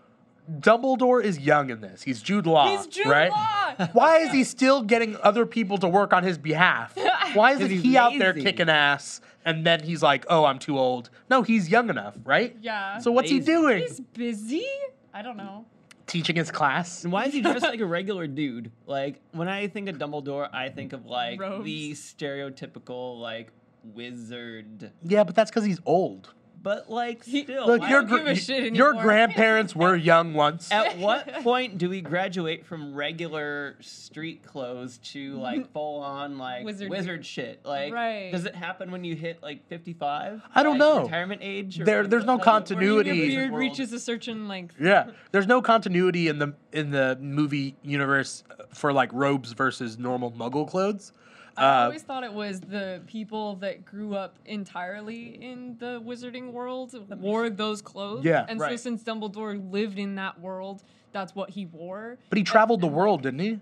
Dumbledore 0.50 1.22
is 1.22 1.38
young 1.38 1.70
in 1.70 1.80
this. 1.80 2.02
He's 2.02 2.20
Jude 2.20 2.46
Law, 2.46 2.76
He's 2.76 2.86
Jude 2.88 3.06
right? 3.06 3.30
Law! 3.30 3.86
Why 3.92 4.18
is 4.18 4.32
he 4.32 4.42
still 4.42 4.82
getting 4.82 5.16
other 5.22 5.46
people 5.46 5.78
to 5.78 5.88
work 5.88 6.12
on 6.12 6.24
his 6.24 6.38
behalf? 6.38 6.96
Why 7.34 7.52
isn't 7.52 7.62
'Cause 7.62 7.70
he's 7.70 7.82
he 7.82 7.96
out 7.96 8.12
there 8.18 8.32
lazy. 8.32 8.44
kicking 8.44 8.68
ass 8.68 9.20
and 9.44 9.64
then 9.66 9.82
he's 9.82 10.02
like, 10.02 10.24
"Oh, 10.28 10.44
I'm 10.44 10.58
too 10.58 10.78
old." 10.78 11.10
No, 11.30 11.42
he's 11.42 11.68
young 11.70 11.88
enough, 11.90 12.16
right? 12.24 12.56
yeah. 12.60 12.98
So 12.98 13.10
what's 13.12 13.30
he 13.30 13.36
Lazy. 13.38 13.46
doing? 13.52 13.78
he's 13.80 14.00
busy. 14.00 14.66
I 15.14 15.22
don't 15.22 15.36
know. 15.36 15.64
Teaching 16.06 16.34
his 16.36 16.50
class? 16.50 17.04
And 17.04 17.12
why 17.12 17.26
is 17.26 17.32
he 17.34 17.40
dressed 17.40 17.62
like 17.74 17.80
a 17.80 17.86
regular 17.86 18.26
dude? 18.26 18.72
Like 18.86 19.20
when 19.32 19.48
I 19.48 19.68
think 19.68 19.88
of 19.88 19.96
Dumbledore, 19.98 20.48
I 20.52 20.68
think 20.68 20.92
of 20.92 21.06
like 21.06 21.40
Robes. 21.40 21.64
the 21.64 21.92
stereotypical 21.92 23.20
like 23.20 23.52
wizard. 23.94 24.90
Yeah, 25.04 25.24
but 25.24 25.34
that's 25.34 25.50
because 25.50 25.64
he's 25.64 25.80
old. 25.86 26.32
But 26.62 26.90
like 26.90 27.24
still, 27.24 27.66
Look, 27.66 27.88
your 27.88 28.02
gr- 28.02 28.18
a 28.18 28.34
shit 28.34 28.74
your 28.74 28.92
grandparents 28.92 29.74
were 29.74 29.96
young 30.12 30.34
once. 30.34 30.70
At 30.70 30.98
what 30.98 31.32
point 31.42 31.78
do 31.78 31.88
we 31.88 32.02
graduate 32.02 32.66
from 32.66 32.94
regular 32.94 33.76
street 33.80 34.42
clothes 34.44 34.98
to 35.12 35.36
like 35.38 35.70
full 35.72 36.00
on 36.02 36.36
like 36.36 36.64
Wizard- 36.66 36.90
wizard, 36.90 37.24
shit? 37.24 37.64
Like, 37.64 37.94
Right. 37.94 38.30
does 38.30 38.44
it 38.44 38.54
happen 38.54 38.90
when 38.90 39.04
you 39.04 39.14
hit 39.16 39.42
like 39.42 39.66
fifty 39.68 39.94
five? 39.94 40.42
I 40.54 40.62
don't 40.62 40.76
know. 40.76 41.04
Retirement 41.04 41.40
age? 41.42 41.78
There- 41.78 42.06
there's 42.06 42.26
no 42.26 42.36
what- 42.36 42.44
how 42.44 42.58
does 42.60 42.70
it 42.72 42.74
work 42.74 42.82
in 42.82 42.88
the 42.88 42.94
continuity. 43.04 43.32
Your 43.32 43.48
beard 43.48 43.54
reaches 43.58 43.92
a 43.94 43.98
certain 43.98 44.46
length. 44.46 44.74
Yeah, 44.78 45.10
there's 45.32 45.46
no 45.46 45.62
continuity 45.62 46.28
in 46.28 46.38
the 46.38 46.54
in 46.72 46.90
the 46.90 47.16
movie 47.20 47.74
universe 47.82 48.44
for 48.74 48.92
like 48.92 49.10
robes 49.14 49.52
versus 49.52 49.98
normal 49.98 50.30
Muggle 50.32 50.68
clothes. 50.68 51.12
I 51.60 51.82
Uh, 51.82 51.84
always 51.84 52.02
thought 52.02 52.24
it 52.24 52.32
was 52.32 52.60
the 52.60 53.02
people 53.06 53.56
that 53.56 53.84
grew 53.84 54.14
up 54.14 54.38
entirely 54.46 55.42
in 55.42 55.76
the 55.78 56.00
wizarding 56.00 56.52
world 56.52 56.94
wore 57.20 57.50
those 57.50 57.82
clothes. 57.82 58.24
Yeah. 58.24 58.46
And 58.48 58.58
so 58.58 58.76
since 58.76 59.02
Dumbledore 59.02 59.70
lived 59.70 59.98
in 59.98 60.14
that 60.14 60.40
world, 60.40 60.82
that's 61.12 61.34
what 61.34 61.50
he 61.50 61.66
wore. 61.66 62.18
but 62.30 62.38
he 62.38 62.44
traveled 62.44 62.80
the 62.80 62.86
world, 62.86 63.22
didn't 63.22 63.40
he? 63.40 63.60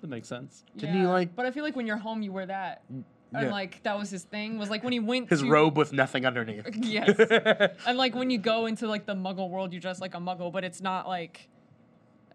That 0.00 0.08
makes 0.08 0.28
sense. 0.28 0.64
Didn't 0.76 1.00
he, 1.00 1.06
like- 1.06 1.34
But 1.34 1.46
I 1.46 1.50
feel 1.50 1.64
like 1.64 1.76
when 1.76 1.86
you're 1.86 1.96
home, 1.96 2.22
you 2.22 2.32
wear 2.32 2.46
that. 2.46 2.82
And 3.32 3.50
like 3.50 3.82
that 3.84 3.98
was 3.98 4.10
his 4.10 4.24
thing. 4.24 4.58
Was 4.58 4.70
like 4.70 4.82
when 4.82 4.92
he 4.92 5.00
went 5.00 5.28
His 5.30 5.42
to, 5.42 5.50
robe 5.50 5.76
with 5.76 5.92
nothing 5.92 6.26
underneath. 6.26 6.66
Yes. 6.84 7.18
and 7.86 7.96
like 7.98 8.14
when 8.14 8.30
you 8.30 8.38
go 8.38 8.66
into 8.66 8.86
like 8.88 9.06
the 9.06 9.14
Muggle 9.14 9.48
world, 9.50 9.72
you 9.72 9.80
dress 9.80 10.00
like 10.00 10.14
a 10.14 10.18
Muggle, 10.18 10.52
but 10.52 10.64
it's 10.64 10.80
not 10.80 11.06
like. 11.08 11.48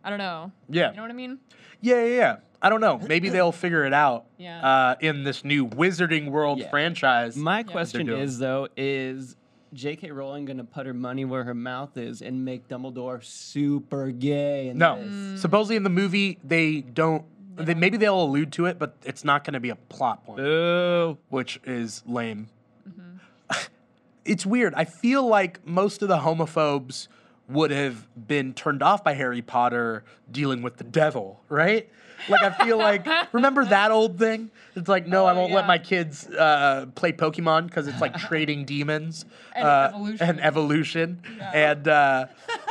I 0.03 0.09
don't 0.09 0.19
know. 0.19 0.51
yeah. 0.69 0.91
You 0.91 0.97
know 0.97 1.01
what 1.01 1.09
I 1.11 1.15
mean? 1.15 1.39
yeah, 1.81 2.03
yeah, 2.03 2.15
yeah. 2.15 2.35
I 2.65 2.69
don't 2.69 2.81
know. 2.81 2.97
Maybe 2.97 3.29
they'll 3.29 3.51
figure 3.51 3.85
it 3.85 3.93
out. 3.93 4.25
Yeah. 4.37 4.61
Uh, 4.67 4.95
in 4.99 5.23
this 5.23 5.45
new 5.45 5.65
Wizarding 5.67 6.29
World 6.29 6.59
Yeah. 6.59 6.69
franchise. 6.69 7.37
My 7.37 7.59
Yeah. 7.59 7.63
question 7.63 8.09
is 8.09 8.37
though, 8.39 8.67
is 8.75 9.35
J.K. 9.73 10.11
Rowling 10.11 10.45
gonna 10.45 10.63
put 10.65 10.85
her 10.87 10.93
money 10.93 11.23
where 11.25 11.43
her 11.45 11.53
mouth 11.53 11.95
is 11.95 12.21
and 12.21 12.43
make 12.43 12.67
Dumbledore 12.67 13.23
super 13.23 14.09
gay? 14.11 14.69
In 14.69 14.77
no, 14.77 15.01
this? 15.01 15.41
supposedly 15.41 15.75
in 15.77 15.83
the 15.83 15.89
movie 15.89 16.37
they 16.43 16.81
don't. 16.81 17.23
They, 17.55 17.73
maybe 17.75 17.95
they'll 17.97 18.21
allude 18.21 18.51
to 18.53 18.65
it, 18.65 18.77
but 18.77 18.95
it's 19.05 19.23
not 19.23 19.45
going 19.45 19.53
to 19.53 19.61
be 19.61 19.69
a 19.69 19.75
plot 19.77 20.25
point. 20.25 20.39
Boo. 20.39 21.17
which 21.29 21.61
is 21.63 22.03
lame. 22.05 22.49
Mm-hmm. 22.89 23.57
it's 24.25 24.45
weird. 24.45 24.73
I 24.75 24.83
feel 24.83 25.25
like 25.25 25.65
most 25.65 26.01
of 26.01 26.09
the 26.09 26.17
homophobes 26.17 27.07
would 27.47 27.71
have 27.71 28.07
been 28.27 28.53
turned 28.53 28.81
off 28.81 29.03
by 29.03 29.13
Harry 29.13 29.41
Potter 29.41 30.03
dealing 30.31 30.61
with 30.61 30.77
the 30.77 30.83
devil, 30.83 31.41
right? 31.49 31.89
Like 32.27 32.41
I 32.41 32.49
feel 32.65 32.77
like 32.77 33.05
remember 33.33 33.65
that 33.65 33.91
old 33.91 34.17
thing? 34.17 34.49
It's 34.75 34.89
like 34.89 35.05
no, 35.05 35.25
I 35.25 35.33
Oh, 35.33 35.35
won't 35.41 35.53
let 35.53 35.67
my 35.67 35.77
kids 35.77 36.27
uh, 36.27 36.87
play 36.95 37.11
Pokemon 37.11 37.67
because 37.67 37.87
it's 37.87 38.01
like 38.01 38.15
trading 38.17 38.65
demons 38.65 39.25
And 39.55 39.67
uh, 39.67 39.87
evolution. 39.93 40.29
and 40.29 40.41
evolution, 40.41 41.21
Yeah. 41.37 41.51
and 41.53 41.87
uh, 41.87 42.25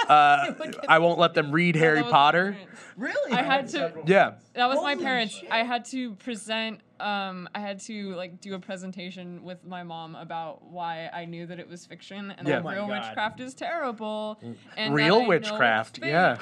uh, 0.08 0.52
I 0.88 0.98
won't 0.98 1.18
let 1.18 1.34
them 1.34 1.50
read 1.52 1.76
Harry 1.76 1.96
That 1.98 2.04
was 2.04 2.12
my 2.12 2.16
Potter. 2.18 2.52
parents. 2.52 2.80
Really? 2.96 3.32
I 3.32 3.42
had 3.42 3.68
to. 3.70 3.92
Yeah. 4.06 4.34
That 4.54 4.68
was 4.68 4.76
my 4.82 4.92
Holy 4.92 5.04
parents. 5.04 5.34
shit. 5.34 5.50
I 5.50 5.64
had 5.64 5.84
to 5.86 6.14
present. 6.14 6.80
Um, 7.00 7.48
I 7.54 7.58
had 7.58 7.80
to 7.80 8.14
like 8.14 8.40
do 8.40 8.54
a 8.54 8.58
presentation 8.60 9.42
with 9.42 9.64
my 9.64 9.82
mom 9.82 10.14
about 10.14 10.62
why 10.64 11.10
I 11.12 11.24
knew 11.24 11.44
that 11.46 11.58
it 11.58 11.68
was 11.68 11.84
fiction 11.86 12.30
and 12.36 12.46
Yeah. 12.46 12.54
that 12.56 12.60
Oh 12.60 12.64
my 12.64 12.74
real 12.74 12.86
God. 12.86 13.02
witchcraft 13.04 13.40
is 13.40 13.54
terrible. 13.54 14.38
And 14.42 14.56
that 14.76 14.90
I 14.90 14.92
Real 14.92 15.22
know 15.22 15.28
witchcraft, 15.28 15.98
it's 15.98 16.06
yeah. 16.06 16.38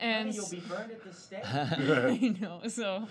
Fake. 0.00 0.08
And 0.08 0.26
Honey, 0.26 0.36
you'll 0.36 0.48
be 0.50 0.60
burned 0.68 0.90
at 0.92 1.04
the 1.04 1.12
stake. 1.12 1.44
I 1.46 2.34
know. 2.40 2.60
So, 2.68 3.06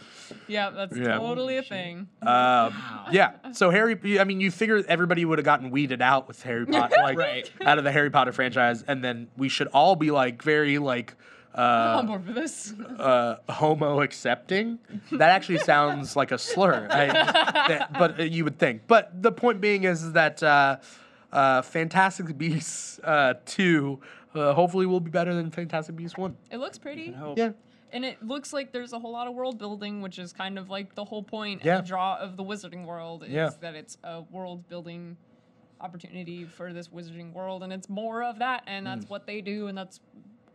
yeah, 0.48 0.70
that's 0.72 0.98
Yeah. 0.98 1.18
totally 1.18 1.58
a 1.58 1.62
Holy 1.62 1.64
shit. 1.64 1.68
thing. 1.70 2.08
Uh, 2.22 2.72
yeah. 3.12 3.32
So 3.54 3.70
Harry, 3.70 4.20
I 4.20 4.24
mean, 4.24 4.42
you 4.42 4.52
figure 4.52 4.84
everybody 4.88 5.26
would 5.26 5.38
have 5.38 5.46
gotten 5.46 5.70
weeded 5.72 6.02
out 6.02 6.28
with 6.28 6.42
Harry 6.44 6.66
Potter, 6.68 6.96
like 7.02 7.18
Right. 7.18 7.50
out 7.66 7.78
of 7.78 7.84
the 7.84 7.92
Harry 7.92 8.10
Potter 8.10 8.32
franchise, 8.32 8.84
and 8.88 9.04
then 9.04 9.28
we 9.38 9.50
should 9.50 9.68
all 9.68 9.96
be 9.96 10.12
like 10.12 10.42
very 10.44 10.78
like 10.80 11.16
I'm 11.56 11.64
on 11.64 12.06
uh, 12.06 12.08
board 12.08 12.26
for 12.26 12.32
this. 12.34 12.74
uh, 13.00 13.38
homo 13.50 14.02
accepting. 14.02 14.78
That 15.12 15.32
actually 15.32 15.58
sounds 15.58 16.16
like 16.16 16.32
a 16.32 16.38
slur, 16.38 16.88
I, 16.92 17.08
that, 17.08 17.90
but 17.98 18.20
uh, 18.20 18.24
you 18.24 18.44
would 18.44 18.60
think. 18.60 18.84
But 18.86 19.24
the 19.24 19.32
point 19.32 19.60
being 19.60 19.84
is 19.86 20.12
that 20.14 20.44
uh, 20.44 20.78
uh, 21.34 21.64
Fantastic 21.64 22.38
Beasts 22.38 23.00
uh, 23.04 23.34
two 23.48 24.00
uh, 24.36 24.54
hopefully 24.54 24.86
will 24.86 25.00
be 25.00 25.10
better 25.12 25.34
than 25.34 25.52
Fantastic 25.52 25.96
Beasts 25.96 26.18
one. 26.18 26.36
It 26.52 26.58
looks 26.58 26.78
pretty. 26.78 27.16
Yeah. 27.36 27.52
And 27.92 28.06
it 28.06 28.22
looks 28.26 28.54
like 28.54 28.72
there's 28.72 28.94
a 28.94 29.00
whole 29.00 29.12
lot 29.12 29.28
of 29.28 29.34
world 29.34 29.58
building, 29.58 30.02
which 30.02 30.20
is 30.20 30.32
kind 30.32 30.60
of 30.60 30.70
like 30.70 30.94
the 30.94 31.04
whole 31.04 31.24
point 31.24 31.64
Yeah. 31.64 31.78
and 31.78 31.84
the 31.86 31.88
draw 31.88 32.18
of 32.18 32.38
the 32.38 32.44
wizarding 32.44 32.86
world 32.86 33.24
is 33.24 33.32
Yeah. 33.32 33.50
that 33.62 33.74
it's 33.76 33.98
a 34.04 34.22
world 34.22 34.68
building 34.70 35.18
opportunity 35.82 36.46
for 36.46 36.74
this 36.74 36.90
wizarding 36.90 37.34
world 37.34 37.64
and 37.64 37.72
it's 37.72 37.88
more 37.90 38.22
of 38.24 38.40
that 38.40 38.64
and 38.68 38.86
that's 38.86 39.06
Mm. 39.06 39.10
what 39.10 39.26
they 39.26 39.40
do 39.42 39.68
and 39.68 39.78
that's 39.78 40.00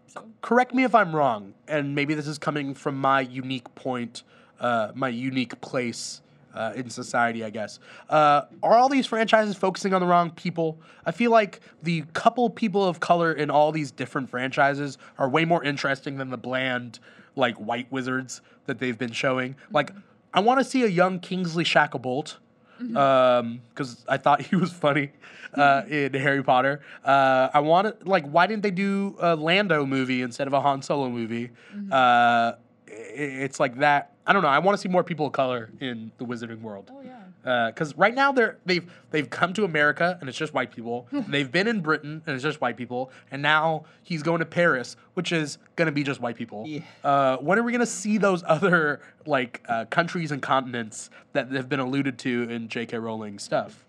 so 0.06 0.28
correct 0.42 0.74
me 0.74 0.84
if 0.84 0.94
I'm 0.94 1.16
wrong, 1.16 1.54
and 1.66 1.94
maybe 1.94 2.12
this 2.14 2.26
is 2.26 2.38
coming 2.38 2.74
from 2.74 2.96
my 3.00 3.22
unique 3.22 3.74
point, 3.74 4.22
uh, 4.60 4.92
my 4.94 5.08
unique 5.08 5.58
place 5.62 6.20
uh, 6.54 6.72
in 6.74 6.88
society, 6.90 7.44
I 7.44 7.50
guess. 7.50 7.78
Uh, 8.08 8.42
are 8.62 8.76
all 8.78 8.88
these 8.88 9.06
franchises 9.06 9.56
focusing 9.56 9.92
on 9.94 10.00
the 10.00 10.06
wrong 10.06 10.30
people? 10.30 10.78
I 11.04 11.10
feel 11.12 11.30
like 11.30 11.60
the 11.82 12.02
couple 12.12 12.48
people 12.50 12.84
of 12.84 13.00
color 13.00 13.32
in 13.32 13.50
all 13.50 13.72
these 13.72 13.90
different 13.90 14.30
franchises 14.30 14.98
are 15.18 15.28
way 15.28 15.44
more 15.44 15.62
interesting 15.64 16.16
than 16.16 16.30
the 16.30 16.38
bland, 16.38 16.98
like 17.36 17.56
white 17.56 17.90
wizards 17.90 18.40
that 18.66 18.78
they've 18.78 18.98
been 18.98 19.12
showing. 19.12 19.56
Like, 19.72 19.90
I 20.32 20.40
want 20.40 20.60
to 20.60 20.64
see 20.64 20.82
a 20.84 20.88
young 20.88 21.20
Kingsley 21.20 21.64
Shacklebolt 21.64 22.36
because 22.78 24.04
I 24.08 24.16
thought 24.16 24.40
he 24.42 24.56
was 24.56 24.72
funny 24.72 25.10
uh, 25.54 25.82
in 25.88 26.12
Harry 26.14 26.42
Potter. 26.42 26.80
Uh, 27.04 27.48
I 27.54 27.60
wanted 27.60 28.06
like, 28.06 28.26
why 28.28 28.46
didn't 28.48 28.62
they 28.62 28.72
do 28.72 29.16
a 29.20 29.36
Lando 29.36 29.86
movie 29.86 30.22
instead 30.22 30.46
of 30.48 30.52
a 30.52 30.60
Han 30.60 30.82
Solo 30.82 31.08
movie? 31.08 31.50
Uh, 31.90 31.94
i- 31.96 32.56
it's 32.86 33.58
like 33.60 33.78
that. 33.78 34.12
I 34.26 34.32
don't 34.32 34.42
know. 34.42 34.48
I 34.48 34.58
want 34.58 34.76
to 34.76 34.80
see 34.80 34.88
more 34.88 35.04
people 35.04 35.26
of 35.26 35.32
color 35.32 35.70
in 35.80 36.10
the 36.18 36.24
Wizarding 36.24 36.60
world. 36.62 36.90
oh 36.92 37.02
yeah 37.02 37.66
Because 37.70 37.94
right 37.96 38.14
now 38.14 38.32
they're 38.32 38.56
they've 38.64 38.90
they've 39.10 39.28
come 39.28 39.52
to 39.54 39.64
America 39.64 40.16
and 40.20 40.28
it's 40.28 40.38
just 40.38 40.54
white 40.54 40.70
people. 40.70 41.06
they've 41.28 41.50
been 41.50 41.68
in 41.68 41.80
Britain 41.80 42.22
and 42.26 42.34
it's 42.34 42.42
just 42.42 42.60
white 42.60 42.76
people. 42.76 43.10
And 43.30 43.42
now 43.42 43.84
he's 44.02 44.22
going 44.22 44.38
to 44.38 44.46
Paris, 44.46 44.96
which 45.14 45.30
is 45.32 45.58
going 45.76 45.86
to 45.86 45.92
be 45.92 46.02
just 46.02 46.20
white 46.20 46.36
people. 46.36 46.64
Yeah. 46.66 46.80
Uh, 47.02 47.36
when 47.38 47.58
are 47.58 47.62
we 47.62 47.72
going 47.72 47.80
to 47.80 47.86
see 47.86 48.16
those 48.18 48.42
other 48.46 49.00
like 49.26 49.62
uh, 49.68 49.84
countries 49.86 50.30
and 50.32 50.40
continents 50.40 51.10
that 51.34 51.50
have 51.52 51.68
been 51.68 51.80
alluded 51.80 52.18
to 52.20 52.48
in 52.48 52.68
J.K. 52.68 52.98
Rowling 52.98 53.38
stuff? 53.38 53.84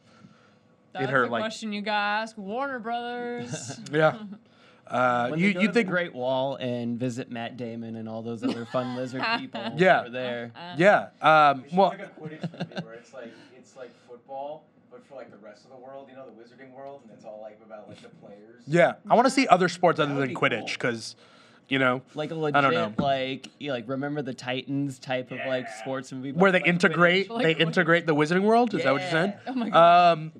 that's 0.93 1.11
her, 1.11 1.25
the 1.25 1.31
like- 1.31 1.41
question 1.41 1.73
you 1.73 1.83
ask 1.85 2.37
Warner 2.37 2.79
Brothers 2.79 3.79
Yeah. 3.91 4.17
Uh, 4.87 5.29
When 5.29 5.39
you 5.39 5.47
they 5.47 5.53
go 5.53 5.61
you 5.61 5.67
to 5.67 5.73
think 5.73 5.87
the 5.87 5.91
Great 5.91 6.13
Wall 6.13 6.55
and 6.57 6.99
visit 6.99 7.31
Matt 7.31 7.57
Damon 7.57 7.95
and 7.95 8.07
all 8.07 8.21
those 8.21 8.43
other 8.43 8.65
fun 8.65 8.95
lizard 8.97 9.23
people 9.39 9.71
Yeah. 9.77 10.01
over 10.01 10.09
there. 10.09 10.51
yeah? 10.77 11.07
Um, 11.21 11.63
We 11.71 11.77
well, 11.77 11.91
make 11.91 12.01
a 12.01 12.03
Quidditch 12.19 12.51
movie 12.59 12.85
where 12.85 12.93
it's 12.93 13.13
like 13.13 13.31
it's 13.57 13.75
like 13.75 13.89
football, 14.07 14.65
but 14.91 15.03
for 15.07 15.15
like 15.15 15.31
the 15.31 15.37
rest 15.37 15.65
of 15.65 15.71
the 15.71 15.77
world, 15.77 16.07
you 16.09 16.15
know, 16.15 16.25
the 16.25 16.31
Wizarding 16.41 16.71
world, 16.75 17.01
and 17.03 17.11
it's 17.13 17.25
all 17.25 17.39
like 17.41 17.59
about 17.65 17.87
like 17.89 18.01
the 18.01 18.09
players. 18.09 18.61
yeah. 18.67 18.93
I 19.09 19.15
want 19.15 19.25
to 19.25 19.31
see 19.31 19.47
other 19.47 19.69
sports 19.69 19.99
other 19.99 20.13
than 20.13 20.27
be 20.27 20.35
Quidditch 20.35 20.59
cool. 20.59 20.65
because, 20.67 21.15
you 21.67 21.79
know, 21.79 22.03
Like 22.13 22.29
a 22.31 22.35
I 22.35 22.61
don't 22.61 22.73
know. 22.73 22.93
like 22.99 23.49
you 23.59 23.71
like 23.71 23.87
remember 23.89 24.21
the 24.21 24.35
Titans 24.35 24.99
type 24.99 25.31
of 25.31 25.39
like 25.47 25.67
sports 25.81 26.11
movie, 26.11 26.31
where 26.31 26.51
they 26.51 26.59
like 26.59 26.67
integrate 26.67 27.31
Like 27.31 27.43
they 27.43 27.55
integrate 27.55 28.05
the 28.05 28.13
Wizarding 28.15 28.43
World. 28.43 28.75
Is 28.75 28.83
that 28.83 28.91
what 28.93 29.01
you're 29.01 29.09
saying? 29.11 29.33
Oh 29.47 29.53
my 29.53 29.69
God. 29.69 30.11
Um, 30.13 30.31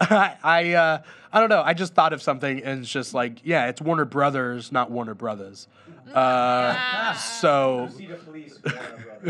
I 0.00 0.36
I, 0.42 0.72
uh, 0.72 1.02
I 1.32 1.40
don't 1.40 1.48
know. 1.48 1.62
I 1.62 1.74
just 1.74 1.94
thought 1.94 2.12
of 2.12 2.22
something, 2.22 2.62
and 2.62 2.80
it's 2.80 2.90
just 2.90 3.14
like, 3.14 3.40
yeah, 3.44 3.68
it's 3.68 3.80
Warner 3.80 4.04
Brothers, 4.04 4.72
not 4.72 4.90
Warner 4.90 5.14
Brothers. 5.14 5.68
Uh, 6.14 7.12
so, 7.14 7.84
You 7.84 7.90
see 7.98 8.06
the 8.06 8.14
police. 8.16 8.58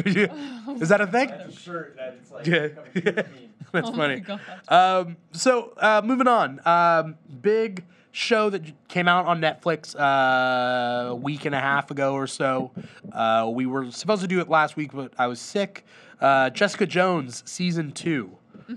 Yeah. 0.07 0.75
is 0.81 0.89
that 0.91 1.01
a 1.01 1.07
thing? 1.07 1.29
That's 1.29 1.65
that 1.65 2.19
like 2.33 2.47
Yeah. 2.47 2.69
coming 2.69 2.93
to 2.95 3.01
the 3.01 3.23
team. 3.23 3.51
That's 3.73 3.89
Oh 3.89 3.93
funny. 3.93 4.25
Um, 4.69 5.17
so 5.33 5.73
uh, 5.77 6.01
moving 6.05 6.27
on, 6.29 6.61
um, 6.65 7.17
big 7.43 7.85
show 8.13 8.51
that 8.51 8.63
came 8.89 9.07
out 9.09 9.27
on 9.27 9.41
Netflix 9.41 9.95
uh, 9.99 11.11
a 11.11 11.15
week 11.15 11.45
and 11.45 11.55
a 11.55 11.61
half 11.61 11.91
ago 11.91 12.15
or 12.15 12.27
so. 12.27 12.71
Uh, 13.13 13.49
we 13.53 13.67
were 13.67 13.91
supposed 13.91 14.23
to 14.23 14.29
do 14.29 14.41
it 14.41 14.49
last 14.49 14.77
week, 14.77 14.93
but 14.93 15.13
I 15.19 15.27
was 15.27 15.41
sick. 15.41 15.85
Uh, 16.21 16.51
Jessica 16.51 16.87
Jones 16.87 17.43
season 17.47 17.93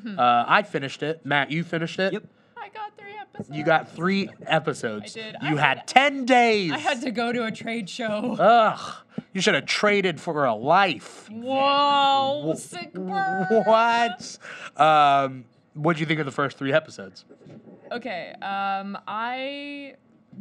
2 0.01 0.17
Uh, 0.19 0.45
I 0.47 0.63
finished 0.63 1.03
it. 1.03 1.25
Matt, 1.25 1.51
you 1.51 1.63
finished 1.63 1.99
it. 1.99 2.13
Yep. 2.13 2.23
I 2.57 2.69
got 2.69 2.97
three 2.97 3.13
episodes 3.19 3.57
You 3.57 3.63
got 3.65 3.91
three 3.91 4.29
episodes. 4.45 5.17
I 5.17 5.21
did. 5.21 5.35
You 5.43 5.57
I 5.57 5.61
had 5.61 5.77
had- 5.79 5.87
ten 5.87 6.25
days. 6.25 6.71
I 6.71 6.77
had 6.77 7.01
to 7.01 7.11
go 7.11 7.31
to 7.31 7.45
a 7.45 7.51
trade 7.51 7.89
show 7.89 8.35
Ugh. 8.39 8.95
You 9.33 9.41
should 9.41 9.53
have 9.55 9.65
traded 9.65 10.19
for 10.21 10.45
a 10.45 10.53
life. 10.55 11.27
Whoa, 11.31 12.53
sick 12.55 12.93
burn. 12.93 13.45
What? 13.65 14.37
Um, 14.77 15.45
what'd 15.73 15.99
you 15.99 16.05
think 16.05 16.19
of 16.19 16.25
the 16.25 16.31
first 16.31 16.57
three 16.57 16.71
episodes? 16.73 17.25
Okay, 17.91 18.33
um, 18.41 18.97
I 19.07 19.95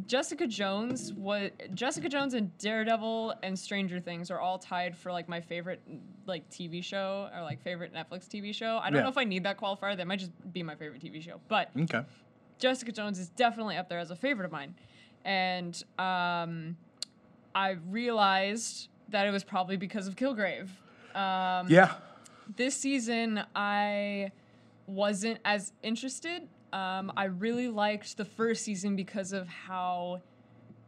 Jessica 0.07 0.47
Jones 0.47 1.13
was 1.15 1.51
Jessica 1.75 2.09
Jones 2.09 2.35
and 2.35 2.57
Daredevil 2.59 3.35
and 3.43 3.59
Stranger 3.59 4.01
Things 4.01 4.31
are 4.31 4.41
all 4.41 4.59
tied 4.59 4.97
for 4.97 5.13
like 5.13 5.29
my 5.29 5.41
favorite 5.41 5.81
like 6.27 6.49
TV 6.51 6.83
show 6.83 7.29
or 7.35 7.43
like 7.43 7.63
favorite 7.63 7.93
Netflix 7.95 8.27
TV 8.29 8.55
show. 8.55 8.79
I 8.83 8.91
don't 8.91 8.97
Yeah. 8.97 9.03
know 9.05 9.09
if 9.11 9.19
I 9.19 9.25
need 9.25 9.45
that 9.45 9.59
qualifier. 9.59 9.97
That 9.97 10.07
might 10.07 10.19
just 10.19 10.33
be 10.53 10.63
my 10.63 10.75
favorite 10.75 11.03
TV 11.03 11.21
show, 11.23 11.41
but 11.49 11.71
Okay. 11.79 12.03
Jessica 12.59 12.93
Jones 12.93 13.19
is 13.19 13.29
definitely 13.31 13.77
up 13.77 13.89
there 13.89 13.99
as 13.99 14.11
a 14.11 14.17
favorite 14.17 14.47
of 14.47 14.53
mine. 14.53 14.75
And 15.25 15.81
um, 15.99 16.77
I 17.55 17.77
realized 17.89 18.89
that 19.09 19.27
it 19.27 19.31
was 19.31 19.45
probably 19.45 19.77
because 19.77 20.07
of 20.07 20.17
Kilgrave. 20.17 20.69
Um, 21.15 21.69
Yeah. 21.69 21.95
this 22.57 22.77
season 22.77 23.43
I 23.55 24.33
wasn't 24.87 25.39
as 25.45 25.73
interested. 25.83 26.49
Um, 26.73 27.13
I 27.17 27.25
really 27.25 27.69
liked 27.69 28.17
the 28.17 28.25
first 28.25 28.65
season 28.65 28.97
because 28.97 29.33
of 29.33 29.47
how 29.49 30.23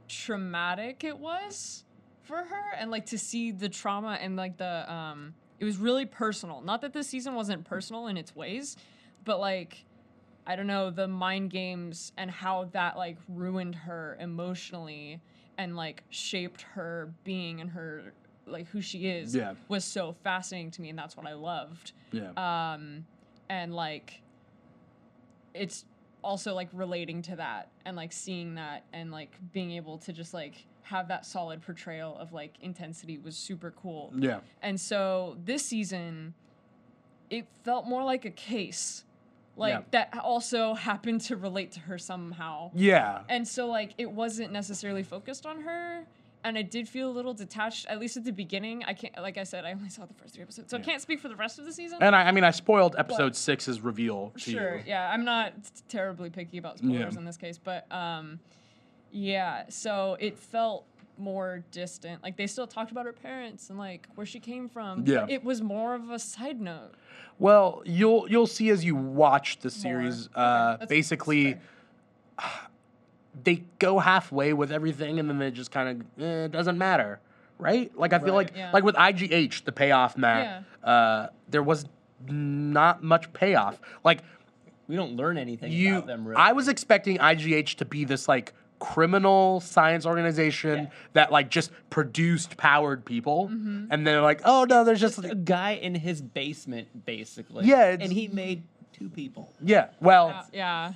traumatic 0.09 1.05
it 1.05 1.19
was 1.19 1.85
for 2.23 2.37
her 2.37 2.75
and 2.79 2.91
like 2.91 3.07
to 3.07 3.19
see 3.19 3.51
the 3.51 3.69
trauma 3.69 4.19
and 4.21 4.37
like 4.37 4.57
the 4.57 4.91
um 4.93 5.35
it 5.61 5.65
was 5.65 5.77
really 5.79 6.05
personal. 6.05 6.61
Not 6.61 6.81
that 6.83 6.93
this 6.93 7.07
season 7.09 7.35
wasn't 7.35 7.65
personal 7.65 8.09
in 8.09 8.17
its 8.17 8.35
ways, 8.35 8.77
but 9.25 9.39
like 9.41 9.85
I 10.47 10.57
don't 10.57 10.67
know, 10.67 10.91
the 10.91 11.09
mind 11.09 11.51
games 11.51 12.13
and 12.19 12.31
how 12.31 12.65
that 12.73 12.97
like 12.97 13.17
ruined 13.29 13.75
her 13.75 14.17
emotionally 14.21 15.21
and 15.57 15.77
like 15.77 16.03
shaped 16.11 16.63
her 16.63 17.13
being 17.25 17.61
and 17.61 17.71
her 17.71 18.13
like 18.47 18.67
who 18.69 18.81
she 18.83 19.07
is 19.07 19.35
Yeah. 19.35 19.55
was 19.69 19.85
so 19.85 20.13
fascinating 20.13 20.71
to 20.73 20.83
me 20.83 20.91
and 20.91 20.99
that's 20.99 21.17
what 21.17 21.27
I 21.27 21.35
loved. 21.35 21.93
Yeah. 22.13 22.31
Um 22.37 23.07
and 23.49 23.75
like 23.75 24.23
it's 25.55 25.85
also 26.23 26.55
like 26.55 26.69
relating 26.73 27.23
to 27.23 27.37
that 27.37 27.69
and 27.85 27.97
like 27.97 28.13
seeing 28.13 28.55
that 28.57 28.85
and 28.93 29.11
like 29.13 29.31
being 29.53 29.71
able 29.73 29.99
to 29.99 30.13
just 30.13 30.35
like 30.35 30.67
have 30.83 31.09
that 31.09 31.25
solid 31.25 31.63
portrayal 31.63 32.17
of 32.19 32.33
like 32.33 32.55
intensity 32.61 33.17
was 33.19 33.37
super 33.37 33.71
cool. 33.73 34.13
yeah. 34.19 34.41
And 34.63 34.79
so 34.81 35.37
this 35.45 35.65
season, 35.65 36.35
it 37.31 37.47
felt 37.65 37.87
more 37.87 38.03
like 38.05 38.25
a 38.25 38.31
case, 38.31 39.05
like 39.57 39.73
Yeah. 39.73 39.83
that 39.93 40.19
also 40.23 40.75
happened 40.75 41.21
to 41.23 41.37
relate 41.37 41.73
to 41.73 41.81
her 41.81 41.97
somehow. 41.99 42.71
Yeah. 42.75 43.23
And 43.29 43.47
so 43.47 43.67
like 43.69 43.95
it 43.99 44.11
wasn't 44.11 44.53
necessarily 44.53 45.03
focused 45.03 45.47
on 45.47 45.61
her. 45.63 46.05
And 46.45 46.59
I 46.59 46.63
did 46.63 46.87
feel 46.87 47.11
a 47.11 47.13
little 47.13 47.33
detached, 47.33 47.87
at 47.87 47.99
least 47.99 48.17
at 48.19 48.25
the 48.25 48.31
beginning. 48.31 48.85
I 48.85 48.93
can't, 48.93 49.17
like 49.21 49.39
I 49.39 49.45
said, 49.45 49.65
I 49.65 49.73
only 49.73 49.89
saw 49.89 50.05
the 50.05 50.13
first 50.15 50.35
three 50.35 50.43
episodes, 50.43 50.71
so 50.71 50.77
Yeah. 50.77 50.83
I 50.83 50.85
can't 50.85 51.01
speak 51.01 51.19
for 51.21 51.29
the 51.29 51.37
rest 51.37 51.59
of 51.59 51.65
the 51.65 51.73
season. 51.73 51.99
And 52.03 52.15
I, 52.15 52.25
I 52.29 52.33
mean, 52.33 52.45
I 52.45 52.51
spoiled 52.51 52.95
episode 52.99 53.35
six's 53.35 53.81
reveal 53.81 54.31
to 54.37 54.39
Sure. 54.39 54.77
you. 54.77 54.83
Yeah, 54.87 55.11
I'm 55.11 55.25
not 55.25 55.55
terribly 55.89 56.29
picky 56.29 56.59
about 56.59 56.79
spoilers 56.79 57.15
Yeah. 57.15 57.19
in 57.19 57.25
this 57.25 57.39
case, 57.39 57.57
but 57.59 57.91
um, 57.91 58.39
Yeah, 59.11 59.65
so 59.71 60.17
it 60.21 60.39
felt 60.39 60.85
more 61.17 61.63
distant. 61.71 62.23
Like 62.23 62.37
they 62.37 62.47
still 62.47 62.67
talked 62.67 62.91
about 62.91 63.07
her 63.07 63.13
parents 63.13 63.71
and 63.71 63.79
like 63.79 64.07
where 64.17 64.27
she 64.27 64.39
came 64.41 64.69
from. 64.69 65.05
but 65.05 65.13
Yeah. 65.13 65.27
It 65.29 65.45
was 65.45 65.63
more 65.63 65.95
of 65.95 66.11
a 66.11 66.19
side 66.19 66.61
note. 66.61 66.93
Well, 67.39 67.83
you'll 67.87 68.29
you'll 68.29 68.47
see 68.49 68.69
as 68.71 68.85
you 68.85 68.97
watch 68.97 69.61
the 69.61 69.71
series. 69.71 70.29
More. 70.37 70.45
Uh, 70.45 70.49
that's- 70.73 70.79
that's 70.81 70.89
basically, 70.91 71.53
fair. 71.55 71.61
they 73.43 73.65
go 73.79 73.99
halfway 73.99 74.53
with 74.53 74.71
everything, 74.73 75.19
and 75.19 75.29
then 75.29 75.39
they 75.39 75.51
just 75.51 75.71
kind 75.71 75.89
of 76.19 76.23
eh, 76.23 76.45
it 76.45 76.53
doesn't 76.53 76.79
matter, 76.79 77.21
right? 77.59 77.91
Like 77.99 78.13
I 78.13 78.19
feel 78.19 78.29
Right. 78.35 78.49
like 78.51 78.57
Yeah. 78.57 78.71
like 78.73 78.85
with 78.85 78.95
IGH, 78.97 79.65
the 79.65 79.73
payoff, 79.73 80.17
Matt. 80.17 80.65
Uh, 80.83 81.29
there 81.49 81.63
was 81.63 81.87
not 82.29 83.03
much 83.03 83.33
payoff. 83.33 83.79
Like 84.05 84.21
We 84.87 84.97
don't 84.97 85.17
learn 85.17 85.39
anything 85.39 85.73
you, 85.73 85.97
about 85.97 86.07
them. 86.07 86.25
Really. 86.29 86.37
I 86.41 86.53
was 86.53 86.69
expecting 86.69 87.17
IGH 87.19 87.77
to 87.77 87.85
be 87.87 88.05
this 88.05 88.29
like 88.29 88.53
criminal 88.81 89.61
science 89.61 90.05
organization 90.05 90.77
Yeah. 90.85 90.91
that 91.15 91.33
like 91.33 91.49
just 91.49 91.71
produced 91.89 92.57
powered 92.59 93.05
people, 93.07 93.49
Mm-hmm. 93.49 93.87
and 93.91 94.07
they're 94.07 94.21
like, 94.21 94.43
oh 94.45 94.65
no, 94.69 94.85
there's 94.85 95.01
just 95.01 95.19
a 95.25 95.35
guy 95.35 95.71
in 95.73 95.95
his 95.95 96.21
basement, 96.21 97.07
basically. 97.07 97.65
Yeah, 97.65 97.93
it's- 97.93 98.05
and 98.07 98.13
he 98.13 98.29
made 98.29 98.63
two 98.93 99.09
people. 99.09 99.53
yeah. 99.63 99.87
Well, 100.01 100.29
Yeah, 100.29 100.43
yeah. 100.53 100.93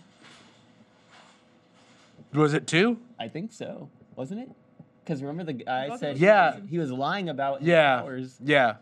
Was 2.33 2.55
it 2.55 2.67
two? 2.67 2.99
I 3.19 3.29
think 3.29 3.53
so, 3.53 3.89
wasn't 4.17 4.41
it? 4.41 4.51
Because 5.05 5.23
remember 5.23 5.45
the 5.45 5.55
guy 5.65 5.89
thought 5.89 6.01
said 6.01 6.11
it 6.17 6.19
he 6.19 6.25
Yeah. 6.27 6.57
was- 6.59 6.69
he 6.71 6.79
was 6.79 6.93
lying 6.93 7.29
about 7.31 7.61
his 7.61 7.69
Yeah. 7.69 8.01
powers. 8.01 8.39
Yeah. 8.45 8.75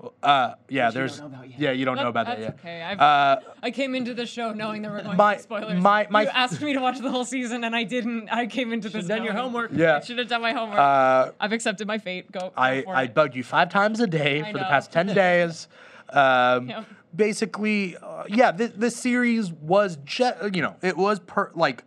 Oh. 0.00 0.12
Uh, 0.22 0.26
yeah. 0.28 0.54
Which 0.54 0.68
you 0.68 0.78
don't 0.78 0.94
There's. 0.94 1.20
know 1.20 1.26
about 1.26 1.50
yet. 1.50 1.58
Yeah, 1.58 1.70
you 1.72 1.84
don't 1.84 1.96
know 1.96 2.02
That- 2.04 2.08
about 2.10 2.26
that 2.26 2.38
that's 2.38 2.50
yet. 2.50 2.58
okay. 2.60 2.82
I've, 2.82 3.00
Uh, 3.00 3.40
I 3.62 3.70
came 3.72 3.94
into 3.96 4.14
the 4.14 4.24
show 4.26 4.52
knowing 4.52 4.82
there 4.82 4.92
were 4.92 5.00
going 5.02 5.16
My- 5.16 5.32
to 5.34 5.38
be 5.38 5.42
spoilers. 5.42 5.82
my- 5.82 6.06
my- 6.10 6.22
you 6.22 6.28
asked 6.28 6.60
me 6.62 6.74
to 6.74 6.80
watch 6.80 6.98
the 7.00 7.10
whole 7.10 7.24
season 7.24 7.64
and 7.64 7.74
I 7.74 7.82
didn't. 7.82 8.28
I 8.30 8.46
came 8.46 8.72
into 8.72 8.88
this. 8.88 8.92
Should've 9.02 9.08
done 9.08 9.24
your 9.24 9.32
knowing- 9.34 9.44
homework. 9.46 9.70
Yeah. 9.74 9.96
I 9.96 10.00
should 10.00 10.18
have 10.18 10.28
done 10.28 10.42
my 10.42 10.52
homework. 10.52 10.78
uh, 10.78 11.30
I've 11.40 11.52
accepted 11.52 11.88
my 11.88 11.98
fate. 11.98 12.30
Go. 12.30 12.40
go 12.40 12.52
I 12.56 12.82
for 12.82 12.94
I 12.94 13.02
it. 13.04 13.14
bugged 13.14 13.34
you 13.34 13.42
five 13.42 13.68
times 13.70 13.98
a 14.00 14.06
day 14.06 14.42
I 14.42 14.52
for 14.52 14.58
the 14.58 14.64
know. 14.64 14.68
past 14.70 14.92
ten 14.92 15.06
days. 15.08 15.66
Um, 16.10 16.68
Yep. 16.68 16.84
Basically, 17.16 17.96
uh, 17.96 18.24
yeah. 18.28 18.52
This, 18.52 18.70
this 18.76 18.94
series 18.96 19.50
was 19.52 19.96
je- 20.04 20.30
you 20.52 20.62
know 20.62 20.76
it 20.82 20.96
was 20.96 21.18
per 21.20 21.50
like 21.54 21.78
it 21.80 21.84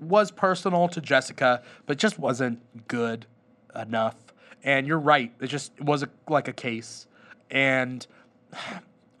was 0.00 0.30
personal 0.30 0.88
to 0.88 1.00
Jessica, 1.00 1.62
but 1.86 1.98
just 1.98 2.18
wasn't 2.18 2.60
good 2.88 3.26
enough. 3.74 4.16
And 4.62 4.86
you're 4.86 4.98
right. 4.98 5.32
It 5.40 5.46
just 5.48 5.78
was 5.80 6.02
a, 6.02 6.08
like 6.28 6.48
a 6.48 6.52
case, 6.52 7.06
and 7.50 8.06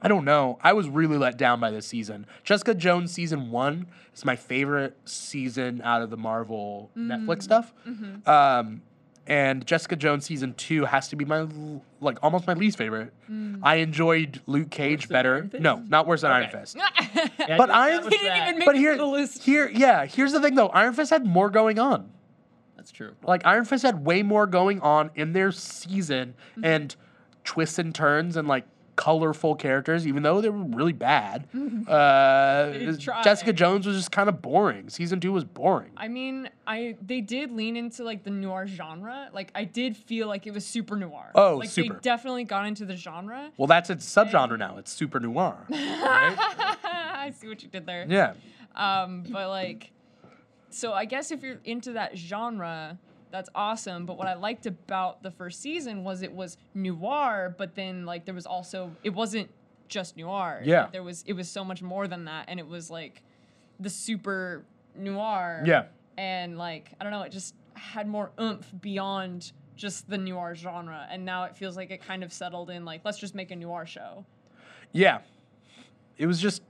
I 0.00 0.06
don't 0.06 0.24
know. 0.24 0.58
I 0.62 0.74
was 0.74 0.88
really 0.88 1.18
let 1.18 1.36
down 1.36 1.58
by 1.58 1.72
this 1.72 1.86
season. 1.86 2.24
Jessica 2.44 2.72
Jones 2.72 3.10
season 3.12 3.50
one 3.50 3.88
is 4.14 4.24
my 4.24 4.36
favorite 4.36 4.96
season 5.04 5.80
out 5.82 6.02
of 6.02 6.10
the 6.10 6.16
Marvel 6.16 6.90
Netflix 6.96 7.42
stuff. 7.42 7.74
Um, 8.26 8.82
and 9.28 9.64
Jessica 9.64 9.94
Jones 9.94 10.24
season 10.24 10.54
two 10.54 10.84
has 10.86 11.06
to 11.08 11.16
be 11.16 11.24
my 11.24 11.46
like 12.00 12.18
almost 12.22 12.46
my 12.48 12.54
least 12.54 12.76
favorite. 12.78 13.12
I 13.62 13.76
enjoyed 13.76 14.40
Luke 14.46 14.70
Cage 14.70 15.06
than 15.06 15.12
better. 15.14 15.50
No, 15.60 15.76
not 15.86 16.06
worse 16.08 16.22
than 16.22 16.32
Iron 16.32 16.50
Fist. 16.50 16.76
Yeah, 17.38 17.56
But 17.56 17.70
I 17.70 17.90
Iron- 17.92 18.02
think 18.02 18.14
He 18.14 18.18
didn't 18.18 18.42
even 18.42 18.58
make 18.58 18.66
But 18.66 18.76
here, 18.76 18.96
the 18.96 19.04
list. 19.06 19.42
here, 19.44 19.68
yeah. 19.68 20.04
Here's 20.06 20.32
the 20.32 20.40
thing 20.40 20.54
though. 20.56 20.68
Iron 20.68 20.92
Fist 20.94 21.10
had 21.10 21.24
more 21.24 21.50
going 21.50 21.78
on. 21.78 22.10
That's 22.76 22.90
true. 22.90 23.14
Like 23.22 23.44
Iron 23.46 23.64
Fist 23.64 23.82
had 23.84 24.04
way 24.04 24.22
more 24.22 24.46
going 24.46 24.80
on 24.80 25.10
in 25.14 25.32
their 25.32 25.52
season 25.52 26.34
Mm-hmm. 26.52 26.64
and 26.64 26.96
twists 27.44 27.78
and 27.78 27.94
turns 27.94 28.36
and 28.36 28.46
like 28.48 28.64
colorful 28.98 29.54
characters, 29.54 30.08
even 30.08 30.24
though 30.24 30.40
they 30.40 30.48
were 30.48 30.64
really 30.64 30.92
bad. 30.92 31.46
Uh. 31.88 32.70
They 32.72 32.78
did 32.80 33.00
try. 33.00 33.22
Jessica 33.22 33.52
Jones 33.52 33.86
was 33.86 33.96
just 33.96 34.10
kind 34.10 34.28
of 34.28 34.42
boring. 34.42 34.90
Season 34.90 35.20
two 35.20 35.32
was 35.32 35.44
boring. 35.44 35.90
I 35.96 36.08
mean, 36.08 36.50
I 36.66 36.96
they 37.00 37.20
did 37.20 37.50
lean 37.52 37.76
into 37.76 38.04
like 38.04 38.24
the 38.24 38.30
noir 38.30 38.66
genre. 38.66 39.30
Like 39.32 39.50
I 39.54 39.64
did 39.64 39.96
feel 39.96 40.26
like 40.26 40.46
it 40.46 40.52
was 40.52 40.66
super 40.66 40.96
noir. 40.96 41.30
Oh, 41.34 41.56
like 41.56 41.70
super. 41.70 41.94
They 41.94 42.00
definitely 42.00 42.44
got 42.44 42.66
into 42.66 42.84
the 42.84 42.96
genre. 42.96 43.50
Well, 43.56 43.68
that's 43.68 43.88
its 43.88 44.04
subgenre 44.06 44.58
now. 44.58 44.76
It's 44.76 44.92
super 44.92 45.18
noir. 45.20 45.56
I 45.72 47.32
see 47.38 47.48
what 47.48 47.62
you 47.62 47.68
did 47.68 47.86
there. 47.86 48.04
Yeah. 48.08 48.34
Um, 48.74 49.24
but 49.30 49.48
like, 49.48 49.92
so 50.70 50.92
I 50.92 51.04
guess 51.04 51.30
if 51.30 51.42
you're 51.42 51.60
into 51.64 51.92
that 51.92 52.18
genre, 52.18 52.98
that's 53.30 53.48
awesome. 53.54 54.06
But 54.06 54.18
what 54.18 54.26
I 54.26 54.34
liked 54.34 54.66
about 54.66 55.22
the 55.22 55.30
first 55.30 55.60
season 55.60 56.04
was 56.04 56.22
it 56.22 56.32
was 56.32 56.56
noir, 56.74 57.54
but 57.56 57.74
then 57.74 58.06
like 58.06 58.24
there 58.24 58.34
was 58.34 58.46
also 58.46 58.92
it 59.02 59.10
wasn't 59.10 59.50
just 59.88 60.16
noir. 60.16 60.62
Yeah. 60.64 60.82
Like, 60.82 60.92
there 60.92 61.02
was 61.02 61.24
it 61.26 61.32
was 61.32 61.48
so 61.48 61.64
much 61.64 61.82
more 61.82 62.06
than 62.06 62.24
that, 62.26 62.46
and 62.48 62.60
it 62.60 62.66
was 62.66 62.90
like 62.90 63.22
the 63.80 63.90
super 63.90 64.64
noir. 64.96 65.62
Yeah. 65.66 65.84
And 66.16 66.58
like 66.58 66.92
I 67.00 67.04
don't 67.04 67.12
know, 67.12 67.22
it 67.22 67.32
just 67.32 67.54
had 67.74 68.08
more 68.08 68.30
oomph 68.40 68.72
beyond 68.80 69.52
just 69.76 70.10
the 70.10 70.18
noir 70.18 70.54
genre, 70.54 71.06
and 71.10 71.24
now 71.24 71.44
it 71.44 71.56
feels 71.56 71.76
like 71.76 71.90
it 71.90 72.02
kind 72.02 72.24
of 72.24 72.32
settled 72.32 72.70
in 72.70 72.84
like 72.84 73.02
let's 73.04 73.18
just 73.18 73.34
make 73.34 73.50
a 73.50 73.56
noir 73.56 73.86
show. 73.86 74.24
Yeah. 74.92 75.20
It 76.16 76.26
was 76.26 76.40
just 76.40 76.62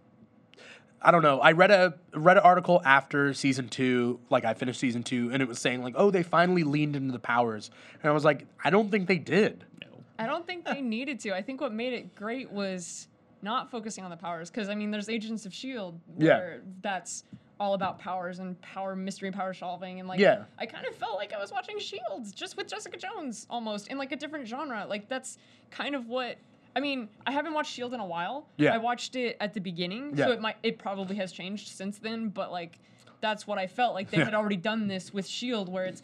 I 1.01 1.11
don't 1.11 1.23
know. 1.23 1.41
I 1.41 1.53
read 1.53 1.71
a 1.71 1.95
read 2.15 2.37
an 2.39 2.43
article 2.43 2.83
after 2.85 3.33
season 3.35 3.69
two, 3.69 4.19
like 4.31 4.45
I 4.45 4.55
finished 4.55 4.81
season 4.81 5.03
two, 5.03 5.31
and 5.33 5.41
it 5.43 5.49
was 5.49 5.59
saying 5.59 5.83
like, 5.83 5.95
oh, 5.97 6.11
they 6.11 6.23
finally 6.23 6.65
leaned 6.65 6.97
into 6.97 7.13
the 7.13 7.19
powers, 7.21 7.71
and 8.03 8.11
I 8.11 8.13
was 8.13 8.25
like, 8.25 8.47
I 8.65 8.71
don't 8.71 8.91
think 8.91 9.07
they 9.07 9.19
did. 9.19 9.65
No. 9.83 9.89
I 10.19 10.27
don't 10.27 10.47
think 10.47 10.65
they 10.65 10.81
needed 10.81 11.21
to. 11.21 11.33
I 11.35 11.43
think 11.43 11.61
what 11.61 11.73
made 11.73 11.93
it 11.93 12.15
great 12.17 12.51
was 12.51 13.07
not 13.43 13.71
focusing 13.71 14.03
on 14.03 14.11
the 14.11 14.17
powers. 14.17 14.51
Because 14.51 14.69
I 14.69 14.75
mean, 14.75 14.91
there's 14.91 15.09
Agents 15.09 15.47
of 15.47 15.55
Shield 15.55 16.01
Yeah. 16.19 16.57
that's 16.83 17.23
all 17.61 17.75
about 17.75 17.99
powers 17.99 18.39
and 18.41 18.61
power 18.61 18.95
mystery, 18.97 19.31
power 19.31 19.55
solving, 19.55 20.01
and 20.01 20.09
like 20.09 20.19
Yeah. 20.19 20.45
I 20.59 20.67
kind 20.67 20.87
of 20.87 20.95
felt 20.97 21.17
like 21.17 21.33
I 21.33 21.39
was 21.39 21.53
watching 21.53 21.79
Shields 21.79 22.33
just 22.33 22.57
with 22.57 22.67
Jessica 22.67 22.97
Jones 22.97 23.47
almost 23.49 23.89
in 23.89 23.99
like 23.99 24.11
a 24.11 24.17
different 24.17 24.49
genre. 24.49 24.85
Like 24.89 25.09
that's 25.09 25.39
kind 25.71 25.95
of 25.95 26.09
what. 26.09 26.37
I 26.77 26.81
mean, 26.81 27.09
I 27.27 27.33
haven't 27.33 27.55
watched 27.55 27.73
Shield 27.73 27.95
in 27.95 28.01
a 28.01 28.07
while. 28.07 28.47
Yeah. 28.57 28.75
I 28.75 28.79
watched 28.79 29.17
it 29.17 29.37
at 29.41 29.55
the 29.55 29.61
beginning, 29.61 30.13
Yeah. 30.15 30.27
so 30.27 30.33
it 30.33 30.41
might 30.41 30.57
it 30.63 30.79
probably 30.79 31.17
has 31.17 31.33
changed 31.33 31.69
since 31.69 31.99
then. 31.99 32.29
But 32.29 32.53
like, 32.53 32.79
that's 33.21 33.47
what 33.47 33.59
I 33.59 33.67
felt 33.67 33.95
like 33.95 34.11
they 34.11 34.19
Yeah. 34.19 34.25
had 34.27 34.35
already 34.35 34.57
done 34.57 34.87
this 34.87 35.13
with 35.13 35.27
Shield, 35.27 35.69
where 35.69 35.87
it's 35.87 36.03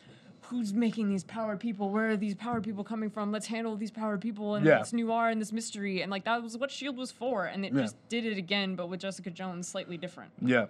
who's 0.48 0.74
making 0.74 1.08
these 1.08 1.24
powered 1.24 1.58
people? 1.60 1.88
Where 1.90 2.10
are 2.10 2.16
these 2.16 2.34
powered 2.34 2.64
people 2.64 2.84
coming 2.84 3.08
from? 3.08 3.32
Let's 3.32 3.46
handle 3.46 3.76
these 3.76 3.90
powered 3.90 4.20
people 4.20 4.56
and 4.56 4.66
Yeah. 4.66 4.80
it's 4.80 4.92
noir 4.92 5.28
and 5.30 5.40
this 5.40 5.52
mystery 5.52 6.02
and 6.02 6.10
like 6.10 6.24
that 6.24 6.42
was 6.42 6.58
what 6.58 6.70
Shield 6.70 6.96
was 6.96 7.10
for, 7.12 7.46
and 7.46 7.64
it 7.64 7.72
Yeah. 7.72 7.82
just 7.82 7.96
did 8.08 8.26
it 8.26 8.36
again, 8.36 8.74
but 8.74 8.88
with 8.88 9.00
Jessica 9.00 9.30
Jones 9.30 9.68
slightly 9.68 9.96
different. 9.96 10.32
Yeah. 10.42 10.66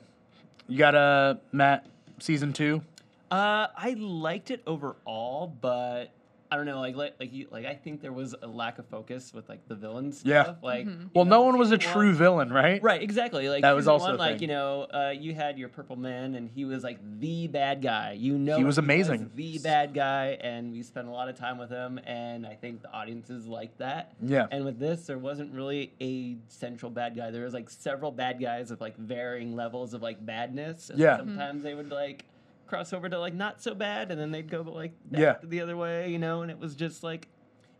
You 0.68 0.78
got 0.78 0.95
a 0.95 1.40
Matt 1.53 1.86
season 2.20 2.53
two. 2.53 2.82
Uh, 3.30 3.66
I 3.76 3.95
liked 3.99 4.51
it 4.53 4.62
overall, 4.66 5.49
but 5.61 6.11
I 6.55 6.57
don't 6.57 6.66
know, 6.66 6.78
like 6.78 6.94
like 6.94 7.14
like, 7.18 7.32
you, 7.32 7.48
like 7.50 7.66
I 7.66 7.74
think 7.74 8.00
there 8.00 8.12
was 8.12 8.32
a 8.40 8.46
lack 8.46 8.78
of 8.78 8.86
focus 8.86 9.34
with 9.34 9.48
like 9.48 9.66
the 9.66 9.74
villains. 9.74 10.22
Yeah. 10.24 10.44
Stuff. 10.44 10.57
Like, 10.62 10.86
Mm-hmm. 10.86 11.07
Well, 11.12 11.24
know, 11.24 11.38
no 11.38 11.42
one 11.42 11.59
was 11.59 11.72
a 11.72 11.78
true 11.78 12.07
one- 12.11 12.14
villain, 12.14 12.52
right? 12.52 12.80
Right, 12.80 13.02
exactly. 13.02 13.48
Like 13.48 13.62
That 13.62 13.72
was 13.74 13.88
also 13.88 14.07
one, 14.07 14.14
a 14.14 14.18
like 14.18 14.40
you 14.40 14.46
know, 14.46 14.82
uh, 14.84 15.12
you 15.18 15.34
had 15.34 15.59
your 15.59 15.68
Purple 15.68 15.96
Man, 15.96 16.36
and 16.36 16.48
he 16.48 16.64
was 16.64 16.84
like 16.84 16.98
the 17.18 17.48
bad 17.48 17.82
guy. 17.82 18.12
You 18.12 18.38
know, 18.38 18.57
He 18.57 18.62
was 18.62 18.78
amazing. 18.78 19.32
the 19.34 19.59
bad 19.59 19.94
guy, 19.94 20.38
and 20.40 20.70
we 20.70 20.82
spent 20.84 21.09
a 21.09 21.11
lot 21.11 21.28
of 21.28 21.36
time 21.36 21.59
with 21.59 21.70
him, 21.70 21.98
and 22.07 22.46
I 22.46 22.55
think 22.55 22.82
the 22.82 22.92
audiences 22.92 23.48
liked 23.48 23.78
that. 23.78 24.12
Yeah. 24.22 24.46
And 24.52 24.64
with 24.64 24.78
this, 24.78 25.07
there 25.07 25.18
wasn't 25.18 25.52
really 25.52 25.92
a 26.00 26.36
central 26.46 26.90
bad 26.92 27.16
guy. 27.16 27.32
There 27.32 27.42
was 27.44 27.55
like 27.55 27.68
several 27.68 28.12
bad 28.12 28.40
guys 28.40 28.70
of 28.70 28.80
like 28.80 28.96
varying 28.96 29.57
levels 29.57 29.92
of 29.92 30.02
like 30.02 30.24
badness. 30.24 30.90
And 30.90 31.00
Yeah. 31.00 31.16
Sometimes 31.16 31.64
they 31.64 31.74
would 31.74 31.90
like 31.90 32.24
cross 32.66 32.92
over 32.92 33.08
to 33.08 33.18
like 33.18 33.34
not 33.34 33.60
so 33.62 33.74
bad, 33.74 34.10
and 34.10 34.20
then 34.20 34.30
they'd 34.30 34.50
go 34.50 34.62
like 34.62 34.92
back 35.10 35.20
Yeah. 35.20 35.34
the 35.42 35.60
other 35.60 35.76
way, 35.76 36.10
you 36.10 36.18
know. 36.18 36.42
And 36.42 36.50
it 36.50 36.58
was 36.58 36.74
just 36.74 37.02
like, 37.02 37.28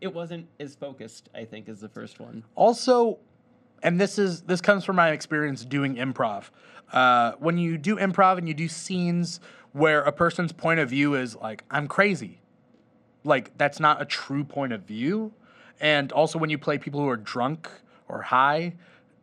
it 0.01 0.13
wasn't 0.13 0.47
as 0.59 0.75
focused. 0.75 1.29
I 1.33 1.45
think 1.45 1.67
as 1.69 1.79
the 1.81 1.89
first 1.89 2.19
one. 2.19 2.43
also 2.55 3.19
and 3.83 3.99
this 3.99 4.17
is 4.17 4.41
this 4.43 4.61
comes 4.61 4.85
from 4.85 4.95
my 4.95 5.09
experience 5.11 5.65
doing 5.65 5.95
improv 5.95 6.45
uh, 6.93 7.33
when 7.39 7.57
you 7.57 7.77
do 7.77 7.97
improv 7.97 8.37
and 8.37 8.47
you 8.47 8.53
do 8.53 8.67
scenes 8.69 9.39
where 9.73 10.01
a 10.03 10.11
person's 10.13 10.53
point 10.53 10.79
of 10.79 10.89
view 10.89 11.13
is 11.15 11.35
like 11.35 11.65
i'm 11.69 11.85
crazy 11.87 12.39
like 13.25 13.55
that's 13.57 13.79
not 13.79 14.01
a 14.01 14.05
true 14.05 14.45
point 14.45 14.71
of 14.71 14.81
view 14.83 15.33
and 15.81 16.13
also 16.13 16.39
when 16.39 16.49
you 16.49 16.57
play 16.57 16.77
people 16.77 17.01
who 17.01 17.09
are 17.09 17.17
drunk 17.17 17.69
or 18.07 18.21
high 18.21 18.73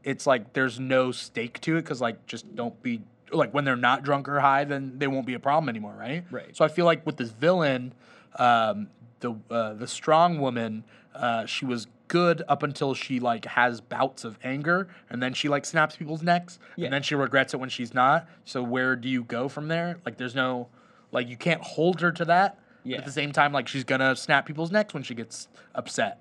it's 0.05 0.27
like 0.27 0.53
there's 0.53 0.79
no 0.79 1.11
stake 1.11 1.59
to 1.61 1.77
it 1.79 1.83
because 1.83 2.01
like 2.03 2.25
just 2.27 2.55
don't 2.55 2.81
be 2.83 3.01
like 3.33 3.53
when 3.55 3.65
they're 3.65 3.77
not 3.77 4.03
drunk 4.03 4.29
or 4.29 4.41
high 4.41 4.65
then 4.65 4.99
they 4.99 5.07
won't 5.07 5.27
be 5.27 5.35
a 5.35 5.39
problem 5.41 5.69
anymore 5.69 5.95
right 5.99 6.25
Right. 6.31 6.55
so 6.57 6.65
i 6.65 6.69
feel 6.69 6.85
like 6.85 7.05
with 7.07 7.17
this 7.17 7.31
villain 7.31 7.93
um, 8.37 8.89
the 9.21 9.35
uh, 9.51 9.75
the 9.75 9.87
strong 9.87 10.39
woman 10.41 10.85
uh, 11.15 11.45
she 11.47 11.65
was 11.65 11.87
good 12.09 12.43
up 12.49 12.63
until 12.63 12.95
she 12.95 13.21
like 13.21 13.45
has 13.45 13.81
bouts 13.81 14.25
of 14.25 14.39
anger 14.45 14.89
and 15.11 15.23
then 15.23 15.33
she 15.35 15.49
like 15.49 15.65
snaps 15.65 15.97
people's 15.97 16.23
necks 16.23 16.59
Yeah. 16.77 16.87
and 16.87 16.93
then 16.95 17.03
she 17.03 17.15
regrets 17.15 17.55
it 17.55 17.59
when 17.59 17.69
she's 17.71 17.95
not 17.95 18.27
so 18.45 18.63
where 18.63 18.97
do 18.97 19.09
you 19.09 19.25
go 19.25 19.49
from 19.49 19.69
there 19.69 19.99
like 20.05 20.17
there's 20.19 20.35
no 20.35 20.69
like 21.11 21.29
you 21.29 21.37
can't 21.37 21.63
hold 21.63 22.01
her 22.01 22.13
to 22.13 22.25
that 22.27 22.59
Yeah. 22.85 22.99
at 22.99 23.05
the 23.05 23.13
same 23.13 23.33
time 23.33 23.53
like 23.53 23.69
she's 23.69 23.85
gonna 23.85 24.15
snap 24.17 24.45
people's 24.47 24.71
necks 24.71 24.93
when 24.95 25.03
she 25.03 25.15
gets 25.15 25.49
upset 25.75 26.21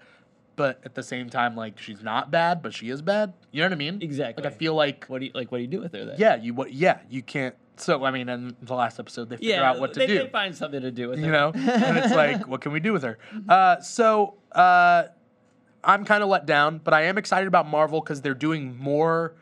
but 0.55 0.79
at 0.83 0.95
the 0.95 1.03
same 1.03 1.29
time 1.29 1.55
like 1.55 1.79
she's 1.79 2.01
not 2.03 2.29
bad 2.31 2.61
but 2.61 2.73
she 2.73 2.89
is 2.89 3.01
bad 3.01 3.33
you 3.51 3.61
know 3.61 3.65
what 3.67 3.73
i 3.73 3.75
mean 3.75 3.99
Exactly. 4.01 4.43
like 4.43 4.53
i 4.53 4.55
feel 4.55 4.75
like 4.75 5.05
What 5.05 5.19
do 5.19 5.25
you 5.25 5.31
like? 5.33 5.51
What 5.51 5.57
do 5.59 5.61
you 5.63 5.67
do 5.69 5.79
with 5.79 5.93
her 5.93 6.05
then? 6.05 6.15
yeah 6.19 6.35
you 6.35 6.53
what 6.53 6.73
yeah 6.73 6.99
you 7.09 7.21
can't 7.21 7.55
So 7.77 8.03
I 8.05 8.11
mean, 8.11 8.29
in 8.29 8.55
the 8.61 8.75
last 8.75 8.99
episode, 8.99 9.29
they 9.29 9.37
figure 9.37 9.55
yeah, 9.55 9.69
out 9.69 9.79
what 9.79 9.93
to 9.93 9.99
they, 9.99 10.07
do. 10.07 10.19
they 10.19 10.27
find 10.29 10.55
something 10.55 10.81
to 10.81 10.91
do 10.91 11.09
with 11.09 11.17
her. 11.19 11.25
you 11.25 11.31
her. 11.31 11.37
know, 11.37 11.51
and 11.55 11.97
it's 11.97 12.13
like, 12.13 12.47
what 12.51 12.61
can 12.61 12.71
we 12.73 12.79
do 12.79 12.93
with 12.93 13.01
her? 13.01 13.17
Uh, 13.49 13.79
so 13.81 14.35
uh, 14.51 15.05
I'm 15.83 16.05
kind 16.05 16.21
of 16.21 16.29
let 16.29 16.45
down, 16.45 16.79
but 16.83 16.93
I 16.93 17.03
am 17.03 17.17
excited 17.17 17.47
about 17.47 17.65
Marvel 17.67 17.99
because 17.99 18.21
they're 18.21 18.35
doing 18.35 18.77
more 18.77 19.33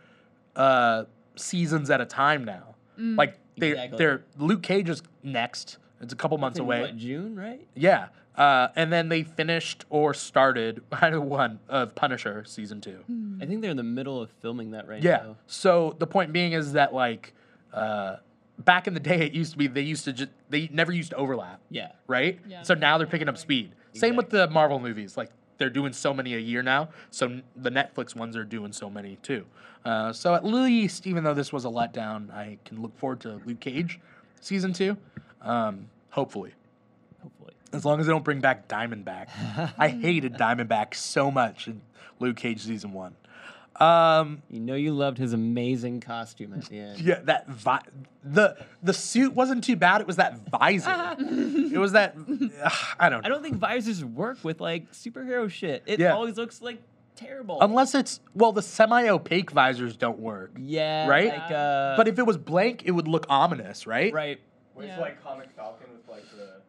uh, 0.55 1.03
seasons 1.35 1.89
at 1.89 1.99
a 1.99 2.05
time 2.05 2.45
now. 2.45 2.75
Like 2.97 3.37
they, 3.57 3.71
Exactly. 3.71 3.97
they're 3.97 4.23
Luke 4.37 4.63
Cage 4.63 4.89
is 4.89 5.01
next. 5.23 5.77
It's 6.01 6.13
a 6.13 6.15
couple 6.15 6.37
months 6.37 6.59
away. 6.59 6.81
What, 6.81 6.97
June, 6.97 7.35
right? 7.35 7.65
Yeah. 7.75 8.07
Uh, 8.35 8.69
and 8.75 8.91
then 8.93 9.09
they 9.09 9.23
finished 9.23 9.83
or 9.89 10.13
started 10.13 10.81
either 10.93 11.19
one 11.19 11.59
of 11.67 11.93
Punisher 11.95 12.43
season 12.45 12.79
two. 12.79 12.99
I 13.41 13.45
think 13.45 13.61
they're 13.61 13.71
in 13.71 13.77
the 13.77 13.83
middle 13.83 14.21
of 14.21 14.29
filming 14.41 14.71
that 14.71 14.87
right 14.87 15.03
Yeah. 15.03 15.17
now. 15.17 15.35
So 15.47 15.95
the 15.99 16.07
point 16.07 16.31
being 16.31 16.53
is 16.53 16.73
that 16.73 16.93
like 16.93 17.33
uh, 17.73 18.17
back 18.59 18.87
in 18.87 18.93
the 18.93 18.99
day, 18.99 19.21
it 19.25 19.33
used 19.33 19.51
to 19.53 19.57
be 19.57 19.67
they 19.67 19.81
used 19.81 20.05
to 20.05 20.13
just 20.13 20.31
they 20.49 20.69
never 20.71 20.91
used 20.93 21.09
to 21.11 21.17
overlap, 21.17 21.59
Yeah. 21.69 21.91
right? 22.07 22.39
Yeah. 22.47 22.61
So 22.61 22.73
now 22.75 22.97
they're 22.97 23.07
picking 23.07 23.27
up 23.27 23.37
speed. 23.37 23.73
Same 23.93 24.15
with 24.15 24.29
the 24.29 24.47
Marvel 24.49 24.79
movies. 24.79 25.17
Like 25.17 25.31
they're 25.57 25.69
doing 25.69 25.91
so 25.91 26.13
many 26.13 26.35
a 26.35 26.39
year 26.39 26.63
now. 26.63 26.89
So 27.11 27.41
the 27.57 27.69
Netflix 27.71 28.15
ones 28.15 28.37
are 28.37 28.45
doing 28.45 28.71
so 28.71 28.89
many 28.89 29.17
too. 29.21 29.45
Uh, 29.83 30.13
so 30.13 30.33
at 30.33 30.45
least, 30.45 31.07
even 31.07 31.23
though 31.25 31.33
this 31.33 31.51
was 31.51 31.65
a 31.65 31.69
letdown, 31.69 32.31
I 32.33 32.57
can 32.63 32.81
look 32.81 32.97
forward 32.97 33.19
to 33.21 33.41
Luke 33.45 33.59
Cage 33.59 33.99
season 34.39 34.71
two. 34.71 34.95
Um, 35.41 35.89
hopefully. 36.09 36.53
Hopefully. 37.21 37.53
As 37.73 37.85
long 37.85 37.99
as 37.99 38.05
they 38.07 38.11
don't 38.11 38.23
bring 38.23 38.39
back 38.41 38.67
Diamondback. 38.67 39.27
I 39.77 39.87
hated 40.01 40.33
Diamondback 40.33 40.93
so 40.95 41.29
much 41.31 41.67
in 41.67 41.81
Luke 42.19 42.37
Cage 42.37 42.61
season 42.61 42.93
one. 42.93 43.15
Um, 43.75 44.41
You 44.49 44.59
know 44.59 44.75
you 44.75 44.91
loved 44.91 45.17
his 45.17 45.31
amazing 45.31 46.01
costume 46.01 46.53
at 46.53 46.65
the 46.65 46.79
end. 46.79 46.99
yeah, 47.01 47.19
that 47.23 47.47
vi- 47.47 47.81
the 48.23 48.57
the 48.83 48.91
suit 48.93 49.33
wasn't 49.33 49.63
too 49.63 49.77
bad. 49.77 50.01
It 50.01 50.07
was 50.07 50.17
that 50.17 50.37
visor. 50.49 51.15
it 51.19 51.77
was 51.77 51.93
that 51.93 52.15
ugh, 52.17 52.71
I 52.99 53.07
don't. 53.07 53.25
I 53.25 53.29
don't 53.29 53.41
think 53.41 53.55
visors 53.55 54.03
work 54.03 54.39
with 54.43 54.59
like 54.59 54.91
superhero 54.91 55.49
shit. 55.49 55.83
It 55.85 55.99
Yeah. 56.01 56.13
always 56.13 56.35
looks 56.35 56.61
like 56.61 56.81
terrible. 57.15 57.59
Unless 57.61 57.95
it's 57.95 58.19
well, 58.35 58.51
the 58.51 58.61
semi-opaque 58.61 59.51
visors 59.51 59.95
don't 59.95 60.19
work. 60.19 60.51
yeah, 60.59 61.07
Right? 61.07 61.29
Like, 61.29 61.51
uh, 61.51 61.95
But 61.95 62.09
if 62.09 62.19
it 62.19 62.25
was 62.25 62.37
blank, 62.37 62.81
it 62.83 62.91
would 62.91 63.07
look 63.07 63.27
ominous, 63.29 63.87
right? 63.87 64.11
right, 64.13 64.39
Where's 64.79 64.89
Yeah. 64.89 64.99
like 64.99 65.21
Comic 65.23 65.49
Falcon 65.55 65.87
with 65.91 66.07
like 66.09 66.25
the 66.31 66.61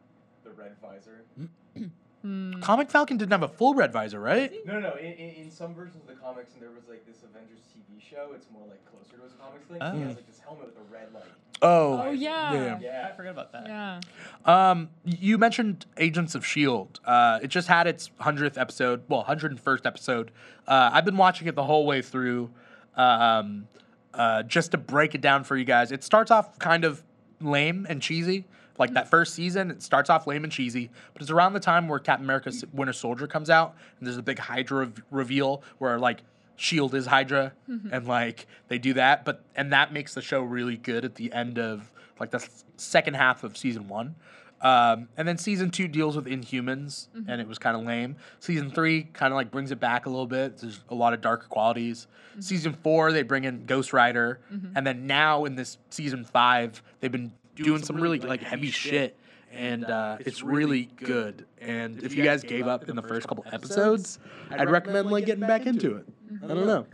the 0.43 0.51
red 0.55 0.75
visor? 0.81 1.21
Comic 2.61 2.91
Falcon 2.91 3.17
didn't 3.17 3.31
have 3.31 3.41
a 3.43 3.47
full 3.47 3.73
red 3.73 3.91
visor, 3.91 4.19
right? 4.19 4.51
No, 4.65 4.73
no, 4.73 4.89
no. 4.91 4.95
In, 4.95 5.13
in, 5.13 5.29
in 5.45 5.51
some 5.51 5.73
versions 5.73 6.03
of 6.03 6.07
the 6.07 6.13
comics, 6.21 6.53
and 6.53 6.61
there 6.61 6.69
was 6.69 6.83
like 6.87 7.03
this 7.07 7.23
Avengers 7.23 7.59
TV 7.75 7.99
show. 7.99 8.33
It's 8.35 8.45
more 8.53 8.61
like 8.69 8.79
closer 8.85 9.17
to 9.17 9.23
his 9.23 9.33
comics 9.41 9.65
thing. 9.65 9.77
He 9.77 10.03
Oh. 10.03 10.07
has 10.07 10.15
like 10.17 10.27
this 10.27 10.39
helmet 10.39 10.67
with 10.67 10.77
a 10.77 10.93
red 10.93 11.11
like. 11.13 11.23
Oh. 11.63 12.01
Oh 12.07 12.11
yeah. 12.11 12.53
yeah. 12.53 12.79
Yeah. 12.79 13.09
I 13.11 13.15
forgot 13.15 13.31
about 13.31 13.51
that. 13.53 13.65
Yeah. 13.67 13.99
Um, 14.45 14.89
you 15.03 15.37
mentioned 15.39 15.85
Agents 15.97 16.35
of 16.35 16.45
Shield. 16.45 16.99
Uh, 17.05 17.39
it 17.41 17.47
just 17.47 17.67
had 17.67 17.87
its 17.87 18.11
hundredth 18.19 18.57
episode, 18.57 19.01
well, 19.09 19.23
hundred 19.23 19.49
and 19.51 19.59
first 19.59 19.85
episode. 19.87 20.29
Uh, 20.67 20.91
I've 20.93 21.05
been 21.05 21.17
watching 21.17 21.47
it 21.47 21.55
the 21.55 21.63
whole 21.63 21.85
way 21.87 22.01
through, 22.03 22.51
um, 22.95 23.67
uh, 24.13 24.43
just 24.43 24.71
to 24.71 24.77
break 24.77 25.15
it 25.15 25.21
down 25.21 25.43
for 25.43 25.55
you 25.57 25.65
guys. 25.65 25.91
It 25.91 26.03
starts 26.03 26.29
off 26.29 26.59
kind 26.59 26.83
of 26.83 27.03
lame 27.41 27.85
and 27.89 28.01
cheesy. 28.01 28.45
Like 28.77 28.93
that 28.93 29.09
first 29.09 29.35
season, 29.35 29.69
it 29.69 29.83
starts 29.83 30.09
off 30.09 30.25
lame 30.25 30.43
and 30.43 30.51
cheesy, 30.51 30.89
but 31.13 31.21
it's 31.21 31.29
around 31.29 31.53
the 31.53 31.59
time 31.59 31.87
where 31.87 31.99
Captain 31.99 32.25
America's 32.25 32.63
Winter 32.73 32.93
Soldier 32.93 33.27
comes 33.27 33.49
out, 33.49 33.75
and 33.99 34.07
there's 34.07 34.17
a 34.17 34.23
big 34.23 34.39
Hydra 34.39 34.85
rev- 34.85 35.03
reveal 35.11 35.61
where 35.77 35.99
like 35.99 36.21
Shield 36.55 36.95
is 36.95 37.05
Hydra, 37.05 37.53
mm-hmm. 37.69 37.93
and 37.93 38.07
like 38.07 38.47
they 38.69 38.77
do 38.77 38.93
that, 38.93 39.25
but 39.25 39.43
and 39.55 39.73
that 39.73 39.93
makes 39.93 40.13
the 40.13 40.21
show 40.21 40.41
really 40.41 40.77
good 40.77 41.05
at 41.05 41.15
the 41.15 41.31
end 41.33 41.59
of 41.59 41.91
like 42.19 42.31
the 42.31 42.47
second 42.77 43.15
half 43.15 43.43
of 43.43 43.57
season 43.57 43.87
one. 43.87 44.15
Um, 44.61 45.09
and 45.17 45.27
then 45.27 45.37
season 45.37 45.71
two 45.71 45.87
deals 45.87 46.15
with 46.15 46.25
Inhumans, 46.25 47.07
mm-hmm. 47.09 47.29
and 47.29 47.41
it 47.41 47.47
was 47.47 47.57
kind 47.57 47.75
of 47.75 47.83
lame. 47.83 48.15
Season 48.39 48.69
three 48.69 49.03
kind 49.13 49.33
of 49.33 49.35
like 49.35 49.49
brings 49.49 49.71
it 49.71 49.79
back 49.79 50.05
a 50.05 50.09
little 50.09 50.27
bit. 50.27 50.57
There's 50.59 50.81
a 50.89 50.95
lot 50.95 51.13
of 51.13 51.21
darker 51.21 51.47
qualities. 51.47 52.07
Mm-hmm. 52.31 52.41
Season 52.41 52.73
four, 52.83 53.11
they 53.11 53.23
bring 53.23 53.43
in 53.45 53.65
Ghost 53.65 53.91
Rider, 53.91 54.39
mm-hmm. 54.53 54.77
and 54.77 54.85
then 54.85 55.07
now 55.07 55.45
in 55.45 55.55
this 55.55 55.77
season 55.89 56.23
five, 56.23 56.81
they've 56.99 57.11
been 57.11 57.31
doing, 57.55 57.83
some 57.83 57.97
really 57.97 58.19
like 58.19 58.41
heavy 58.41 58.69
shit, 58.69 59.17
and 59.51 59.85
uh, 59.85 59.87
uh, 59.87 60.17
it's 60.19 60.43
really 60.43 60.89
good. 60.97 61.45
And 61.59 62.01
if 62.03 62.13
you 62.13 62.23
guys 62.23 62.43
gave 62.43 62.67
up 62.67 62.87
in 62.87 62.95
the 62.95 63.03
first 63.03 63.27
couple 63.27 63.45
episodes, 63.51 64.19
I'd 64.51 64.69
recommend 64.69 65.09
like 65.09 65.25
getting 65.25 65.47
back 65.47 65.65
into 65.65 65.95
it. 65.95 66.07
I 66.43 66.47
don't 66.47 66.67
know. 66.67 66.85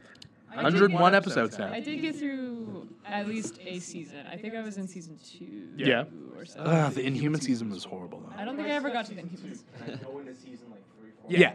I 0.52 0.56
did 0.70 0.74
101 0.82 1.14
episodes 1.16 1.58
now. 1.60 1.72
I 1.72 1.80
did 1.80 2.02
get 2.02 2.16
through 2.16 2.88
at 3.06 3.28
least 3.28 3.60
a 3.66 3.80
season. 3.80 4.18
I 4.32 4.38
think 4.38 4.56
I 4.56 4.62
was 4.62 4.78
in 4.78 4.88
season 4.88 5.20
two. 5.24 5.70
Yeah. 5.76 6.06
Or 6.36 6.46
so. 6.46 6.60
Ugh, 6.62 6.94
the 6.94 7.06
Inhuman 7.06 7.42
season 7.42 7.70
was 7.70 7.84
horrible 7.84 8.22
though. 8.26 8.42
I 8.42 8.46
don't 8.46 8.56
think 8.56 8.68
I 8.68 8.72
ever 8.72 8.90
got 8.90 9.06
to 9.08 9.14
the 9.16 9.22
Inhumans. 9.22 9.64
And 9.86 10.00
I 10.00 10.04
go 10.04 10.20
into 10.20 10.36
season 10.36 10.68
three, 11.00 11.12
Yeah. 11.40 11.52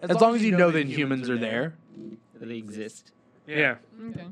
five. 0.00 0.10
As, 0.10 0.20
long 0.20 0.34
as 0.34 0.42
you 0.42 0.56
know 0.56 0.70
the 0.70 0.84
Inhumans 0.84 1.28
are 1.28 1.38
there. 1.38 1.74
That 2.38 2.46
they 2.48 2.56
exist. 2.56 3.12
Yeah. 3.46 3.76
Okay. 4.10 4.26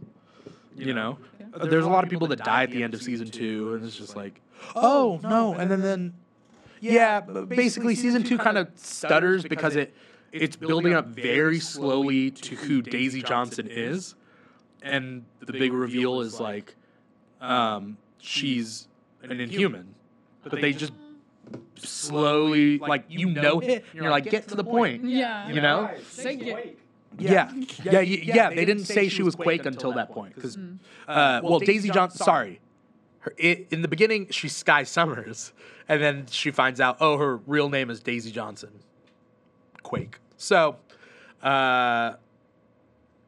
You 0.76 0.92
know, 0.94 1.18
Okay. 1.40 1.44
Uh, 1.54 1.66
there's 1.66 1.84
a 1.84 1.88
lot 1.88 2.04
of 2.04 2.10
people 2.10 2.26
that 2.28 2.40
die 2.44 2.64
at 2.64 2.70
the 2.70 2.82
end 2.82 2.94
of 2.94 3.02
season 3.02 3.28
two, 3.30 3.74
and 3.74 3.84
it's 3.84 3.96
just 3.96 4.16
like, 4.16 4.40
oh 4.74 5.20
no, 5.22 5.54
and 5.54 5.70
then 5.70 5.80
then, 5.80 6.14
yeah, 6.80 7.20
b- 7.20 7.42
basically 7.42 7.94
season 7.94 8.24
two 8.24 8.36
kind 8.38 8.58
of 8.58 8.68
stutters 8.74 9.44
because 9.44 9.76
it 9.76 9.94
it's 10.34 10.56
building 10.56 10.94
up 10.94 11.06
very 11.06 11.60
slowly 11.60 12.30
to 12.30 12.56
who 12.56 12.82
Daisy 12.82 13.22
Johnson 13.22 13.68
is, 13.70 14.14
and 14.82 15.24
the 15.40 15.52
big 15.52 15.72
reveal 15.72 16.20
is 16.20 16.40
like, 16.40 16.74
um, 17.40 17.96
she's 18.18 18.88
an 19.22 19.40
Inhuman, 19.40 19.94
but 20.42 20.60
they 20.60 20.72
just 20.72 20.92
slowly 21.76 22.78
like 22.78 23.04
you 23.08 23.30
know 23.30 23.60
it, 23.60 23.84
and 23.92 24.02
you're 24.02 24.10
like, 24.10 24.28
get 24.28 24.48
to 24.48 24.54
the 24.54 24.64
point. 24.64 25.04
Yeah. 25.04 25.48
You 25.48 25.60
know? 25.60 25.82
Guys, 25.82 26.06
Say 26.08 26.34
it's 26.34 26.42
get- 26.42 26.52
Quake. 26.54 26.78
Yeah, 27.16 27.52
yeah, 27.84 28.00
yeah. 28.00 28.34
yeah, 28.34 28.50
They 28.50 28.64
didn't 28.64 28.86
say 28.86 29.08
she 29.08 29.22
was 29.22 29.36
Quake 29.36 29.66
until 29.66 29.92
that 29.92 30.10
point, 30.10 30.34
because, 30.34 30.58
uh, 31.06 31.40
well, 31.44 31.60
Daisy 31.60 31.88
Johnson. 31.90 32.24
Sorry, 32.24 32.60
her 33.20 33.32
i 33.40 33.64
in 33.70 33.82
the 33.82 33.88
beginning 33.88 34.26
she's 34.30 34.56
Skye 34.56 34.82
Summers, 34.82 35.52
and 35.88 36.02
then 36.02 36.26
she 36.28 36.50
finds 36.50 36.80
out, 36.80 36.96
oh, 36.98 37.16
her 37.18 37.36
real 37.36 37.68
name 37.68 37.88
is 37.88 38.00
Daisy 38.00 38.32
Johnson. 38.32 38.80
Quake. 39.84 40.18
So, 40.44 40.76
uh, 41.42 42.16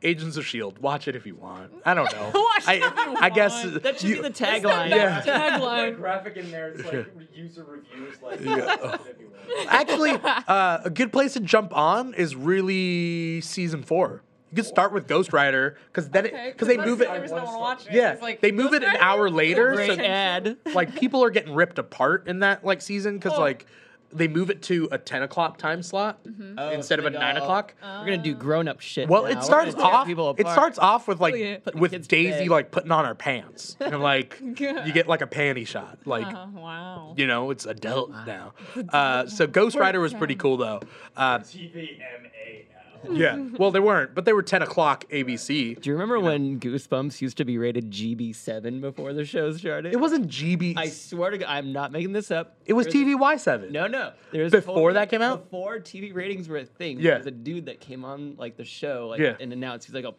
Agents 0.02 0.36
of 0.36 0.44
Shield. 0.44 0.78
Watch 0.80 1.08
it 1.08 1.16
if 1.16 1.24
you 1.24 1.34
want. 1.34 1.72
I 1.86 1.94
don't 1.94 2.12
know. 2.12 2.30
Watch 2.34 2.64
I, 2.68 2.74
it 2.74 2.82
if 2.84 2.96
you 3.06 3.16
I 3.18 3.30
guess 3.30 3.64
want. 3.64 3.82
That 3.82 3.98
should 4.00 4.10
you- 4.10 4.16
be 4.16 4.22
the 4.22 4.30
tagline. 4.30 4.90
Yeah. 4.90 5.22
Tagline. 5.22 5.96
graphic 5.96 6.36
in 6.36 6.50
there. 6.50 6.68
It's 6.72 6.84
like 6.84 7.06
user 7.34 7.64
reviews. 7.64 8.20
Like 8.22 8.40
Yeah. 8.42 8.94
if. 8.94 9.66
Actually, 9.68 10.10
uh, 10.22 10.80
a 10.84 10.90
good 10.90 11.10
place 11.10 11.32
to 11.32 11.40
jump 11.40 11.74
on 11.74 12.12
is 12.14 12.36
really 12.36 13.40
season 13.40 13.82
four. 13.82 14.22
You 14.50 14.56
could 14.56 14.66
start 14.66 14.92
with 14.92 15.06
Ghost 15.08 15.32
Rider 15.32 15.78
because 15.86 16.10
then 16.10 16.26
Okay, 16.26 16.50
because 16.52 16.68
they 16.68 16.76
move 16.76 17.00
it. 17.00 17.08
only 17.08 17.20
reason 17.20 17.38
I 17.38 17.44
wanna 17.44 17.80
it. 17.80 17.88
Yeah, 17.92 18.12
It's 18.12 18.22
like, 18.22 18.40
they 18.42 18.52
move 18.52 18.74
it 18.74 18.82
an 18.82 18.90
Rider? 18.90 19.02
hour 19.02 19.30
later. 19.30 19.72
Great 19.74 19.96
So 19.96 20.02
ad. 20.04 20.56
like 20.74 20.94
people 20.94 21.24
are 21.24 21.30
getting 21.30 21.54
ripped 21.54 21.78
apart 21.78 22.28
in 22.28 22.40
that 22.40 22.62
like 22.64 22.82
season 22.82 23.16
because 23.16 23.32
Oh. 23.38 23.40
like 23.40 23.64
they 24.12 24.28
move 24.28 24.50
it 24.50 24.62
to 24.62 24.88
a 24.92 24.98
ten 24.98 25.22
o'clock 25.22 25.58
time 25.58 25.82
slot 25.82 26.18
Oh, 26.58 26.70
instead 26.70 27.00
so 27.00 27.06
of 27.06 27.14
a 27.14 27.18
nine 27.18 27.36
go, 27.36 27.42
o'clock. 27.42 27.74
We're 27.82 28.04
gonna 28.06 28.18
do 28.18 28.34
grown 28.34 28.68
up 28.68 28.80
shit. 28.80 29.08
Well, 29.08 29.24
now. 29.24 29.28
it 29.30 29.42
starts 29.42 29.74
off. 29.74 30.06
People 30.06 30.34
It 30.38 30.46
starts 30.48 30.78
off 30.78 31.08
with 31.08 31.20
like 31.20 31.34
Oh, 31.34 31.36
yeah. 31.36 31.58
With 31.74 32.06
Daisy 32.08 32.48
like 32.48 32.70
putting 32.70 32.90
on 32.92 33.04
her 33.04 33.14
pants 33.14 33.76
and 33.80 34.00
like 34.00 34.38
you 34.40 34.92
get 34.92 35.08
like 35.08 35.22
a 35.22 35.26
panty 35.26 35.66
shot. 35.66 35.98
Like 36.06 36.26
Uh, 36.26 36.46
wow. 36.54 37.14
you 37.16 37.26
know, 37.26 37.50
it's 37.50 37.66
adult 37.66 38.10
now. 38.26 38.54
Uh, 38.90 39.26
so 39.26 39.46
Ghost 39.46 39.76
Rider 39.76 40.00
was 40.00 40.14
pretty 40.14 40.36
cool 40.36 40.56
though. 40.56 40.80
Uh, 41.16 41.38
TVMA 41.40 42.66
now. 42.70 42.75
yeah. 43.12 43.36
Well, 43.58 43.70
they 43.70 43.80
weren't, 43.80 44.14
but 44.14 44.24
they 44.24 44.32
were 44.32 44.42
ten 44.42 44.62
o'clock 44.62 45.04
ABC. 45.10 45.80
Do 45.80 45.90
you 45.90 45.94
remember 45.94 46.18
when 46.20 46.58
Goosebumps 46.60 47.20
used 47.20 47.36
to 47.38 47.44
be 47.44 47.58
rated 47.58 47.90
GB7 47.90 48.80
before 48.80 49.12
the 49.12 49.24
show 49.24 49.52
started? 49.52 49.92
It 49.92 50.00
wasn't 50.00 50.28
GB. 50.28 50.74
I 50.76 50.88
swear 50.88 51.30
to 51.30 51.38
God, 51.38 51.48
I'm 51.48 51.72
not 51.72 51.92
making 51.92 52.12
this 52.12 52.30
up. 52.30 52.56
it 52.66 52.72
was 52.72 52.86
There's 52.86 52.96
a- 52.96 52.98
TVY 52.98 53.38
seven. 53.40 53.72
No, 53.72 53.86
no. 53.86 54.12
There's 54.32 54.52
Before 54.52 54.92
that 54.94 55.08
came 55.10 55.22
out? 55.22 55.44
Before 55.44 55.78
TV 55.78 56.14
ratings 56.14 56.48
were 56.48 56.58
a 56.58 56.64
thing. 56.64 56.98
Yeah. 56.98 57.10
There 57.10 57.18
was 57.18 57.26
a 57.28 57.30
dude 57.32 57.66
that 57.66 57.80
came 57.80 58.04
on 58.04 58.36
like 58.36 58.56
the 58.56 58.64
show, 58.64 59.08
like 59.08 59.20
Yeah. 59.20 59.36
and 59.40 59.52
announced. 59.52 59.86
He's 59.86 59.94
like, 59.94 60.04
"Oh, 60.04 60.14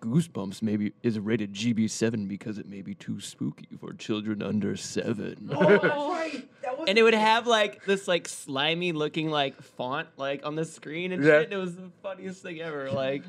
Goosebumps 0.00 0.62
maybe 0.62 0.92
is 1.02 1.18
rated 1.18 1.52
GB7 1.52 2.28
because 2.28 2.58
it 2.58 2.66
may 2.66 2.82
be 2.82 2.94
too 2.94 3.20
spooky 3.20 3.68
for 3.80 3.92
children 3.94 4.42
under 4.42 4.76
seven. 4.76 5.50
Oh, 5.52 5.66
that's 5.66 5.84
right. 5.84 6.48
That 6.62 6.78
was 6.78 6.88
and 6.88 6.98
it 6.98 7.02
would 7.02 7.14
have 7.14 7.46
like 7.46 7.84
this 7.84 8.06
like 8.06 8.28
slimy 8.28 8.92
looking 8.92 9.30
like 9.30 9.60
font 9.60 10.08
like 10.16 10.44
on 10.46 10.54
the 10.54 10.64
screen 10.64 11.12
and 11.12 11.22
Yeah. 11.24 11.38
shit. 11.40 11.44
And 11.44 11.52
it 11.54 11.56
was 11.56 11.74
the 11.76 11.90
funniest 12.02 12.42
thing 12.42 12.60
ever. 12.60 12.90
Like, 12.92 13.22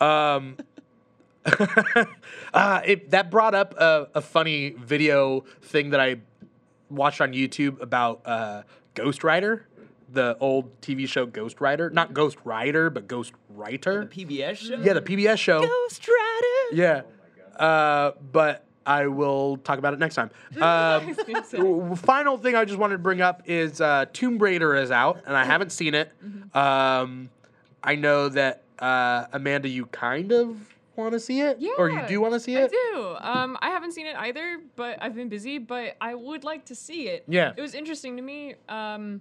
Um, 0.00 0.56
uh, 2.54 2.80
it, 2.84 3.10
that 3.10 3.30
brought 3.30 3.54
up 3.54 3.74
a, 3.78 4.08
a 4.14 4.20
funny 4.20 4.70
video 4.70 5.40
thing 5.62 5.90
that 5.90 6.00
I 6.00 6.16
watched 6.90 7.20
on 7.20 7.32
YouTube 7.32 7.80
about 7.80 8.22
uh, 8.24 8.62
Ghost 8.94 9.22
Rider, 9.24 9.66
the 10.14 10.36
old 10.40 10.80
TV 10.80 11.08
show 11.08 11.26
Ghost 11.26 11.60
Rider. 11.60 11.90
Not 11.90 12.14
Ghost 12.14 12.38
Rider, 12.44 12.90
but 12.90 13.06
Ghost 13.08 13.32
Writer. 13.50 14.04
the 14.10 14.24
PBS 14.24 14.56
show. 14.56 14.76
Yeah, 14.76 14.94
the 14.94 15.02
PBS 15.02 15.38
show. 15.38 15.60
Ghost 15.66 16.08
Rider. 16.08 16.76
Yeah. 16.76 17.02
Uh, 17.56 18.12
but 18.32 18.64
I 18.86 19.06
will 19.06 19.56
talk 19.58 19.78
about 19.78 19.92
it 19.94 19.98
next 19.98 20.14
time. 20.14 20.30
Was 20.56 21.16
gonna 21.26 21.44
say. 21.44 21.58
w- 21.58 21.94
final 21.96 22.36
thing 22.38 22.54
I 22.54 22.64
just 22.64 22.78
wanted 22.78 22.94
to 22.94 23.02
bring 23.02 23.20
up 23.20 23.42
is 23.46 23.80
uh, 23.80 24.06
Tomb 24.12 24.38
Raider 24.38 24.74
is 24.74 24.90
out, 24.90 25.22
and 25.26 25.36
I 25.36 25.44
haven't 25.44 25.72
seen 25.72 25.94
it. 25.94 26.10
Mm-hmm. 26.24 26.56
Um, 26.56 27.30
I 27.82 27.94
know 27.96 28.28
that 28.30 28.62
uh, 28.78 29.26
Amanda, 29.32 29.68
you 29.68 29.86
kind 29.86 30.32
of 30.32 30.56
want 30.96 31.12
to 31.12 31.20
see 31.20 31.40
it, 31.40 31.58
or 31.78 31.90
you 31.90 32.00
do 32.06 32.20
want 32.20 32.34
to 32.34 32.40
see 32.40 32.56
it. 32.56 32.72
I 32.72 32.92
do. 32.92 33.16
Um, 33.20 33.58
I 33.60 33.70
haven't 33.70 33.92
seen 33.92 34.06
it 34.06 34.16
either, 34.16 34.60
but 34.76 34.98
I've 35.02 35.14
been 35.14 35.28
busy. 35.28 35.58
But 35.58 35.96
I 36.00 36.14
would 36.14 36.44
like 36.44 36.66
to 36.66 36.74
see 36.74 37.08
it. 37.08 37.24
Yeah. 37.28 37.52
It 37.56 37.60
was 37.60 37.74
interesting 37.74 38.16
to 38.16 38.22
me. 38.22 38.54
Um, 38.68 39.20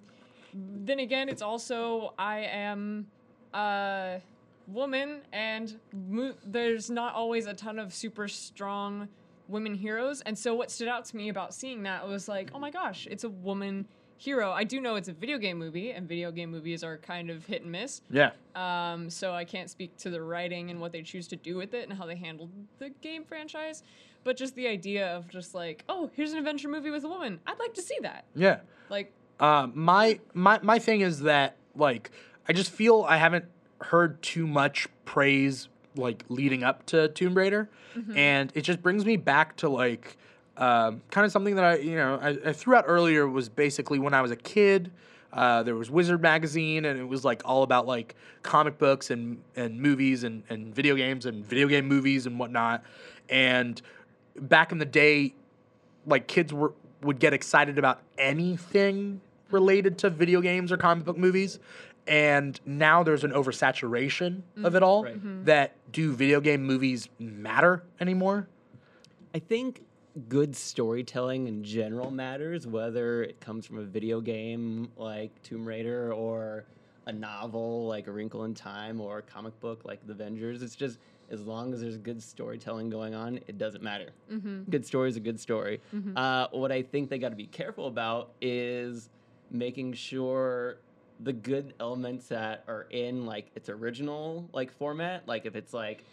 then 0.54 1.00
again, 1.00 1.30
it's 1.30 1.42
also 1.42 2.14
I 2.18 2.40
am 2.42 3.08
a 3.54 4.22
woman, 4.68 5.22
and 5.32 5.80
mo- 5.94 6.36
there's 6.46 6.90
not 6.90 7.14
always 7.16 7.46
a 7.48 7.54
ton 7.54 7.80
of 7.80 7.94
super 7.94 8.28
strong 8.28 9.08
women 9.48 9.74
heroes. 9.76 10.22
And 10.22 10.38
so, 10.38 10.54
what 10.56 10.72
stood 10.72 10.88
out 10.88 11.06
to 11.06 11.16
me 11.18 11.30
about 11.30 11.54
seeing 11.54 11.84
that 11.84 12.08
was 12.08 12.28
like, 12.28 12.52
oh 12.54 12.60
my 12.60 12.72
gosh, 12.72 13.08
it's 13.10 13.24
a 13.24 13.30
woman 13.30 13.88
hero. 14.18 14.52
I 14.52 14.64
do 14.64 14.80
know 14.80 14.96
it's 14.96 15.10
a 15.10 15.14
video 15.14 15.38
game 15.38 15.58
movie, 15.58 15.92
and 15.92 16.08
video 16.08 16.32
game 16.32 16.50
movies 16.50 16.84
are 16.84 16.98
kind 16.98 17.30
of 17.30 17.46
hit 17.46 17.64
and 17.64 17.72
miss. 17.72 18.02
Yeah, 18.10 18.32
Um, 18.56 19.10
so 19.10 19.34
I 19.34 19.44
can't 19.44 19.70
speak 19.70 19.98
to 19.98 20.10
the 20.10 20.22
writing 20.22 20.70
and 20.70 20.80
what 20.80 20.92
they 20.94 21.02
choose 21.02 21.28
to 21.30 21.36
do 21.36 21.58
with 21.58 21.74
it 21.74 21.90
and 21.90 21.98
how 21.98 22.06
they 22.06 22.16
handled 22.16 22.52
the 22.80 22.90
game 23.02 23.26
franchise. 23.26 23.84
But 24.24 24.38
just 24.38 24.56
the 24.56 24.68
idea 24.68 25.08
of 25.08 25.28
just 25.28 25.54
like, 25.54 25.84
oh, 25.90 26.10
here's 26.16 26.32
an 26.32 26.38
adventure 26.38 26.70
movie 26.70 26.90
with 26.90 27.04
a 27.04 27.10
woman. 27.10 27.42
I'd 27.46 27.60
like 27.60 27.74
to 27.74 27.82
see 27.82 27.98
that. 28.04 28.24
yeah. 28.34 28.60
Like, 28.90 29.12
Uh, 29.44 29.68
my 29.74 30.18
my 30.34 30.58
my 30.64 30.80
thing 30.80 31.02
is 31.02 31.20
that 31.20 31.58
like 31.76 32.12
I 32.48 32.54
just 32.54 32.72
feel 32.72 33.06
I 33.06 33.18
haven't 33.18 33.44
heard 33.82 34.22
too 34.22 34.48
much 34.48 34.88
praise 35.04 35.68
like 35.98 36.24
leading 36.30 36.64
up 36.64 36.86
to 36.88 37.10
Tomb 37.10 37.36
Raider, 37.36 37.70
and 38.16 38.54
it 38.56 38.62
just 38.62 38.82
brings 38.82 39.04
me 39.04 39.18
back 39.18 39.58
to 39.58 39.68
like 39.68 40.16
um, 40.56 41.02
kind 41.12 41.26
of 41.26 41.32
something 41.34 41.56
that 41.56 41.66
I 41.66 41.76
you 41.80 41.98
know 41.98 42.18
I, 42.22 42.52
I 42.52 42.54
threw 42.54 42.74
out 42.74 42.86
earlier 42.88 43.28
was 43.28 43.50
basically 43.50 44.00
when 44.00 44.14
I 44.14 44.22
was 44.22 44.32
a 44.32 44.38
kid. 44.38 44.94
Uh, 45.34 45.62
there 45.62 45.76
was 45.76 45.92
Wizard 45.92 46.22
magazine, 46.22 46.86
and 46.86 46.98
it 46.98 47.08
was 47.08 47.26
like 47.26 47.42
all 47.44 47.64
about 47.64 47.86
like 47.86 48.16
comic 48.44 48.78
books 48.78 49.12
and 49.12 49.42
and 49.58 49.78
movies 49.78 50.24
and 50.24 50.44
and 50.50 50.74
video 50.74 50.96
games 50.96 51.26
and 51.26 51.46
video 51.46 51.68
game 51.68 51.86
movies 51.86 52.28
and 52.28 52.40
whatnot. 52.40 52.82
And 53.28 53.82
back 54.40 54.72
in 54.72 54.78
the 54.78 54.86
day, 54.86 55.34
like 56.06 56.28
kids 56.28 56.54
were 56.54 56.72
would 57.02 57.20
get 57.20 57.34
excited 57.34 57.78
about 57.78 58.00
anything 58.18 59.20
related 59.54 59.98
to 60.00 60.10
video 60.10 60.42
games 60.42 60.72
or 60.72 60.78
comic 60.78 61.06
book 61.06 61.18
movies 61.18 61.60
and 62.08 62.60
now 62.66 63.02
there's 63.04 63.24
an 63.24 63.32
oversaturation 63.32 64.42
of 64.64 64.76
it 64.76 64.84
all 64.84 65.04
Right. 65.04 65.16
Mm-hmm. 65.16 65.46
that 65.46 65.76
do 65.92 66.12
video 66.14 66.42
game 66.42 66.64
movies 66.64 67.08
matter 67.20 67.84
anymore 68.02 68.48
I 69.34 69.40
think 69.40 69.82
good 70.30 70.56
storytelling 70.56 71.48
in 71.48 71.64
general 71.64 72.12
matters, 72.12 72.68
whether 72.68 73.24
it 73.24 73.40
comes 73.42 73.66
from 73.66 73.80
a 73.80 73.84
video 73.84 74.22
game 74.22 74.90
like 74.96 75.32
Tomb 75.42 75.66
Raider 75.68 76.14
or 76.14 76.66
a 77.08 77.12
novel 77.12 77.88
like 77.88 78.06
A 78.06 78.12
Wrinkle 78.12 78.44
in 78.44 78.54
Time 78.54 79.02
or 79.02 79.18
a 79.18 79.22
comic 79.24 79.60
book 79.60 79.82
like 79.86 80.06
The 80.06 80.14
Avengers. 80.14 80.62
It's 80.62 80.76
just 80.76 81.00
as 81.32 81.42
long 81.42 81.74
as 81.74 81.82
there's 81.82 81.98
good 81.98 82.22
storytelling 82.22 82.92
going 82.92 83.16
on, 83.16 83.38
it 83.48 83.58
doesn't 83.58 83.82
matter. 83.84 84.10
Mm-hmm. 84.32 84.70
Good 84.70 84.86
story 84.86 85.10
is 85.10 85.16
a 85.16 85.20
good 85.20 85.40
story. 85.40 85.82
Mm-hmm. 85.96 86.16
Uh, 86.16 86.48
what 86.52 86.72
I 86.72 86.84
think 86.84 87.10
they 87.10 87.18
got 87.18 87.30
to 87.30 87.36
be 87.36 87.48
careful 87.48 87.88
about 87.88 88.34
is 88.40 89.10
making 89.52 89.94
sure 89.94 90.78
the 91.20 91.34
good 91.34 91.74
elements 91.80 92.28
that 92.28 92.64
are 92.68 92.88
in 92.90 93.26
like 93.26 93.52
its 93.56 93.70
original 93.70 94.50
like 94.54 94.72
format, 94.72 95.28
like 95.28 95.46
if 95.46 95.56
it's 95.56 95.74
like 95.74 96.04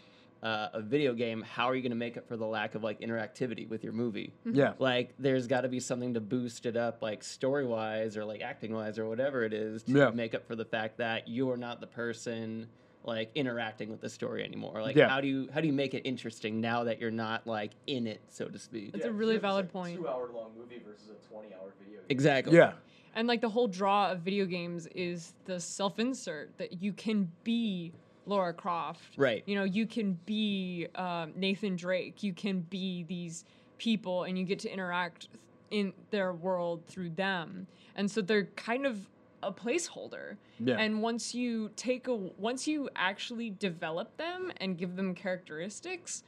uh, 0.42 0.68
a 0.74 0.80
video 0.80 1.12
game, 1.14 1.42
how 1.42 1.66
are 1.66 1.74
you 1.74 1.82
going 1.82 1.90
to 1.90 1.96
make 1.96 2.16
up 2.16 2.26
for 2.28 2.36
the 2.36 2.46
lack 2.46 2.74
of 2.74 2.82
like 2.82 3.00
interactivity 3.00 3.68
with 3.68 3.82
your 3.84 3.92
movie? 3.92 4.32
yeah 4.44 4.72
Like, 4.78 5.14
there's 5.18 5.46
got 5.46 5.62
to 5.62 5.68
be 5.68 5.80
something 5.80 6.14
to 6.14 6.20
boost 6.20 6.64
it 6.64 6.76
up, 6.76 7.02
like 7.02 7.22
story 7.22 7.66
wise 7.66 8.16
or 8.16 8.24
like 8.24 8.40
acting 8.40 8.72
wise 8.72 8.98
or 8.98 9.06
whatever 9.06 9.44
it 9.44 9.52
is, 9.52 9.82
to 9.84 9.92
Yeah. 9.92 10.10
make 10.10 10.34
up 10.34 10.46
for 10.46 10.56
the 10.56 10.64
fact 10.64 10.98
that 10.98 11.28
you 11.28 11.50
are 11.50 11.56
not 11.58 11.80
the 11.80 11.86
person 11.86 12.68
like 13.04 13.30
interacting 13.34 13.90
with 13.90 14.00
the 14.00 14.08
story 14.08 14.44
anymore. 14.44 14.82
Like, 14.82 14.96
Yeah. 14.96 15.08
how 15.08 15.20
do 15.20 15.28
you 15.28 15.48
how 15.52 15.60
do 15.60 15.66
you 15.66 15.72
make 15.72 15.94
it 15.94 16.02
interesting 16.04 16.60
now 16.60 16.84
that 16.84 17.00
you're 17.00 17.10
not 17.10 17.46
like 17.46 17.72
in 17.86 18.06
it, 18.06 18.20
so 18.28 18.46
to 18.46 18.58
speak? 18.58 18.90
It's 18.94 19.04
a 19.06 19.12
really 19.12 19.34
because 19.34 19.42
valid 19.42 19.64
it's 19.66 19.72
point. 19.72 19.96
Two 19.96 20.08
hour 20.08 20.30
long 20.34 20.50
movie 20.56 20.82
versus 20.86 21.08
a 21.10 21.28
20 21.28 21.48
hour 21.54 21.72
video 21.78 21.98
game. 22.00 22.06
Exactly. 22.08 22.56
yeah 22.56 22.72
and 23.14 23.26
like 23.26 23.40
the 23.40 23.48
whole 23.48 23.66
draw 23.66 24.10
of 24.10 24.20
video 24.20 24.46
games 24.46 24.86
is 24.94 25.34
the 25.44 25.58
self 25.58 25.98
insert 25.98 26.56
that 26.58 26.82
you 26.82 26.92
can 26.92 27.30
be 27.44 27.92
Laura 28.26 28.52
Croft. 28.52 29.14
Right. 29.16 29.42
You 29.46 29.56
know, 29.56 29.64
you 29.64 29.86
can 29.86 30.18
be 30.26 30.86
um, 30.94 31.32
Nathan 31.34 31.74
Drake. 31.76 32.22
You 32.22 32.32
can 32.32 32.60
be 32.60 33.02
these 33.04 33.44
people 33.78 34.24
and 34.24 34.38
you 34.38 34.44
get 34.44 34.58
to 34.60 34.72
interact 34.72 35.28
in 35.70 35.92
their 36.10 36.32
world 36.32 36.84
through 36.86 37.10
them. 37.10 37.66
And 37.96 38.08
so 38.10 38.20
they're 38.20 38.44
kind 38.56 38.86
of 38.86 39.08
a 39.42 39.52
placeholder. 39.52 40.36
Yeah. 40.58 40.76
And 40.78 41.02
once 41.02 41.34
you 41.34 41.70
take 41.76 42.08
a 42.08 42.14
once 42.14 42.66
you 42.66 42.88
actually 42.96 43.50
develop 43.50 44.16
them 44.16 44.52
and 44.58 44.76
give 44.76 44.96
them 44.96 45.14
characteristics, 45.14 46.22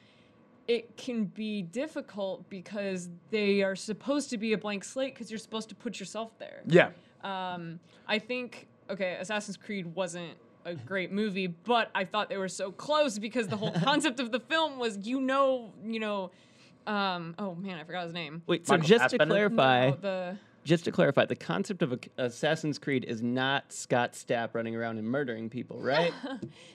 it 0.69 0.97
can 0.97 1.25
be 1.25 1.63
difficult 1.63 2.49
because 2.49 3.09
they 3.31 3.63
are 3.63 3.77
supposed 3.77 4.31
to 4.31 4.39
be 4.39 4.53
a 4.53 4.59
blank 4.59 4.85
slate 4.85 5.15
because 5.15 5.31
you're 5.31 5.39
supposed 5.39 5.69
to 5.69 5.75
put 5.75 5.99
yourself 5.99 6.39
there. 6.39 6.63
yeah 6.67 6.91
Um, 7.23 7.81
I 8.07 8.19
think 8.19 8.69
okay, 8.91 9.17
Assassin's 9.21 9.57
Creed 9.57 9.87
wasn't 9.95 10.37
a 10.65 10.75
great 10.75 11.11
movie, 11.11 11.49
but 11.49 11.91
I 11.95 12.05
thought 12.05 12.29
they 12.29 12.37
were 12.37 12.49
so 12.49 12.71
close 12.71 13.19
because 13.19 13.49
the 13.49 13.57
whole 13.57 13.73
concept 13.85 14.21
of 14.21 14.31
the 14.31 14.41
film 14.41 14.79
was 14.79 14.99
you 15.07 15.21
know, 15.21 15.73
you 15.85 15.99
know, 16.01 16.31
um, 16.87 17.35
oh 17.39 17.55
man, 17.55 17.79
I 17.79 17.85
forgot 17.85 18.05
his 18.05 18.13
name. 18.13 18.43
Wait, 18.47 18.67
so 18.67 18.75
Michael 18.75 18.89
just 18.89 19.11
to 19.11 19.27
clarify, 19.27 19.91
No, 19.91 19.97
the 19.97 20.37
just 20.65 20.85
to 20.85 20.93
clarify, 20.93 21.25
the 21.25 21.37
concept 21.37 21.83
of 21.83 21.93
a, 21.93 21.99
Assassin's 22.19 22.79
Creed 22.79 23.05
is 23.05 23.23
not 23.23 23.73
Scott 23.73 24.13
Stapp 24.13 24.51
running 24.55 24.77
around 24.77 24.99
and 24.99 25.07
murdering 25.07 25.49
people, 25.51 25.79
right? 25.81 26.13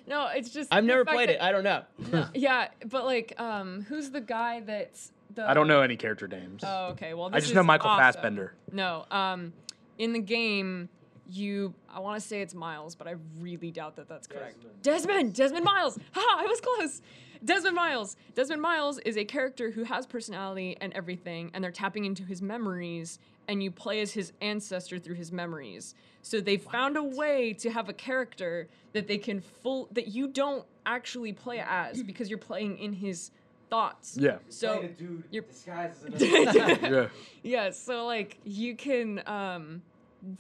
no, 0.08 0.28
it's 0.28 0.50
just 0.50 0.74
I've 0.74 0.84
never 0.84 1.06
fact 1.06 1.16
played 1.16 1.30
it. 1.30 1.42
I 1.42 1.52
don't 1.52 1.64
know. 1.64 1.84
no, 2.12 2.28
yeah, 2.34 2.68
but 2.86 3.06
like, 3.06 3.34
um, 3.40 3.84
who's 3.88 4.10
the 4.12 4.22
guy 4.22 4.62
that's 4.62 5.12
the? 5.36 5.48
i 5.50 5.54
don't 5.54 5.68
know 5.68 5.82
any 5.82 5.98
character 5.98 6.28
names 6.28 6.64
Oh, 6.66 6.88
okay. 6.92 7.14
Well, 7.14 7.28
i 7.28 7.32
this 7.32 7.46
just 7.46 7.56
know 7.56 7.64
michael 7.64 7.90
awesome. 7.90 8.04
fassbender 8.04 8.54
No, 8.72 9.06
um, 9.12 9.54
in 9.98 10.14
the 10.14 10.20
game, 10.20 10.90
you 11.30 11.74
I 11.94 12.00
want 12.00 12.22
to 12.22 12.26
say 12.28 12.42
it's 12.42 12.54
Miles, 12.54 12.96
but 12.96 13.08
I 13.08 13.16
really 13.40 13.72
doubt 13.72 13.96
that 13.98 14.08
that's 14.08 14.28
correct. 14.28 14.64
Desmond, 14.82 15.34
Desmond 15.34 15.66
Miles. 15.66 16.00
Ha! 16.14 16.38
I 16.40 16.46
was 16.46 16.62
close. 16.62 17.02
Desmond 17.44 17.76
Miles. 17.76 18.16
Desmond 18.36 18.62
Miles 18.62 19.00
is 19.00 19.18
a 19.18 19.26
character 19.26 19.72
who 19.72 19.84
has 19.84 20.06
personality 20.06 20.78
and 20.80 20.94
everything, 20.94 21.52
and 21.54 21.64
they're 21.64 21.72
tapping 21.72 22.06
into 22.06 22.24
his 22.24 22.42
memories, 22.42 23.20
and 23.48 23.64
you 23.64 23.72
play 23.72 24.02
as 24.02 24.12
his 24.12 24.34
ancestor 24.42 25.00
through 25.00 25.16
his 25.16 25.32
memories. 25.32 25.96
So 26.22 26.42
they 26.42 26.58
found 26.58 26.98
a 26.98 27.04
way 27.04 27.54
to 27.54 27.70
have 27.72 27.88
a 27.90 27.94
character 27.94 28.68
that 28.94 29.08
they 29.08 29.18
can 29.18 29.40
full 29.42 29.88
that 29.94 30.08
you 30.10 30.28
don't 30.28 30.66
actually 30.86 31.34
play 31.34 31.64
as 31.66 32.04
because 32.12 32.30
you're 32.30 32.38
playing 32.40 32.78
in 32.78 32.94
his 32.94 33.32
thoughts. 33.70 34.18
yeah 34.20 34.38
So 34.50 34.78
Playing 34.78 34.94
dude 34.98 35.24
you're- 35.32 35.48
disguised 35.48 36.14
as 36.14 36.22
another. 36.22 37.10
yeah 37.44 37.64
yeah, 37.66 37.70
so 37.72 38.06
like 38.06 38.40
you 38.44 38.76
can 38.76 39.22
um 39.26 39.82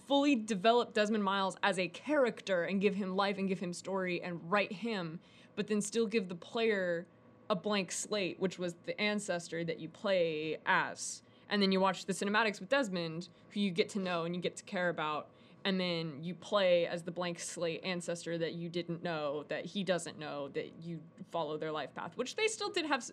fully 0.07 0.35
develop 0.35 0.93
Desmond 0.93 1.23
Miles 1.23 1.55
as 1.63 1.77
a 1.79 1.87
character 1.87 2.63
and 2.63 2.81
give 2.81 2.95
him 2.95 3.15
life 3.15 3.37
and 3.37 3.47
give 3.47 3.59
him 3.59 3.71
story 3.73 4.21
and 4.21 4.39
write 4.51 4.71
him, 4.71 5.19
but 5.55 5.67
then 5.67 5.81
still 5.81 6.07
give 6.07 6.27
the 6.29 6.35
player 6.35 7.05
a 7.49 7.55
blank 7.55 7.91
slate, 7.91 8.37
which 8.39 8.57
was 8.59 8.75
the 8.85 8.99
ancestor 8.99 9.63
that 9.63 9.79
you 9.79 9.87
play 9.87 10.57
as. 10.65 11.21
And 11.49 11.61
then 11.61 11.71
you 11.71 11.79
watch 11.79 12.05
the 12.05 12.13
cinematics 12.13 12.59
with 12.59 12.69
Desmond, 12.69 13.29
who 13.51 13.59
you 13.61 13.71
get 13.71 13.89
to 13.89 13.99
know 13.99 14.23
and 14.25 14.35
you 14.35 14.41
get 14.41 14.55
to 14.57 14.63
care 14.63 14.89
about. 14.89 15.27
And 15.65 15.79
then 15.79 16.19
you 16.21 16.33
play 16.33 16.85
as 16.87 17.03
the 17.03 17.11
blank 17.11 17.39
slate 17.39 17.81
ancestor 17.83 18.37
that 18.37 18.53
you 18.53 18.69
didn't 18.69 19.03
know, 19.03 19.45
that 19.49 19.65
he 19.65 19.83
doesn't 19.83 20.17
know, 20.19 20.49
that 20.49 20.71
you 20.81 20.99
follow 21.31 21.57
their 21.57 21.71
life 21.71 21.93
path, 21.95 22.11
which 22.15 22.35
they 22.35 22.47
still 22.47 22.69
did 22.69 22.85
have 22.85 22.99
s- 22.99 23.11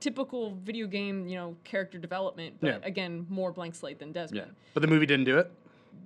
typical 0.00 0.54
video 0.64 0.86
game, 0.86 1.26
you 1.26 1.36
know, 1.36 1.56
character 1.64 1.98
development, 1.98 2.56
but 2.60 2.66
Yeah. 2.68 2.78
again, 2.82 3.26
more 3.28 3.52
blank 3.52 3.74
slate 3.74 3.98
than 3.98 4.12
Desmond. 4.12 4.36
yeah 4.36 4.42
Desmond. 4.42 4.56
but 4.74 4.80
the 4.80 4.86
movie 4.86 5.06
didn't 5.06 5.24
do 5.24 5.38
it 5.38 5.50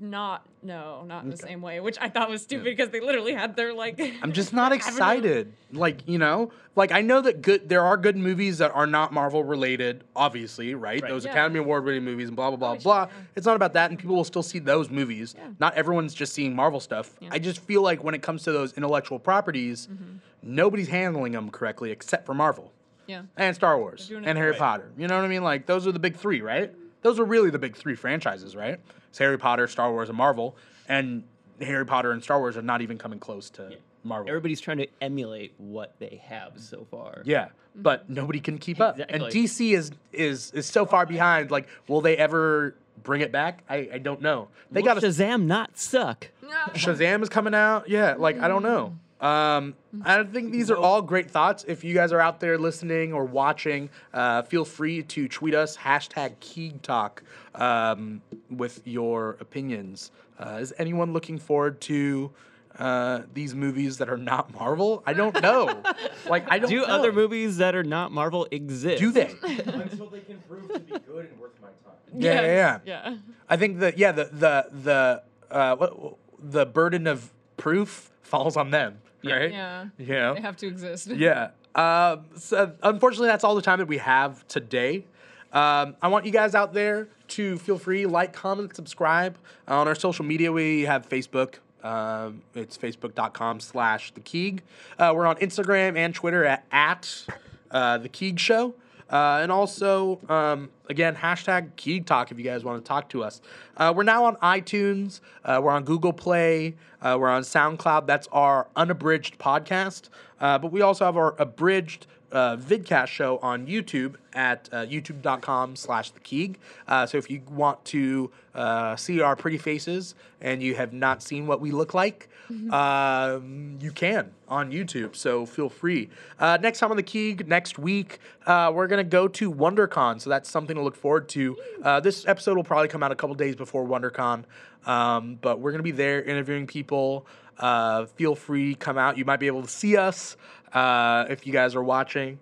Not, 0.00 0.44
no, 0.62 1.04
not 1.06 1.22
in 1.24 1.30
the 1.30 1.36
Okay. 1.36 1.46
same 1.48 1.62
way, 1.62 1.78
which 1.80 1.96
I 2.00 2.08
thought 2.08 2.28
was 2.28 2.42
stupid 2.42 2.64
because 2.64 2.90
they 2.90 3.00
literally 3.00 3.32
had 3.34 3.54
their 3.56 3.72
like. 3.72 4.00
I'm 4.22 4.32
just 4.32 4.52
not 4.52 4.72
excited. 4.78 5.52
Like, 5.72 6.08
you 6.08 6.18
know, 6.18 6.50
like 6.76 6.90
I 6.92 7.00
know 7.02 7.20
that 7.20 7.40
good 7.42 7.68
there 7.68 7.82
are 7.84 7.96
good 7.96 8.16
movies 8.16 8.58
that 8.58 8.72
are 8.74 8.86
not 8.86 9.12
Marvel 9.12 9.44
related, 9.44 10.04
obviously, 10.16 10.74
right? 10.74 11.00
Right. 11.02 11.08
Those 11.08 11.24
Yeah. 11.24 11.30
Academy 11.32 11.60
Award 11.60 11.84
winning 11.84 12.04
movies 12.04 12.28
and 12.28 12.36
blah 12.36 12.50
blah 12.50 12.56
blah 12.56 12.70
Oh, 12.72 12.74
sure, 12.74 12.82
blah. 12.82 13.06
yeah. 13.06 13.22
It's 13.36 13.46
not 13.46 13.56
about 13.56 13.72
that 13.74 13.90
and 13.90 13.98
people 13.98 14.16
will 14.16 14.24
still 14.24 14.42
see 14.42 14.58
those 14.58 14.90
movies. 14.90 15.34
Not 15.60 15.74
everyone's 15.74 16.14
just 16.14 16.32
seeing 16.32 16.54
Marvel 16.56 16.80
stuff. 16.80 17.14
I 17.30 17.38
just 17.38 17.60
feel 17.60 17.82
like 17.82 18.02
when 18.02 18.14
it 18.14 18.22
comes 18.22 18.42
to 18.44 18.52
those 18.52 18.72
intellectual 18.74 19.18
properties, 19.18 19.86
Mm-hmm. 19.92 20.16
nobody's 20.42 20.88
handling 20.88 21.32
them 21.32 21.50
correctly 21.50 21.90
except 21.92 22.26
for 22.26 22.34
Marvel 22.34 22.72
Yeah. 23.06 23.22
and 23.36 23.54
Star 23.54 23.78
Wars 23.78 24.08
They're 24.08 24.16
doing 24.16 24.24
it 24.24 24.30
and 24.30 24.38
Harry 24.38 24.50
right. 24.50 24.58
Potter. 24.58 24.90
You 24.98 25.06
know 25.08 25.16
what 25.16 25.24
I 25.24 25.28
mean? 25.28 25.44
Like 25.44 25.66
those 25.66 25.86
are 25.86 25.92
the 25.92 25.98
big 26.00 26.16
3, 26.16 26.40
right? 26.40 26.72
Those 27.02 27.18
are 27.18 27.24
really 27.24 27.50
the 27.50 27.58
big 27.58 27.76
3 27.76 27.94
franchises, 27.94 28.56
right? 28.56 28.80
It's 29.10 29.18
Harry 29.18 29.38
Potter, 29.38 29.68
Star 29.68 29.90
Wars 29.92 30.08
and 30.08 30.16
Marvel 30.16 30.56
and 30.88 31.24
Harry 31.60 31.86
Potter 31.86 32.12
and 32.12 32.22
Star 32.22 32.38
Wars 32.38 32.56
are 32.56 32.62
not 32.62 32.82
even 32.82 32.98
coming 32.98 33.18
close 33.18 33.50
to 33.50 33.76
Marvel. 34.04 34.28
Everybody's 34.28 34.60
trying 34.60 34.78
to 34.78 34.88
emulate 35.00 35.54
what 35.58 35.94
they 35.98 36.20
have 36.24 36.52
so 36.56 36.86
far. 36.90 37.22
Yeah, 37.24 37.48
but 37.74 38.08
nobody 38.10 38.40
can 38.40 38.58
keep 38.58 38.80
up, 38.80 38.98
and 39.08 39.22
DC 39.24 39.72
is 39.72 39.92
is 40.12 40.50
is 40.52 40.66
so 40.66 40.84
far 40.86 41.06
behind. 41.06 41.50
Like, 41.50 41.68
will 41.88 42.00
they 42.00 42.16
ever 42.16 42.74
bring 43.02 43.20
it 43.20 43.32
back? 43.32 43.62
I, 43.68 43.88
I 43.94 43.98
don't 43.98 44.20
know. 44.20 44.48
They 44.70 44.82
got 44.82 44.96
Shazam 44.98 45.44
not 45.44 45.78
suck. 45.78 46.28
Shazam 46.74 47.22
is 47.22 47.28
coming 47.28 47.54
out. 47.54 47.88
Yeah, 47.88 48.14
like 48.18 48.40
I 48.40 48.48
don't 48.48 48.62
know. 48.62 48.96
Um, 49.22 49.74
I 50.04 50.24
think 50.24 50.50
these 50.50 50.68
are 50.70 50.76
all 50.76 51.00
great 51.00 51.30
thoughts. 51.30 51.64
If 51.68 51.84
you 51.84 51.94
guys 51.94 52.10
are 52.12 52.20
out 52.20 52.40
there 52.40 52.58
listening 52.58 53.12
or 53.12 53.24
watching, 53.24 53.88
uh, 54.12 54.42
feel 54.42 54.64
free 54.64 55.04
to 55.04 55.28
tweet 55.28 55.54
us 55.54 55.76
hashtag 55.76 56.34
Keeg 56.40 56.82
Talk 56.82 57.22
um, 57.54 58.20
with 58.50 58.82
your 58.84 59.36
opinions. 59.40 60.10
Uh, 60.38 60.58
is 60.60 60.74
anyone 60.76 61.12
looking 61.12 61.38
forward 61.38 61.80
to 61.82 62.32
uh, 62.78 63.20
these 63.32 63.54
movies 63.54 63.98
that 63.98 64.08
are 64.08 64.16
not 64.18 64.52
Marvel? 64.54 65.04
I 65.06 65.12
don't 65.12 65.40
know. 65.40 65.82
like 66.28 66.50
I 66.50 66.58
don't 66.58 66.68
Do 66.68 66.78
know. 66.80 66.84
other 66.86 67.12
movies 67.12 67.58
that 67.58 67.76
are 67.76 67.84
not 67.84 68.10
Marvel 68.10 68.48
exist? 68.50 68.98
Do 68.98 69.12
they? 69.12 69.30
Until 69.42 70.08
they 70.08 70.20
can 70.20 70.38
prove 70.48 70.68
to 70.72 70.80
be 70.80 70.98
good 71.06 71.26
and 71.30 71.38
worth 71.38 71.52
my 71.62 71.68
time. 71.68 71.96
Yeah, 72.16 72.40
yeah, 72.40 72.46
yeah. 72.46 72.78
Yeah. 72.84 73.16
I 73.48 73.56
think 73.56 73.78
that 73.78 73.98
yeah, 73.98 74.10
the 74.10 74.24
the 74.24 74.66
the 74.82 75.22
uh, 75.54 75.76
what, 75.76 76.16
the 76.40 76.66
burden 76.66 77.06
of 77.06 77.32
proof 77.56 78.10
falls 78.22 78.56
on 78.56 78.70
them, 78.70 78.98
Yeah. 79.22 79.34
right? 79.36 79.52
Yeah. 79.52 79.86
Yeah. 79.98 80.34
They 80.34 80.40
have 80.40 80.56
to 80.58 80.66
exist. 80.66 81.08
Yeah. 81.10 81.50
Um, 81.74 82.26
so 82.36 82.72
unfortunately, 82.82 83.28
that's 83.28 83.44
all 83.44 83.54
the 83.54 83.62
time 83.62 83.78
that 83.78 83.88
we 83.88 83.98
have 83.98 84.46
today. 84.48 85.06
Um, 85.52 85.96
I 86.02 86.08
want 86.08 86.26
you 86.26 86.32
guys 86.32 86.54
out 86.54 86.74
there 86.74 87.08
to 87.28 87.56
feel 87.58 87.78
free, 87.78 88.04
like, 88.06 88.32
comment, 88.32 88.74
subscribe. 88.76 89.38
on 89.68 89.88
our 89.88 89.94
social 89.94 90.24
media, 90.24 90.52
we 90.52 90.82
have 90.82 91.08
Facebook. 91.08 91.54
Um, 91.82 92.42
it's 92.54 92.76
facebook.com 92.78 93.60
slash 93.60 94.12
the 94.12 94.20
Keeg. 94.20 94.62
Uh, 94.98 95.12
we're 95.14 95.26
on 95.26 95.36
Instagram 95.36 95.96
and 95.96 96.14
Twitter 96.14 96.44
at, 96.44 96.64
at 96.70 97.26
uh, 97.70 97.98
the 97.98 98.08
Keeg 98.08 98.38
Show. 98.38 98.74
Uh, 99.12 99.40
and 99.42 99.52
also, 99.52 100.18
um, 100.30 100.70
again, 100.88 101.14
hashtag 101.14 101.76
Keeg 101.76 102.06
Talk 102.06 102.32
if 102.32 102.38
you 102.38 102.44
guys 102.44 102.64
want 102.64 102.82
to 102.82 102.88
talk 102.88 103.10
to 103.10 103.22
us. 103.22 103.42
Uh, 103.76 103.92
we're 103.94 104.04
now 104.04 104.24
on 104.24 104.36
iTunes. 104.36 105.20
Uh, 105.44 105.60
we're 105.62 105.70
on 105.70 105.84
Google 105.84 106.14
Play. 106.14 106.74
Uh, 107.02 107.18
we're 107.20 107.28
on 107.28 107.42
SoundCloud. 107.42 108.06
That's 108.06 108.26
our 108.32 108.68
unabridged 108.74 109.38
podcast. 109.38 110.08
Uh, 110.40 110.58
but 110.58 110.72
we 110.72 110.80
also 110.80 111.04
have 111.04 111.16
our 111.16 111.34
abridged 111.38 112.06
uh, 112.32 112.56
vidcast 112.56 113.08
show 113.08 113.38
on 113.38 113.66
YouTube 113.66 114.16
at 114.32 114.68
uh, 114.72 114.86
youtube.com 114.86 115.76
slash 115.76 116.10
the 116.10 116.20
Keeg. 116.20 116.58
Uh, 116.88 117.06
so 117.06 117.18
if 117.18 117.30
you 117.30 117.42
want 117.50 117.84
to 117.86 118.30
uh, 118.54 118.96
see 118.96 119.20
our 119.20 119.36
pretty 119.36 119.58
faces 119.58 120.14
and 120.40 120.62
you 120.62 120.74
have 120.74 120.92
not 120.92 121.22
seen 121.22 121.46
what 121.46 121.60
we 121.60 121.70
look 121.70 121.94
like, 121.94 122.28
um, 122.70 123.78
you 123.80 123.90
can 123.92 124.32
on 124.48 124.70
YouTube. 124.70 125.16
So 125.16 125.46
feel 125.46 125.68
free. 125.68 126.10
Uh, 126.38 126.58
next 126.60 126.78
time 126.80 126.90
on 126.90 126.96
the 126.96 127.02
Keeg, 127.02 127.46
next 127.48 127.78
week, 127.78 128.18
uh, 128.46 128.70
we're 128.74 128.86
going 128.86 129.04
to 129.04 129.08
go 129.08 129.28
to 129.28 129.52
WonderCon. 129.52 130.20
So 130.20 130.30
that's 130.30 130.50
something 130.50 130.76
to 130.76 130.82
look 130.82 130.96
forward 130.96 131.28
to. 131.30 131.56
Uh, 131.82 132.00
this 132.00 132.26
episode 132.26 132.56
will 132.56 132.64
probably 132.64 132.88
come 132.88 133.02
out 133.02 133.12
a 133.12 133.14
couple 133.16 133.34
days 133.34 133.56
before 133.56 133.86
WonderCon. 133.86 134.44
Um, 134.86 135.38
but 135.40 135.60
we're 135.60 135.70
going 135.70 135.78
to 135.78 135.84
be 135.84 135.92
there 135.92 136.22
interviewing 136.22 136.66
people. 136.66 137.26
Uh, 137.58 138.06
feel 138.06 138.34
free, 138.34 138.74
come 138.74 138.98
out. 138.98 139.16
You 139.16 139.24
might 139.24 139.38
be 139.38 139.46
able 139.46 139.62
to 139.62 139.68
see 139.68 139.96
us 139.96 140.36
uh, 140.74 141.26
if 141.28 141.46
you 141.46 141.52
guys 141.52 141.74
are 141.74 141.82
watching. 141.82 142.38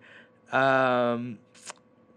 Um, 0.53 1.39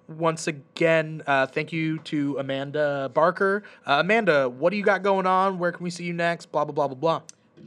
once 0.07 0.47
again, 0.47 1.23
uh, 1.27 1.45
thank 1.47 1.71
you 1.71 1.99
to 1.99 2.37
Amanda 2.37 3.09
Barker. 3.13 3.63
Uh, 3.85 3.99
Amanda, 3.99 4.49
what 4.49 4.71
do 4.71 4.77
you 4.77 4.83
got 4.83 5.03
going 5.03 5.25
on? 5.25 5.59
Where 5.59 5.71
can 5.71 5.83
we 5.83 5.89
see 5.89 6.03
you 6.03 6.13
next? 6.13 6.51
Blah, 6.51 6.65
blah, 6.65 6.73
blah, 6.73 6.87
blah, 6.93 7.21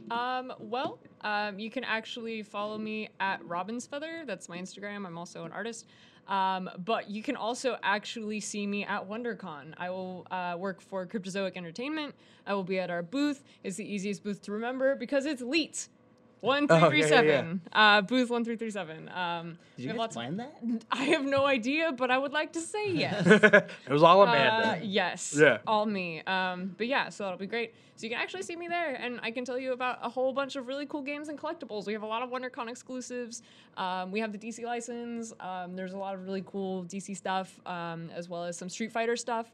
blah. 0.09 0.15
Um, 0.15 0.53
well, 0.59 0.99
um, 1.21 1.59
you 1.59 1.69
can 1.69 1.83
actually 1.83 2.43
follow 2.43 2.77
me 2.77 3.09
at 3.19 3.43
Robin's 3.45 3.87
Feather. 3.87 4.23
That's 4.25 4.47
my 4.47 4.57
Instagram. 4.57 5.05
I'm 5.05 5.17
also 5.17 5.43
an 5.45 5.51
artist. 5.51 5.87
Um, 6.27 6.69
but 6.83 7.09
you 7.09 7.23
can 7.23 7.35
also 7.35 7.77
actually 7.83 8.41
see 8.41 8.67
me 8.67 8.83
at 8.83 9.07
WonderCon. 9.07 9.73
I 9.77 9.89
will 9.89 10.27
uh, 10.29 10.55
work 10.57 10.81
for 10.81 11.05
Cryptozoic 11.05 11.55
Entertainment. 11.55 12.13
I 12.45 12.53
will 12.53 12.65
be 12.65 12.79
at 12.79 12.89
our 12.89 13.01
booth. 13.01 13.43
It's 13.63 13.77
the 13.77 13.91
easiest 13.91 14.23
booth 14.23 14.41
to 14.43 14.51
remember 14.51 14.95
because 14.95 15.25
it's 15.25 15.41
LEET. 15.41 15.87
One 16.41 16.67
three 16.67 16.77
Oh, 16.77 16.89
three 16.89 16.99
yeah, 17.01 17.21
yeah, 17.21 17.53
yeah. 17.73 17.97
Uh, 17.97 18.01
booth 18.01 18.29
one 18.29 18.45
three 18.45 18.55
three 18.57 18.69
seven. 18.69 19.09
Um, 19.09 19.57
Did 19.75 19.83
you 19.83 19.87
have 19.89 19.95
guys 19.95 19.99
lots- 19.99 20.15
plan 20.15 20.37
that? 20.37 20.53
I 20.91 21.05
have 21.05 21.25
no 21.25 21.45
idea, 21.45 21.91
but 21.91 22.11
I 22.11 22.17
would 22.17 22.31
like 22.31 22.53
to 22.53 22.59
say 22.61 22.91
yes. 22.91 23.25
it 23.25 23.69
was 23.89 24.03
all 24.03 24.21
Amanda. 24.21 24.69
Uh, 24.69 24.79
yes. 24.83 25.35
Yeah. 25.37 25.57
All 25.65 25.85
me. 25.85 26.21
Um, 26.21 26.75
but 26.77 26.85
yeah, 26.87 27.09
so 27.09 27.23
that'll 27.23 27.39
be 27.39 27.47
great. 27.47 27.73
So 27.95 28.03
you 28.03 28.11
can 28.11 28.19
actually 28.21 28.43
see 28.43 28.55
me 28.55 28.67
there, 28.67 28.93
and 28.93 29.19
I 29.23 29.31
can 29.31 29.43
tell 29.45 29.57
you 29.57 29.73
about 29.73 29.97
a 30.03 30.09
whole 30.09 30.31
bunch 30.31 30.55
of 30.55 30.67
really 30.67 30.85
cool 30.85 31.01
games 31.01 31.29
and 31.29 31.39
collectibles. 31.39 31.87
We 31.87 31.93
have 31.93 32.03
a 32.03 32.07
lot 32.07 32.21
of 32.21 32.29
WonderCon 32.29 32.69
exclusives. 32.69 33.41
Um, 33.75 34.11
we 34.11 34.19
have 34.19 34.31
the 34.31 34.37
DC 34.37 34.63
license. 34.63 35.33
Um, 35.39 35.75
there's 35.75 35.93
a 35.93 35.97
lot 35.97 36.13
of 36.13 36.23
really 36.23 36.43
cool 36.45 36.83
DC 36.83 37.17
stuff, 37.17 37.59
um, 37.65 38.11
as 38.13 38.29
well 38.29 38.43
as 38.43 38.55
some 38.55 38.69
Street 38.69 38.91
Fighter 38.91 39.15
stuff. 39.15 39.51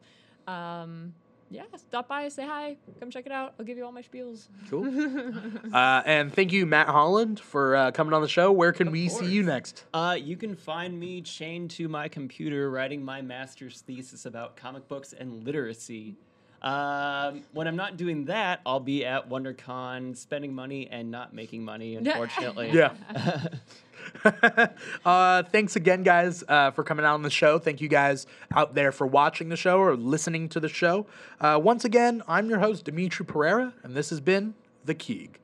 Um, 0.47 1.13
yeah, 1.49 1.63
stop 1.77 2.07
by, 2.07 2.27
say 2.29 2.45
hi, 2.45 2.77
come 2.99 3.11
check 3.11 3.25
it 3.25 3.31
out. 3.31 3.53
I'll 3.59 3.65
give 3.65 3.77
you 3.77 3.85
all 3.85 3.91
my 3.91 4.01
spiels. 4.01 4.47
Cool. 4.69 4.85
uh, 5.73 6.01
and 6.05 6.33
thank 6.33 6.51
you, 6.51 6.65
Matt 6.65 6.87
Holland, 6.87 7.39
for 7.39 7.75
uh, 7.75 7.91
coming 7.91 8.13
on 8.13 8.21
the 8.21 8.27
show. 8.27 8.51
Where 8.51 8.71
can 8.71 8.91
we 8.91 9.09
see 9.09 9.27
you 9.27 9.43
next? 9.43 9.85
Uh, 9.93 10.17
you 10.19 10.35
can 10.35 10.55
find 10.55 10.99
me 10.99 11.21
chained 11.21 11.71
to 11.71 11.87
my 11.87 12.07
computer 12.07 12.71
writing 12.71 13.03
my 13.03 13.21
master's 13.21 13.81
thesis 13.81 14.25
about 14.25 14.55
comic 14.55 14.87
books 14.87 15.13
and 15.13 15.43
literacy. 15.43 16.15
Um, 16.63 17.41
when 17.51 17.67
I'm 17.67 17.75
not 17.75 17.97
doing 17.97 18.25
that, 18.25 18.61
I'll 18.65 18.79
be 18.79 19.05
at 19.05 19.29
WonderCon 19.29 20.15
spending 20.15 20.53
money 20.53 20.87
and 20.89 21.11
not 21.11 21.33
making 21.33 21.63
money, 21.65 21.95
unfortunately. 21.97 22.71
Yeah. 22.71 22.93
uh, 25.05 25.43
thanks 25.43 25.75
again, 25.75 26.03
guys, 26.03 26.43
uh, 26.47 26.71
for 26.71 26.83
coming 26.83 27.05
out 27.05 27.15
on 27.15 27.21
the 27.21 27.29
show. 27.29 27.59
Thank 27.59 27.81
you 27.81 27.89
guys 27.89 28.25
out 28.55 28.75
there 28.75 28.91
for 28.91 29.05
watching 29.05 29.49
the 29.49 29.57
show 29.57 29.79
or 29.79 29.95
listening 29.95 30.47
to 30.49 30.59
the 30.59 30.69
show. 30.69 31.05
Uh, 31.41 31.59
once 31.61 31.83
again, 31.83 32.21
I'm 32.27 32.49
your 32.49 32.59
host, 32.59 32.85
Dimithri 32.85 33.25
Perera, 33.25 33.73
and 33.83 33.93
this 33.93 34.09
has 34.09 34.21
been 34.21 34.53
The 34.85 34.95
Keeg. 34.95 35.39